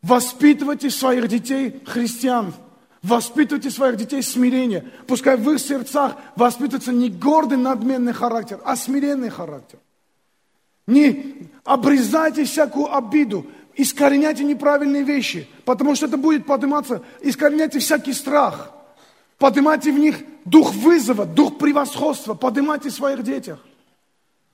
Воспитывайте 0.02 0.90
своих 0.90 1.28
детей 1.28 1.82
христиан. 1.86 2.54
Воспитывайте 3.02 3.70
своих 3.70 3.98
детей 3.98 4.22
смирение. 4.22 4.84
Пускай 5.08 5.38
в 5.38 5.50
их 5.52 5.60
сердцах 5.60 6.16
воспитывается 6.36 6.92
не 6.92 7.10
гордый 7.10 7.58
надменный 7.58 8.14
характер, 8.14 8.60
а 8.66 8.76
смиренный 8.76 9.30
характер. 9.30 9.80
Не 10.88 11.50
обрезайте 11.64 12.46
всякую 12.46 12.96
обиду, 12.96 13.48
искореняйте 13.76 14.44
неправильные 14.44 15.04
вещи, 15.04 15.48
потому 15.66 15.96
что 15.96 16.06
это 16.08 16.18
будет 16.18 16.46
подниматься, 16.46 17.04
искореняйте 17.22 17.80
всякий 17.80 18.14
страх, 18.14 18.72
поднимайте 19.38 19.92
в 19.92 20.00
них 20.00 20.18
дух 20.46 20.74
вызова, 20.74 21.26
дух 21.26 21.58
превосходства, 21.58 22.34
поднимайте 22.34 22.90
в 22.90 22.94
своих 22.94 23.24
детях. 23.24 23.60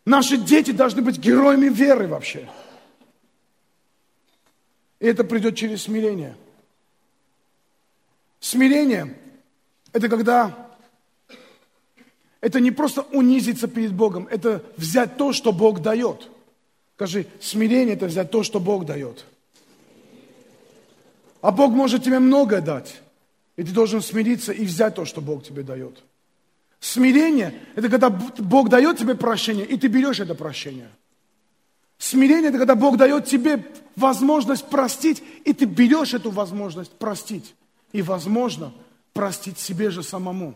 Наши 0.05 0.37
дети 0.37 0.71
должны 0.71 1.01
быть 1.01 1.17
героями 1.17 1.69
веры 1.69 2.07
вообще. 2.07 2.49
И 4.99 5.05
это 5.05 5.23
придет 5.23 5.55
через 5.55 5.83
смирение. 5.83 6.35
Смирение– 8.39 9.15
это 9.93 10.09
когда 10.09 10.69
это 12.41 12.59
не 12.59 12.71
просто 12.71 13.01
унизиться 13.01 13.67
перед 13.67 13.93
Богом, 13.93 14.27
это 14.29 14.63
взять 14.75 15.15
то, 15.17 15.31
что 15.31 15.53
Бог 15.53 15.81
дает. 15.81 16.29
Скажи, 17.01 17.25
смирение– 17.39 17.95
это 17.95 18.05
взять 18.05 18.29
то, 18.29 18.43
что 18.43 18.59
Бог 18.59 18.85
дает. 18.85 19.25
А 21.41 21.49
Бог 21.49 21.71
может 21.71 22.03
тебе 22.03 22.19
многое 22.19 22.61
дать. 22.61 23.01
И 23.55 23.63
ты 23.63 23.71
должен 23.71 24.03
смириться 24.03 24.51
и 24.51 24.63
взять 24.65 24.93
то, 24.93 25.03
что 25.05 25.19
Бог 25.19 25.43
тебе 25.43 25.63
дает. 25.63 26.03
Смирение– 26.79 27.55
это 27.75 27.89
когда 27.89 28.11
Бог 28.11 28.69
дает 28.69 28.99
тебе 28.99 29.15
прощение, 29.15 29.65
и 29.65 29.79
ты 29.79 29.87
берешь 29.87 30.19
это 30.19 30.35
прощение. 30.35 30.91
Смирение– 31.97 32.49
это 32.49 32.59
когда 32.59 32.75
Бог 32.75 32.97
дает 32.97 33.25
тебе 33.25 33.65
возможность 33.95 34.67
простить, 34.67 35.23
и 35.43 35.53
ты 35.53 35.65
берешь 35.65 36.13
эту 36.13 36.29
возможность 36.29 36.91
простить. 36.91 37.55
И, 37.93 38.03
возможно, 38.03 38.73
простить 39.13 39.57
себе 39.57 39.89
же 39.89 40.03
самому. 40.03 40.53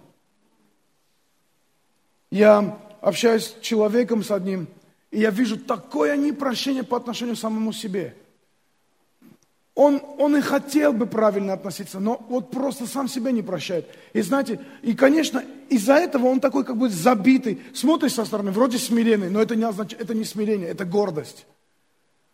Я 2.29 2.77
общаюсь 3.01 3.45
с 3.45 3.61
человеком 3.61 4.23
с 4.23 4.29
одним, 4.29 4.67
и 5.15 5.19
я 5.19 5.29
вижу 5.29 5.57
такое 5.57 6.17
непрощение 6.17 6.83
по 6.83 6.97
отношению 6.97 7.37
к 7.37 7.39
самому 7.39 7.71
себе. 7.71 8.15
Он, 9.73 10.01
он 10.17 10.35
и 10.35 10.41
хотел 10.41 10.91
бы 10.91 11.05
правильно 11.05 11.53
относиться, 11.53 12.01
но 12.01 12.25
вот 12.27 12.51
просто 12.51 12.85
сам 12.85 13.07
себя 13.07 13.31
не 13.31 13.41
прощает. 13.41 13.87
И 14.11 14.19
знаете, 14.19 14.59
и, 14.81 14.93
конечно, 14.93 15.41
из-за 15.69 15.93
этого 15.93 16.27
он 16.27 16.41
такой 16.41 16.65
как 16.65 16.75
бы 16.75 16.89
забитый. 16.89 17.61
Смотришь 17.73 18.11
со 18.11 18.25
стороны, 18.25 18.51
вроде 18.51 18.77
смиренный, 18.77 19.29
но 19.29 19.41
это 19.41 19.55
не, 19.55 19.63
означает, 19.63 20.03
это 20.03 20.13
не 20.13 20.25
смирение, 20.25 20.67
это 20.67 20.83
гордость. 20.83 21.45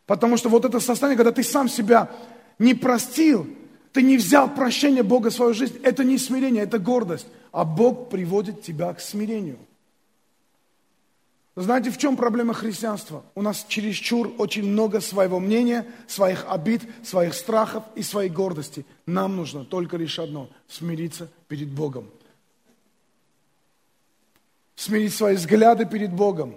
Потому 0.08 0.36
что 0.38 0.50
вот 0.50 0.66
это 0.66 0.80
состояние, 0.80 1.18
когда 1.18 1.32
ты 1.32 1.44
сам 1.44 1.70
себя 1.70 2.10
не 2.58 2.74
простил, 2.74 3.48
ты 3.94 4.02
не 4.02 4.18
взял 4.18 4.50
прощение 4.50 5.04
Бога 5.04 5.30
в 5.30 5.36
свою 5.36 5.54
жизнь, 5.54 5.80
это 5.84 6.04
не 6.04 6.18
смирение, 6.18 6.64
это 6.64 6.80
гордость. 6.80 7.28
А 7.52 7.64
Бог 7.64 8.10
приводит 8.10 8.64
тебя 8.64 8.92
к 8.96 9.02
смирению. 9.02 9.60
Знаете, 11.56 11.92
в 11.92 11.98
чем 11.98 12.16
проблема 12.16 12.54
христианства? 12.54 13.26
У 13.36 13.42
нас 13.42 13.66
чересчур 13.68 14.34
очень 14.38 14.64
много 14.64 15.02
своего 15.02 15.40
мнения, 15.40 15.86
своих 16.08 16.46
обид, 16.48 16.82
своих 17.04 17.34
страхов 17.34 17.84
и 17.96 18.04
своей 18.04 18.30
гордости. 18.30 18.86
Нам 19.06 19.36
нужно 19.36 19.66
только 19.66 19.98
лишь 19.98 20.18
одно– 20.18 20.50
смириться 20.70 21.30
перед 21.50 21.68
Богом. 21.68 22.10
Смирить 24.76 25.14
свои 25.14 25.36
взгляды 25.36 25.86
перед 25.86 26.14
Богом. 26.14 26.56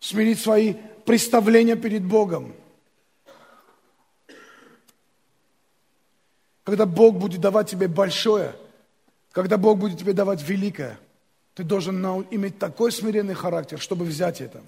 Смирить 0.00 0.40
свои 0.40 0.74
представления 1.04 1.76
перед 1.76 2.04
Богом. 2.04 2.52
Когда 6.64 6.84
Бог 6.84 7.16
будет 7.16 7.40
давать 7.40 7.70
тебе 7.70 7.86
большое, 7.86 8.56
когда 9.30 9.56
Бог 9.56 9.78
будет 9.78 10.00
тебе 10.00 10.14
давать 10.14 10.42
великое– 10.42 10.98
ты 11.60 11.64
должен 11.64 12.02
иметь 12.30 12.58
такой 12.58 12.90
смиренный 12.90 13.34
характер, 13.34 13.78
чтобы 13.78 14.06
взять 14.06 14.40
это. 14.40 14.62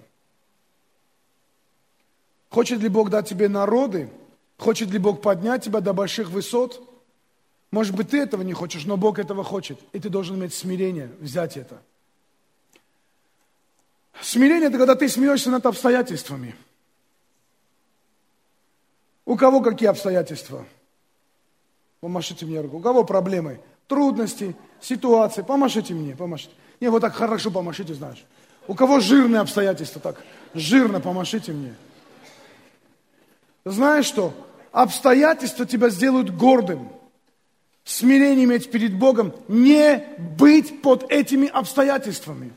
Хочет 2.50 2.80
ли 2.80 2.90
Бог 2.90 3.08
дать 3.08 3.26
тебе 3.26 3.48
народы? 3.48 4.10
Хочет 4.58 4.90
ли 4.90 4.98
Бог 4.98 5.22
поднять 5.22 5.64
тебя 5.64 5.80
до 5.80 5.94
больших 5.94 6.28
высот? 6.28 6.86
Может 7.70 7.96
быть, 7.96 8.10
ты 8.10 8.20
этого 8.20 8.42
не 8.42 8.52
хочешь, 8.52 8.84
но 8.84 8.98
Бог 8.98 9.18
этого 9.18 9.42
хочет. 9.42 9.80
И 9.94 10.00
ты 10.00 10.10
должен 10.10 10.36
иметь 10.36 10.52
смирение, 10.52 11.10
взять 11.18 11.56
это. 11.56 11.80
Смирение– 14.20 14.68
это 14.68 14.76
когда 14.76 14.94
ты 14.94 15.08
смеешься 15.08 15.50
над 15.50 15.64
обстоятельствами. 15.64 16.54
У 19.24 19.36
кого 19.36 19.62
какие 19.62 19.88
обстоятельства? 19.88 20.66
Помашите 22.00 22.44
мне 22.44 22.60
руку. 22.60 22.76
У 22.76 22.80
кого 22.80 23.02
проблемы? 23.04 23.62
Трудности, 23.88 24.54
ситуации. 24.82 25.40
Помашите 25.40 25.94
мне, 25.94 26.14
помашите. 26.14 26.52
Не, 26.82 26.90
вот 26.90 27.00
так 27.00 27.14
хорошо 27.14 27.52
помашите, 27.52 27.94
знаешь. 27.94 28.24
У 28.66 28.74
кого 28.74 28.98
жирные 28.98 29.40
обстоятельства, 29.40 30.00
так 30.00 30.20
жирно 30.52 30.98
помашите 30.98 31.52
мне. 31.52 31.76
Знаешь 33.64 34.06
что? 34.06 34.34
Обстоятельства 34.72 35.64
тебя 35.64 35.90
сделают 35.90 36.30
гордым. 36.30 36.88
Смирение 37.84 38.46
иметь 38.46 38.68
перед 38.72 38.98
Богом, 38.98 39.32
не 39.46 40.04
быть 40.18 40.82
под 40.82 41.08
этими 41.08 41.46
обстоятельствами. 41.46 42.52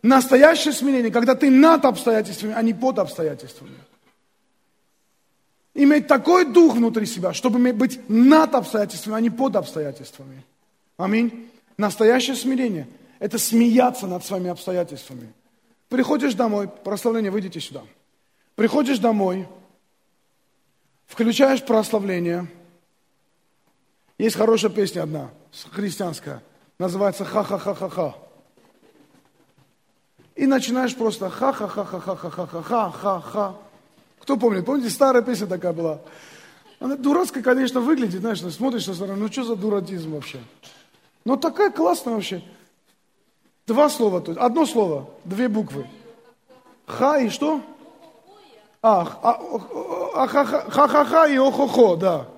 Настоящее 0.00 0.72
смирение, 0.72 1.10
когда 1.10 1.34
ты 1.34 1.50
над 1.50 1.84
обстоятельствами, 1.84 2.54
а 2.56 2.62
не 2.62 2.72
под 2.72 2.98
обстоятельствами. 2.98 3.76
Иметь 5.74 6.06
такой 6.06 6.46
дух 6.46 6.76
внутри 6.76 7.04
себя, 7.04 7.34
чтобы 7.34 7.58
быть 7.74 8.00
над 8.08 8.54
обстоятельствами, 8.54 9.16
а 9.16 9.20
не 9.20 9.28
под 9.28 9.54
обстоятельствами. 9.54 10.46
Аминь. 10.96 11.50
Настоящее 11.76 12.36
смирение– 12.36 12.88
это 13.18 13.38
смеяться 13.38 14.06
над 14.06 14.24
своими 14.24 14.50
обстоятельствами. 14.50 15.32
Приходишь 15.88 16.34
домой, 16.34 16.68
прославление, 16.68 17.30
выйдите 17.30 17.60
сюда. 17.60 17.82
Приходишь 18.54 18.98
домой, 18.98 19.48
включаешь 21.06 21.64
прославление. 21.64 22.46
Есть 24.18 24.36
хорошая 24.36 24.70
песня 24.70 25.02
одна, 25.02 25.30
христианская, 25.70 26.42
называется 26.78 27.24
«Ха-ха-ха-ха-ха». 27.24 28.14
И 30.34 30.46
начинаешь 30.46 30.94
просто 30.94 31.30
ха-ха-ха-ха-ха-ха-ха-ха-ха. 31.30 33.56
Кто 34.20 34.36
помнит? 34.36 34.66
Помните, 34.66 34.90
старая 34.90 35.22
песня 35.22 35.46
такая 35.46 35.72
была? 35.72 36.00
Она 36.78 36.96
дурацкая, 36.96 37.42
конечно, 37.42 37.80
выглядит, 37.80 38.20
знаешь, 38.20 38.40
смотришь 38.40 38.84
со 38.84 38.94
стороны, 38.94 39.20
ну 39.20 39.32
что 39.32 39.44
за 39.44 39.56
дуратизм 39.56 40.12
вообще? 40.12 40.40
Но 41.24 41.36
такая 41.36 41.70
классная 41.70 42.14
вообще. 42.14 42.42
Два 43.66 43.88
слова, 43.88 44.20
то 44.20 44.30
есть 44.30 44.40
одно 44.40 44.64
слово, 44.64 45.08
две 45.24 45.48
буквы. 45.48 45.88
Ха 46.86 47.18
и 47.18 47.30
что? 47.30 47.60
А, 48.80 49.04
ха-ха-ха 50.28 51.26
и 51.26 51.36
о-хо-хо, 51.36 51.96
да. 51.96 52.28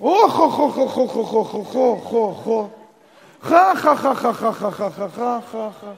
О-хо-хо-хо-хо-хо-хо-хо-хо-хо. 0.00 2.70
Ха-ха-ха-ха-ха-ха-ха-ха-ха. 3.40 5.96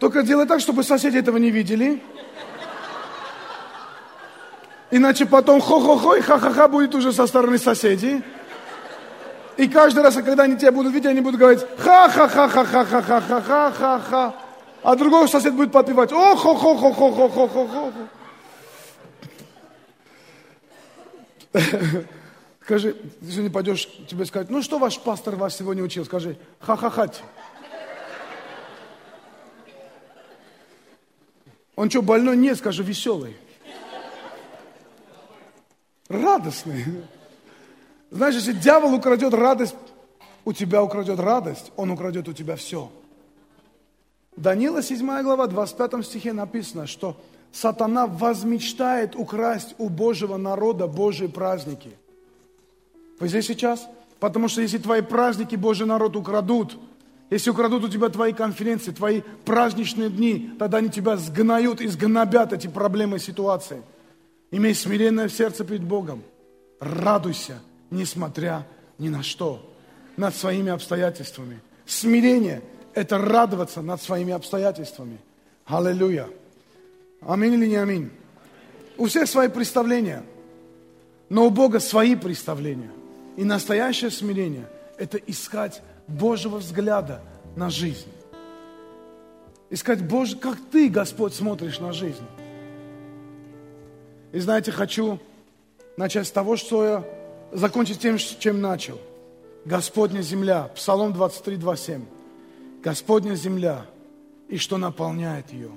Только 0.00 0.24
делай 0.24 0.46
так, 0.46 0.60
чтобы 0.60 0.82
соседи 0.82 1.18
этого 1.18 1.36
не 1.36 1.50
видели. 1.50 2.02
Иначе 4.90 5.26
потом 5.26 5.60
хо-хо-хо 5.60 6.16
и 6.16 6.20
ха-ха-ха 6.20 6.66
будет 6.66 6.96
уже 6.96 7.12
со 7.12 7.28
стороны 7.28 7.58
соседей. 7.58 8.24
И 9.56 9.68
каждый 9.68 10.02
раз, 10.02 10.16
когда 10.16 10.42
они 10.42 10.56
тебя 10.56 10.72
будут 10.72 10.92
видеть, 10.92 11.10
они 11.10 11.20
будут 11.20 11.38
говорить 11.40 11.64
ха-ха-ха-ха-ха-ха-ха-ха-ха-ха. 11.78 14.34
А 14.82 14.96
другой 14.96 15.28
сосед 15.28 15.54
будет 15.54 15.70
подпевать 15.72 16.12
о 16.12 16.36
хо 16.36 16.54
хо 16.54 16.76
хо 16.76 16.92
хо 16.92 17.10
хо 17.10 17.28
хо 17.28 17.48
хо 17.48 17.66
хо 17.66 17.92
Скажи, 22.62 22.94
если 23.22 23.40
не 23.42 23.48
пойдешь, 23.48 23.88
тебе 24.08 24.26
сказать, 24.26 24.50
ну 24.50 24.60
что 24.60 24.78
ваш 24.78 24.98
пастор 24.98 25.36
вас 25.36 25.56
сегодня 25.56 25.82
учил? 25.82 26.04
Скажи, 26.04 26.36
ха-ха-хать. 26.60 27.22
Он 31.76 31.88
что, 31.90 32.02
больной? 32.02 32.36
Нет, 32.36 32.58
скажи, 32.58 32.82
веселый. 32.82 33.36
Радостный. 36.08 36.84
Знаешь, 38.10 38.34
если 38.34 38.52
дьявол 38.52 38.94
украдет 38.94 39.34
радость, 39.34 39.74
у 40.44 40.52
тебя 40.52 40.82
украдет 40.82 41.18
радость, 41.18 41.72
он 41.76 41.90
украдет 41.90 42.28
у 42.28 42.32
тебя 42.32 42.56
все. 42.56 42.90
Данила 44.36 44.82
7 44.82 45.22
глава, 45.22 45.46
25 45.46 46.04
стихе 46.04 46.32
написано, 46.32 46.86
что 46.86 47.16
сатана 47.52 48.06
возмечтает 48.06 49.16
украсть 49.16 49.74
у 49.78 49.88
Божьего 49.88 50.36
народа 50.36 50.86
Божьи 50.86 51.26
праздники. 51.26 51.90
Вы 53.18 53.28
здесь 53.28 53.46
сейчас? 53.46 53.88
Потому 54.20 54.48
что 54.48 54.60
если 54.60 54.78
твои 54.78 55.00
праздники 55.00 55.56
Божий 55.56 55.86
народ 55.86 56.16
украдут, 56.16 56.78
если 57.30 57.50
украдут 57.50 57.84
у 57.84 57.88
тебя 57.88 58.08
твои 58.08 58.32
конференции, 58.32 58.92
твои 58.92 59.22
праздничные 59.44 60.10
дни, 60.10 60.52
тогда 60.58 60.78
они 60.78 60.90
тебя 60.90 61.16
сгноют 61.16 61.80
и 61.80 61.88
сгнобят 61.88 62.52
эти 62.52 62.68
проблемы 62.68 63.16
и 63.16 63.20
ситуации. 63.20 63.82
Имей 64.50 64.74
смиренное 64.74 65.28
сердце 65.28 65.64
перед 65.64 65.82
Богом. 65.82 66.22
Радуйся, 66.78 67.58
несмотря 67.90 68.66
ни 68.98 69.08
на 69.08 69.22
что, 69.22 69.72
над 70.16 70.34
своими 70.34 70.70
обстоятельствами. 70.70 71.60
Смирение– 71.84 72.62
это 72.94 73.18
радоваться 73.18 73.82
над 73.82 74.02
своими 74.02 74.32
обстоятельствами. 74.32 75.18
Аллилуйя. 75.66 76.28
Аминь 77.20 77.54
или 77.54 77.66
не 77.66 77.76
аминь? 77.76 78.10
У 78.96 79.06
всех 79.06 79.28
свои 79.28 79.48
представления, 79.48 80.22
но 81.28 81.46
у 81.46 81.50
Бога 81.50 81.80
свои 81.80 82.16
представления. 82.16 82.90
И 83.36 83.44
настоящее 83.44 84.10
смирение– 84.10 84.66
это 84.98 85.18
искать 85.18 85.82
Божьего 86.06 86.56
взгляда 86.56 87.20
на 87.56 87.68
жизнь. 87.68 88.08
Искать, 89.68 90.02
Боже, 90.06 90.36
как 90.36 90.58
Ты, 90.70 90.88
Господь, 90.88 91.34
смотришь 91.34 91.80
на 91.80 91.92
жизнь. 91.92 92.24
И 94.32 94.38
знаете, 94.38 94.72
хочу 94.72 95.18
начать 95.96 96.26
с 96.26 96.30
того, 96.30 96.56
что 96.56 96.84
я 96.84 97.04
закончить 97.52 98.00
тем, 98.00 98.18
чем 98.18 98.60
начал. 98.60 98.98
Господня 99.64 100.20
земля, 100.20 100.70
Псалом 100.74 101.12
23, 101.12 101.56
27. 101.56 102.04
Господня 102.82 103.34
земля, 103.34 103.86
и 104.48 104.58
что 104.58 104.78
наполняет 104.78 105.52
ее. 105.52 105.70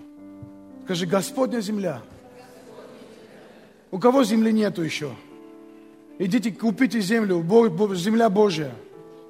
Скажи, 0.86 1.06
Господня 1.06 1.60
земля. 1.60 2.02
У 3.92 3.98
кого 3.98 4.24
земли 4.24 4.52
нету 4.52 4.84
еще? 4.84 5.12
Идите, 6.20 6.52
купите 6.52 7.00
землю, 7.00 7.44
земля 7.96 8.30
Божья. 8.30 8.72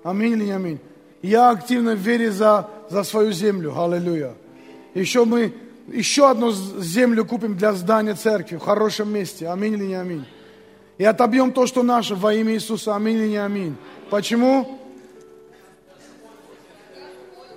Аминь 0.04 0.34
или 0.34 0.46
не 0.46 0.52
аминь? 0.52 0.80
Я 1.22 1.52
активно 1.52 1.96
в 1.96 2.00
вере 2.00 2.32
за, 2.32 2.70
за 2.90 3.04
свою 3.04 3.32
землю. 3.32 3.78
Аллилуйя. 3.78 4.34
Еще 4.94 5.26
мы 5.26 5.54
еще 5.88 6.30
одну 6.30 6.52
землю 6.52 7.26
купим 7.26 7.58
для 7.58 7.74
здания 7.74 8.16
церкви 8.16 8.58
в 8.58 8.62
хорошем 8.62 9.14
месте. 9.14 9.48
Аминь 9.48 9.74
или 9.74 9.86
не 9.86 9.96
аминь? 9.96 10.26
И 11.00 11.06
отобьем 11.06 11.54
то, 11.54 11.66
что 11.66 11.82
наше 11.82 12.14
во 12.14 12.34
имя 12.34 12.54
Иисуса. 12.54 12.94
Аминь 12.94 13.18
или 13.18 13.30
не 13.30 13.38
аминь? 13.38 13.76
Почему? 14.10 14.80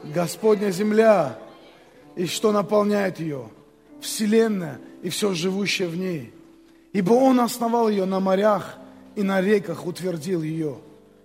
Господня 0.04 0.70
земля 0.70 1.36
и 2.14 2.26
что 2.26 2.52
наполняет 2.52 3.18
ее? 3.18 3.50
Вселенная 4.00 4.80
и 5.02 5.08
все 5.08 5.34
живущее 5.34 5.88
в 5.88 5.96
ней. 5.96 6.32
Ибо 6.92 7.14
Он 7.14 7.40
основал 7.40 7.88
ее 7.88 8.04
на 8.04 8.20
морях 8.20 8.76
и 9.16 9.24
на 9.24 9.40
реках 9.40 9.86
утвердил 9.86 10.42
ее. 10.42 10.76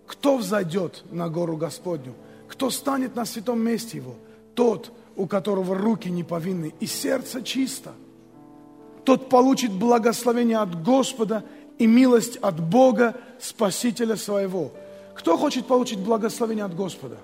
Кто 0.07 0.37
взойдет 0.37 1.03
на 1.11 1.29
гору 1.29 1.55
Господню? 1.55 2.15
Кто 2.47 2.71
станет 2.71 3.15
на 3.15 3.25
святом 3.25 3.59
месте 3.59 3.97
Его? 3.97 4.15
Тот, 4.55 4.91
у 5.15 5.27
которого 5.27 5.75
руки 5.75 6.09
не 6.09 6.23
повинны 6.23 6.73
и 6.79 6.87
сердце 6.87 7.43
чисто. 7.43 7.93
Тот 9.03 9.29
получит 9.29 9.71
благословение 9.71 10.57
от 10.57 10.83
Господа 10.83 11.43
и 11.77 11.87
милость 11.87 12.37
от 12.37 12.59
Бога, 12.59 13.15
Спасителя 13.39 14.15
своего. 14.15 14.71
Кто 15.13 15.37
хочет 15.37 15.67
получить 15.67 15.99
благословение 15.99 16.65
от 16.65 16.75
Господа? 16.75 17.17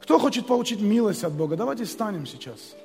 Кто 0.00 0.18
хочет 0.18 0.46
получить 0.46 0.80
милость 0.80 1.24
от 1.24 1.32
Бога? 1.32 1.56
Давайте 1.56 1.84
встанем 1.84 2.26
сейчас. 2.26 2.76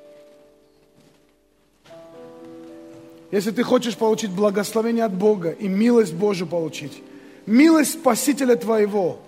Если 3.30 3.50
ты 3.50 3.62
хочешь 3.62 3.96
получить 3.96 4.30
благословение 4.30 5.04
от 5.04 5.14
Бога 5.14 5.50
и 5.50 5.68
милость 5.68 6.12
Божию 6.14 6.48
получить, 6.48 7.02
милость 7.46 7.92
Спасителя 7.92 8.56
твоего, 8.56 9.18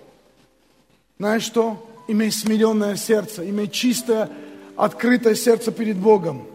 знаешь 1.17 1.43
что? 1.43 1.77
Имей 2.07 2.31
смиренное 2.31 2.97
сердце, 2.97 3.49
имей 3.49 3.67
чистое, 3.67 4.29
открытое 4.75 5.33
сердце 5.33 5.71
перед 5.71 5.97
Богом. 5.97 6.45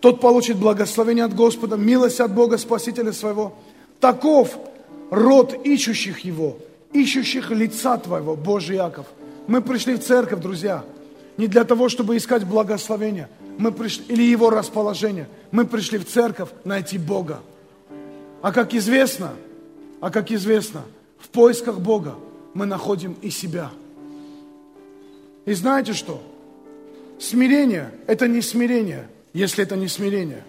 Тот 0.00 0.20
получит 0.20 0.56
благословение 0.56 1.24
от 1.24 1.34
Господа, 1.34 1.76
милость 1.76 2.20
от 2.20 2.32
Бога, 2.32 2.56
Спасителя 2.56 3.12
своего. 3.12 3.54
Таков 4.02 4.58
род 5.10 5.64
ищущих 5.64 6.18
Его, 6.26 6.58
ищущих 6.92 7.50
лица 7.50 7.96
Твоего, 7.96 8.36
Божий 8.36 8.76
Яков. 8.76 9.06
Мы 9.46 9.62
пришли 9.62 9.94
в 9.94 10.00
церковь, 10.00 10.40
друзья, 10.42 10.84
не 11.38 11.46
для 11.46 11.64
того, 11.64 11.88
чтобы 11.88 12.18
искать 12.18 12.44
благословения– 12.44 13.30
мы 13.58 13.72
пришли, 13.72 14.04
или 14.08 14.22
его 14.22 14.50
расположение. 14.50 15.28
Мы 15.50 15.66
пришли 15.66 15.98
в 15.98 16.06
церковь 16.06 16.48
найти 16.64 16.98
Бога. 16.98 17.40
А 18.40 18.52
как 18.52 18.74
известно, 18.74 19.32
а 20.00 20.10
как 20.10 20.30
известно, 20.30 20.82
в 21.18 21.28
поисках 21.28 21.78
Бога 21.78 22.14
мы 22.54 22.66
находим 22.66 23.16
и 23.22 23.30
себя. 23.30 23.70
И 25.44 25.54
знаете 25.54 25.92
что? 25.92 26.22
Смирение– 27.18 27.92
это 28.06 28.26
не 28.26 28.40
смирение, 28.42 29.08
если 29.32 29.62
это 29.64 29.76
не 29.76 29.88
смирение. 29.88 30.44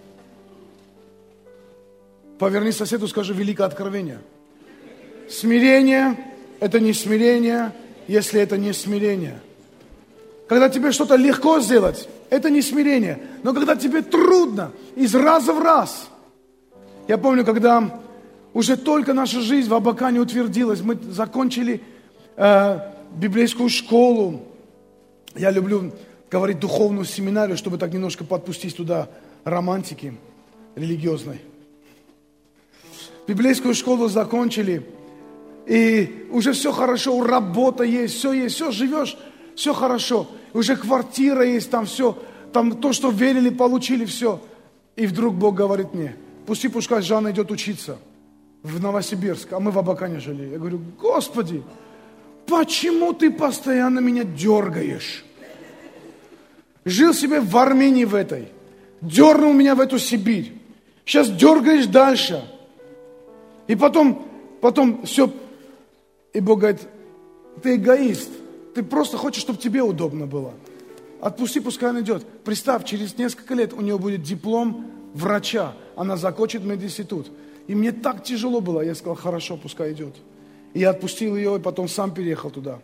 Поверни 2.38 2.72
соседу, 2.72 3.06
скажи 3.08 3.32
великое 3.32 3.64
откровение. 3.64 4.18
Смирение– 5.28 6.16
это 6.60 6.80
не 6.80 6.92
смирение, 6.92 7.72
если 8.08 8.40
это 8.40 8.58
не 8.58 8.72
смирение. 8.72 9.40
Когда 10.48 10.68
тебе 10.68 10.92
что-то 10.92 11.16
легко 11.16 11.60
сделать, 11.60 12.08
это 12.30 12.50
не 12.50 12.60
смирение. 12.60 13.20
Но 13.42 13.54
когда 13.54 13.76
тебе 13.76 14.02
трудно, 14.02 14.72
из 14.96 15.14
раза 15.14 15.52
в 15.52 15.62
раз. 15.62 16.08
Я 17.08 17.18
помню, 17.18 17.44
когда 17.44 18.00
уже 18.52 18.76
только 18.76 19.14
наша 19.14 19.40
жизнь 19.40 19.68
в 19.68 19.74
Абакане 19.74 20.20
утвердилась, 20.20 20.80
мы 20.80 20.96
закончили 21.10 21.82
э, 22.36 22.78
библейскую 23.14 23.68
школу. 23.68 24.42
Я 25.34 25.50
люблю 25.50 25.92
говорить 26.30 26.58
духовную 26.58 27.04
семинарию, 27.04 27.56
чтобы 27.56 27.78
так 27.78 27.92
немножко 27.92 28.24
подпустить 28.24 28.76
туда 28.76 29.08
романтики 29.44 30.14
религиозной. 30.76 31.40
Библейскую 33.26 33.74
школу 33.74 34.08
закончили, 34.08 34.86
и 35.66 36.28
уже 36.30 36.52
все 36.52 36.72
хорошо, 36.72 37.22
работа 37.24 37.84
есть, 37.84 38.14
все 38.16 38.32
есть, 38.32 38.54
все 38.56 38.70
живешь, 38.70 39.16
все 39.54 39.72
хорошо 39.72 40.28
уже 40.54 40.76
квартира 40.76 41.44
есть, 41.44 41.70
там 41.70 41.84
все, 41.84 42.16
там 42.52 42.80
то, 42.80 42.92
что 42.92 43.10
верили, 43.10 43.50
получили, 43.50 44.06
все. 44.06 44.40
И 44.96 45.06
вдруг 45.06 45.34
Бог 45.34 45.56
говорит 45.56 45.92
мне, 45.92 46.16
пусти, 46.46 46.68
пускай 46.68 47.02
Жанна 47.02 47.32
идет 47.32 47.50
учиться 47.50 47.98
в 48.62 48.80
Новосибирск, 48.80 49.52
а 49.52 49.60
мы 49.60 49.72
в 49.72 49.78
Абакане 49.78 50.20
жили. 50.20 50.52
Я 50.52 50.58
говорю, 50.58 50.80
Господи, 50.98 51.62
почему 52.46 53.12
ты 53.12 53.30
постоянно 53.30 53.98
меня 53.98 54.22
дергаешь? 54.22 55.24
Жил 56.84 57.12
себе 57.12 57.40
в 57.40 57.56
Армении 57.56 58.04
в 58.04 58.14
этой, 58.14 58.48
дернул 59.00 59.52
меня 59.52 59.74
в 59.74 59.80
эту 59.80 59.98
Сибирь. 59.98 60.52
Сейчас 61.04 61.28
дергаешь 61.28 61.86
дальше. 61.86 62.44
И 63.66 63.74
потом, 63.76 64.26
потом 64.60 65.04
все. 65.04 65.30
И 66.32 66.40
Бог 66.40 66.60
говорит, 66.60 66.80
ты 67.62 67.76
эгоист. 67.76 68.30
Ты 68.74 68.82
просто 68.82 69.16
хочешь, 69.16 69.42
чтобы 69.42 69.58
тебе 69.58 69.82
удобно 69.82 70.26
было. 70.26 70.52
Отпусти, 71.20 71.60
пускай 71.60 71.90
он 71.90 72.00
идет. 72.00 72.26
Представь, 72.44 72.84
через 72.84 73.16
несколько 73.16 73.54
лет 73.54 73.72
у 73.72 73.80
нее 73.80 73.98
будет 73.98 74.22
диплом 74.22 74.86
врача. 75.14 75.72
Она 75.96 76.16
закончит 76.16 76.64
мединститут. 76.64 77.30
И 77.66 77.74
мне 77.74 77.92
так 77.92 78.24
тяжело 78.24 78.60
было. 78.60 78.82
Я 78.82 78.94
сказал, 78.94 79.14
хорошо, 79.14 79.56
пускай 79.56 79.92
идет. 79.92 80.14
И 80.74 80.80
я 80.80 80.90
отпустил 80.90 81.36
ее, 81.36 81.56
и 81.56 81.60
потом 81.60 81.88
сам 81.88 82.12
переехал 82.12 82.50
туда. 82.50 82.80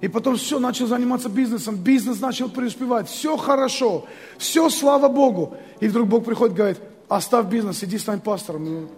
И 0.00 0.08
потом 0.08 0.36
все, 0.36 0.58
начал 0.58 0.86
заниматься 0.86 1.28
бизнесом. 1.28 1.76
Бизнес 1.76 2.20
начал 2.20 2.48
преуспевать. 2.48 3.08
Все 3.08 3.36
хорошо. 3.36 4.06
Все, 4.38 4.68
слава 4.68 5.08
Богу. 5.08 5.56
И 5.80 5.88
вдруг 5.88 6.08
Бог 6.08 6.24
приходит 6.24 6.56
говорит, 6.56 6.78
оставь 7.08 7.46
бизнес, 7.46 7.84
иди 7.84 7.98
стань 7.98 8.20
пастором. 8.20 8.88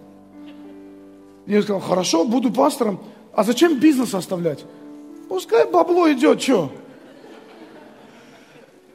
Я 1.49 1.63
сказал, 1.63 1.81
хорошо, 1.81 2.25
буду 2.25 2.51
пастором. 2.51 3.01
А 3.33 3.43
зачем 3.43 3.79
бизнес 3.79 4.13
оставлять? 4.13 4.63
Пускай 5.27 5.65
бабло 5.69 6.11
идет, 6.13 6.39
что? 6.39 6.71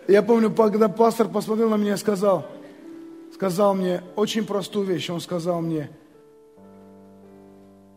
Я 0.06 0.22
помню, 0.22 0.52
когда 0.52 0.88
пастор 0.88 1.28
посмотрел 1.28 1.68
на 1.70 1.74
меня 1.74 1.94
и 1.94 1.96
сказал, 1.96 2.46
сказал 3.34 3.74
мне 3.74 4.04
очень 4.14 4.46
простую 4.46 4.86
вещь. 4.86 5.10
Он 5.10 5.20
сказал 5.20 5.62
мне, 5.62 5.90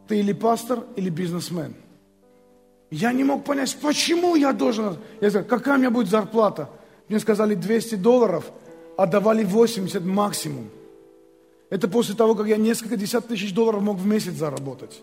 ты 0.08 0.22
или 0.22 0.34
пастор, 0.34 0.86
или 0.96 1.12
бизнесмен. 1.12 1.76
Я 2.90 3.12
не 3.12 3.24
мог 3.24 3.44
понять, 3.44 3.78
почему 3.80 4.36
я 4.36 4.54
должен... 4.54 4.98
Я 5.22 5.30
сказал, 5.30 5.48
какая 5.48 5.76
у 5.76 5.78
меня 5.78 5.92
будет 5.92 6.10
зарплата? 6.10 6.68
Мне 7.10 7.20
сказали 7.20 7.54
200 7.54 7.94
долларов, 7.96 8.52
а 8.98 9.06
давали 9.06 9.44
80 9.44 10.04
максимум. 10.04 10.70
Это 11.70 11.88
после 11.88 12.16
того, 12.16 12.36
как 12.36 12.48
я 12.48 12.58
несколько 12.58 12.96
десятков 12.96 13.32
тысяч 13.32 13.54
долларов 13.54 13.82
мог 13.82 13.98
в 13.98 14.06
месяц 14.06 14.34
заработать. 14.34 15.02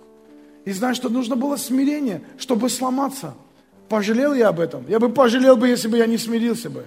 И 0.65 0.73
знаешь, 0.73 0.97
что 0.97 1.11
нужно 1.11 1.37
было 1.37 1.57
смирение, 1.57 2.23
чтобы 2.39 2.71
сломаться. 2.71 3.35
Пожалел 3.89 4.33
я 4.33 4.49
об 4.49 4.61
этом? 4.61 4.87
Я 4.89 4.99
бы 4.99 5.11
пожалел 5.11 5.57
бы, 5.57 5.69
если 5.69 5.89
бы 5.89 5.99
я 5.99 6.07
не 6.07 6.17
смирился 6.17 6.71
бы. 6.71 6.87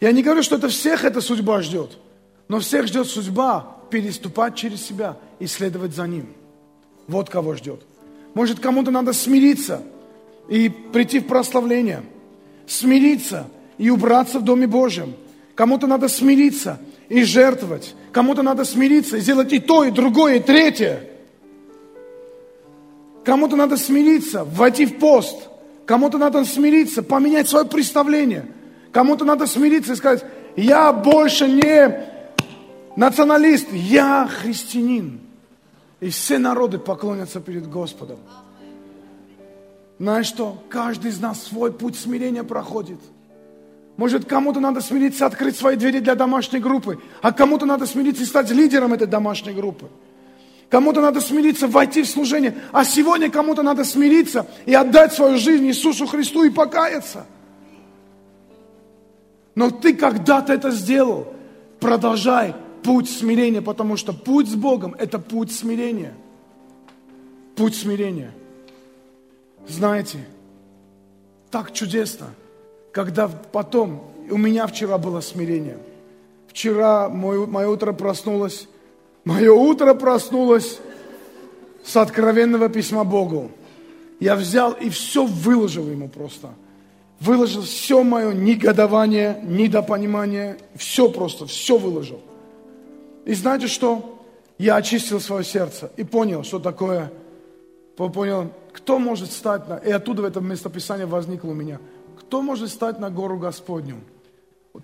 Я 0.00 0.12
не 0.12 0.22
говорю, 0.22 0.42
что 0.42 0.56
это 0.56 0.68
всех 0.68 1.04
эта 1.04 1.20
судьба 1.20 1.60
ждет. 1.60 1.98
Но 2.48 2.60
всех 2.60 2.86
ждет 2.86 3.06
судьба 3.06 3.76
переступать 3.90 4.54
через 4.54 4.82
себя 4.82 5.18
и 5.38 5.46
следовать 5.46 5.94
за 5.94 6.06
ним. 6.06 6.28
Вот 7.06 7.28
кого 7.28 7.54
ждет. 7.54 7.82
Может, 8.32 8.58
кому-то 8.58 8.90
надо 8.90 9.12
смириться 9.12 9.82
и 10.48 10.68
прийти 10.68 11.20
в 11.20 11.26
прославление. 11.26 12.02
Смириться 12.66 13.46
и 13.76 13.90
убраться 13.90 14.40
в 14.40 14.44
Доме 14.44 14.66
Божьем. 14.66 15.14
Кому-то 15.54 15.86
надо 15.86 16.08
смириться 16.08 16.80
и 17.14 17.22
жертвовать. 17.22 17.94
Кому-то 18.10 18.42
надо 18.42 18.64
смириться 18.64 19.18
и 19.18 19.20
сделать 19.20 19.52
и 19.52 19.60
то, 19.60 19.84
и 19.84 19.92
другое, 19.92 20.36
и 20.36 20.40
третье. 20.40 21.08
Кому-то 23.24 23.54
надо 23.54 23.76
смириться, 23.76 24.42
войти 24.44 24.84
в 24.84 24.98
пост. 24.98 25.48
Кому-то 25.86 26.18
надо 26.18 26.44
смириться, 26.44 27.04
поменять 27.04 27.48
свое 27.48 27.66
представление. 27.66 28.46
Кому-то 28.90 29.24
надо 29.24 29.46
смириться 29.46 29.92
и 29.92 29.96
сказать, 29.96 30.24
я 30.56 30.92
больше 30.92 31.46
не 31.46 32.04
националист, 32.96 33.68
я 33.72 34.28
христианин. 34.28 35.20
И 36.00 36.08
все 36.08 36.38
народы 36.38 36.78
поклонятся 36.78 37.40
перед 37.40 37.70
Господом. 37.70 38.18
Знаешь 40.00 40.26
что? 40.26 40.60
Каждый 40.68 41.12
из 41.12 41.20
нас 41.20 41.44
свой 41.44 41.72
путь 41.72 41.96
смирения 41.96 42.42
проходит. 42.42 42.98
Может, 43.96 44.24
кому-то 44.24 44.58
надо 44.58 44.80
смириться, 44.80 45.26
открыть 45.26 45.56
свои 45.56 45.76
двери 45.76 46.00
для 46.00 46.14
домашней 46.14 46.58
группы, 46.58 47.00
а 47.22 47.32
кому-то 47.32 47.64
надо 47.64 47.86
смириться 47.86 48.24
и 48.24 48.26
стать 48.26 48.50
лидером 48.50 48.92
этой 48.92 49.06
домашней 49.06 49.52
группы. 49.52 49.88
Кому-то 50.68 51.00
надо 51.00 51.20
смириться, 51.20 51.68
войти 51.68 52.02
в 52.02 52.08
служение, 52.08 52.56
а 52.72 52.84
сегодня 52.84 53.30
кому-то 53.30 53.62
надо 53.62 53.84
смириться 53.84 54.46
и 54.66 54.74
отдать 54.74 55.12
свою 55.12 55.38
жизнь 55.38 55.66
Иисусу 55.66 56.06
Христу 56.06 56.42
и 56.42 56.50
покаяться. 56.50 57.26
Но 59.54 59.70
ты 59.70 59.94
когда-то 59.94 60.52
это 60.52 60.72
сделал. 60.72 61.32
Продолжай 61.78 62.56
путь 62.82 63.08
смирения, 63.08 63.62
потому 63.62 63.96
что 63.96 64.12
путь 64.12 64.48
с 64.48 64.54
Богом– 64.54 64.96
это 64.98 65.20
путь 65.20 65.52
смирения. 65.52 66.14
Путь 67.54 67.76
смирения. 67.76 68.32
Знаете, 69.68 70.18
так 71.50 71.72
чудесно, 71.72 72.26
когда 72.94 73.28
потом, 73.28 74.02
у 74.30 74.38
меня 74.38 74.66
вчера 74.66 74.96
было 74.96 75.20
смирение. 75.20 75.76
Вчера 76.48 77.10
мое, 77.10 77.44
мое 77.46 77.68
утро 77.68 77.92
проснулось, 77.92 78.68
мое 79.24 79.52
утро 79.52 79.92
проснулось 79.92 80.78
с 81.84 81.96
откровенного 81.96 82.70
письма 82.70 83.04
Богу. 83.04 83.50
Я 84.20 84.36
взял 84.36 84.72
и 84.72 84.88
все 84.88 85.26
выложил 85.26 85.86
ему 85.90 86.08
просто– 86.08 86.48
выложил 87.20 87.62
все 87.62 88.02
мое 88.02 88.32
негодование, 88.32 89.40
недопонимание, 89.42 90.58
все 90.76 91.08
просто, 91.08 91.46
все 91.46 91.78
выложил. 91.78 92.20
И 93.24 93.34
знаете 93.34 93.66
что? 93.66 94.22
Я 94.58 94.76
очистил 94.76 95.20
свое 95.20 95.44
сердце 95.44 95.90
и 95.96 96.04
понял, 96.04 96.44
что 96.44 96.58
такое, 96.58 97.10
понял, 97.96 98.50
кто 98.72 98.98
может 98.98 99.32
стать 99.32 99.68
на... 99.68 99.76
И 99.76 99.90
оттуда 99.90 100.22
в 100.22 100.24
этом 100.26 100.46
местописании 100.48 101.04
возникло 101.04 101.50
у 101.50 101.54
меня. 101.54 101.80
Кто 102.26 102.42
может 102.42 102.70
стать 102.70 102.98
на 102.98 103.10
гору 103.10 103.38
Господню? 103.38 104.00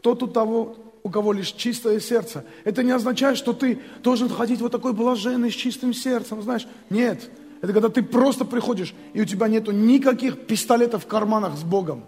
Тот 0.03 0.23
у 0.23 0.27
того, 0.27 0.77
у 1.03 1.11
кого 1.11 1.33
лишь 1.33 1.53
чистое 1.53 1.99
сердце. 2.01 2.45
Это 2.65 2.83
не 2.83 2.93
означает, 2.93 3.37
что 3.39 3.53
ты 3.53 3.81
должен 4.03 4.29
ходить 4.29 4.61
вот 4.61 4.73
такой 4.73 4.93
блаженный, 4.93 5.51
с 5.51 5.55
чистым 5.55 5.95
сердцем, 5.95 6.43
знаешь. 6.43 6.67
Нет. 6.91 7.31
Это 7.61 7.73
когда 7.73 7.89
ты 7.89 8.03
просто 8.03 8.45
приходишь, 8.45 8.95
и 9.13 9.21
у 9.21 9.25
тебя 9.25 9.49
нету 9.49 9.73
никаких 9.73 10.47
пистолетов 10.47 11.05
в 11.05 11.07
карманах 11.07 11.57
с 11.57 11.63
Богом. 11.63 12.05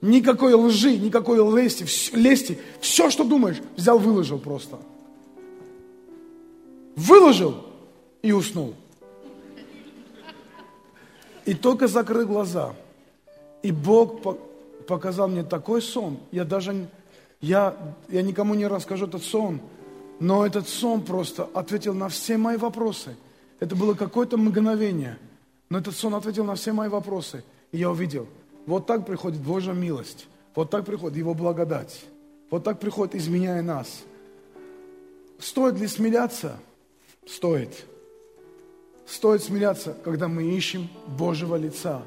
Никакой 0.00 0.54
лжи, 0.54 0.96
никакой 0.96 1.38
лести, 1.38 1.86
лести. 2.16 2.58
Все, 2.80 3.10
что 3.10 3.24
думаешь, 3.24 3.58
взял, 3.76 3.98
выложил 3.98 4.38
просто. 4.38 4.78
Выложил 6.96 7.64
и 8.22 8.32
уснул. 8.32 8.74
И 11.44 11.54
только 11.54 11.86
закрыл 11.86 12.26
глаза. 12.26 12.74
И 13.66 13.72
Бог 13.72 14.20
показал 14.86 15.28
мне 15.28 15.42
такой 15.42 15.82
сон. 15.82 16.18
Я 16.30 16.44
даже, 16.44 16.88
я, 17.40 17.76
я 18.08 18.22
никому 18.22 18.54
не 18.54 18.66
расскажу 18.66 19.06
этот 19.06 19.24
сон, 19.24 19.60
но 20.20 20.46
этот 20.46 20.68
сон 20.68 21.02
просто 21.02 21.48
ответил 21.52 21.92
на 21.92 22.08
все 22.08 22.36
мои 22.36 22.56
вопросы. 22.56 23.16
Это 23.58 23.74
было 23.74 23.94
какое-то 23.94 24.36
мгновение, 24.36 25.18
но 25.68 25.78
этот 25.78 25.96
сон 25.96 26.14
ответил 26.14 26.44
на 26.44 26.54
все 26.54 26.72
мои 26.72 26.88
вопросы. 26.88 27.42
И 27.72 27.78
я 27.78 27.90
увидел– 27.90 28.28
вот 28.66 28.86
так 28.86 29.06
приходит 29.06 29.40
Божья 29.40 29.72
милость. 29.72 30.26
Вот 30.54 30.70
так 30.70 30.84
приходит 30.84 31.16
Его 31.16 31.34
благодать. 31.34 32.04
Вот 32.50 32.64
так 32.64 32.80
приходит, 32.80 33.14
изменяя 33.14 33.62
нас. 33.62 34.02
Стоит 35.38 35.78
ли 35.78 35.86
смиряться? 35.86 36.56
Стоит. 37.26 37.84
Стоит 39.06 39.42
смиряться, 39.42 39.96
когда 40.04 40.26
мы 40.26 40.44
ищем 40.44 40.88
Божьего 41.06 41.56
лица 41.56 42.02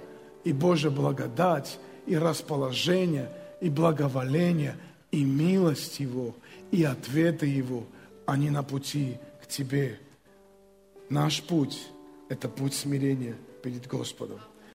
и 0.50 0.54
Божья 0.54 0.90
благодать, 0.90 1.80
и 2.08 2.18
расположение, 2.18 3.30
и 3.62 3.70
благоволение, 3.70 4.76
и 5.12 5.24
милость 5.24 6.00
Его, 6.00 6.36
и 6.72 6.84
ответы 6.84 7.46
Его, 7.46 7.84
они 8.26 8.50
на 8.50 8.64
пути 8.64 9.20
к 9.44 9.48
Тебе. 9.48 10.00
Наш 11.08 11.44
путь– 11.44 11.80
это 12.30 12.50
путь 12.50 12.74
смирения 12.74 13.36
перед 13.62 13.86
Господом. 13.86 14.40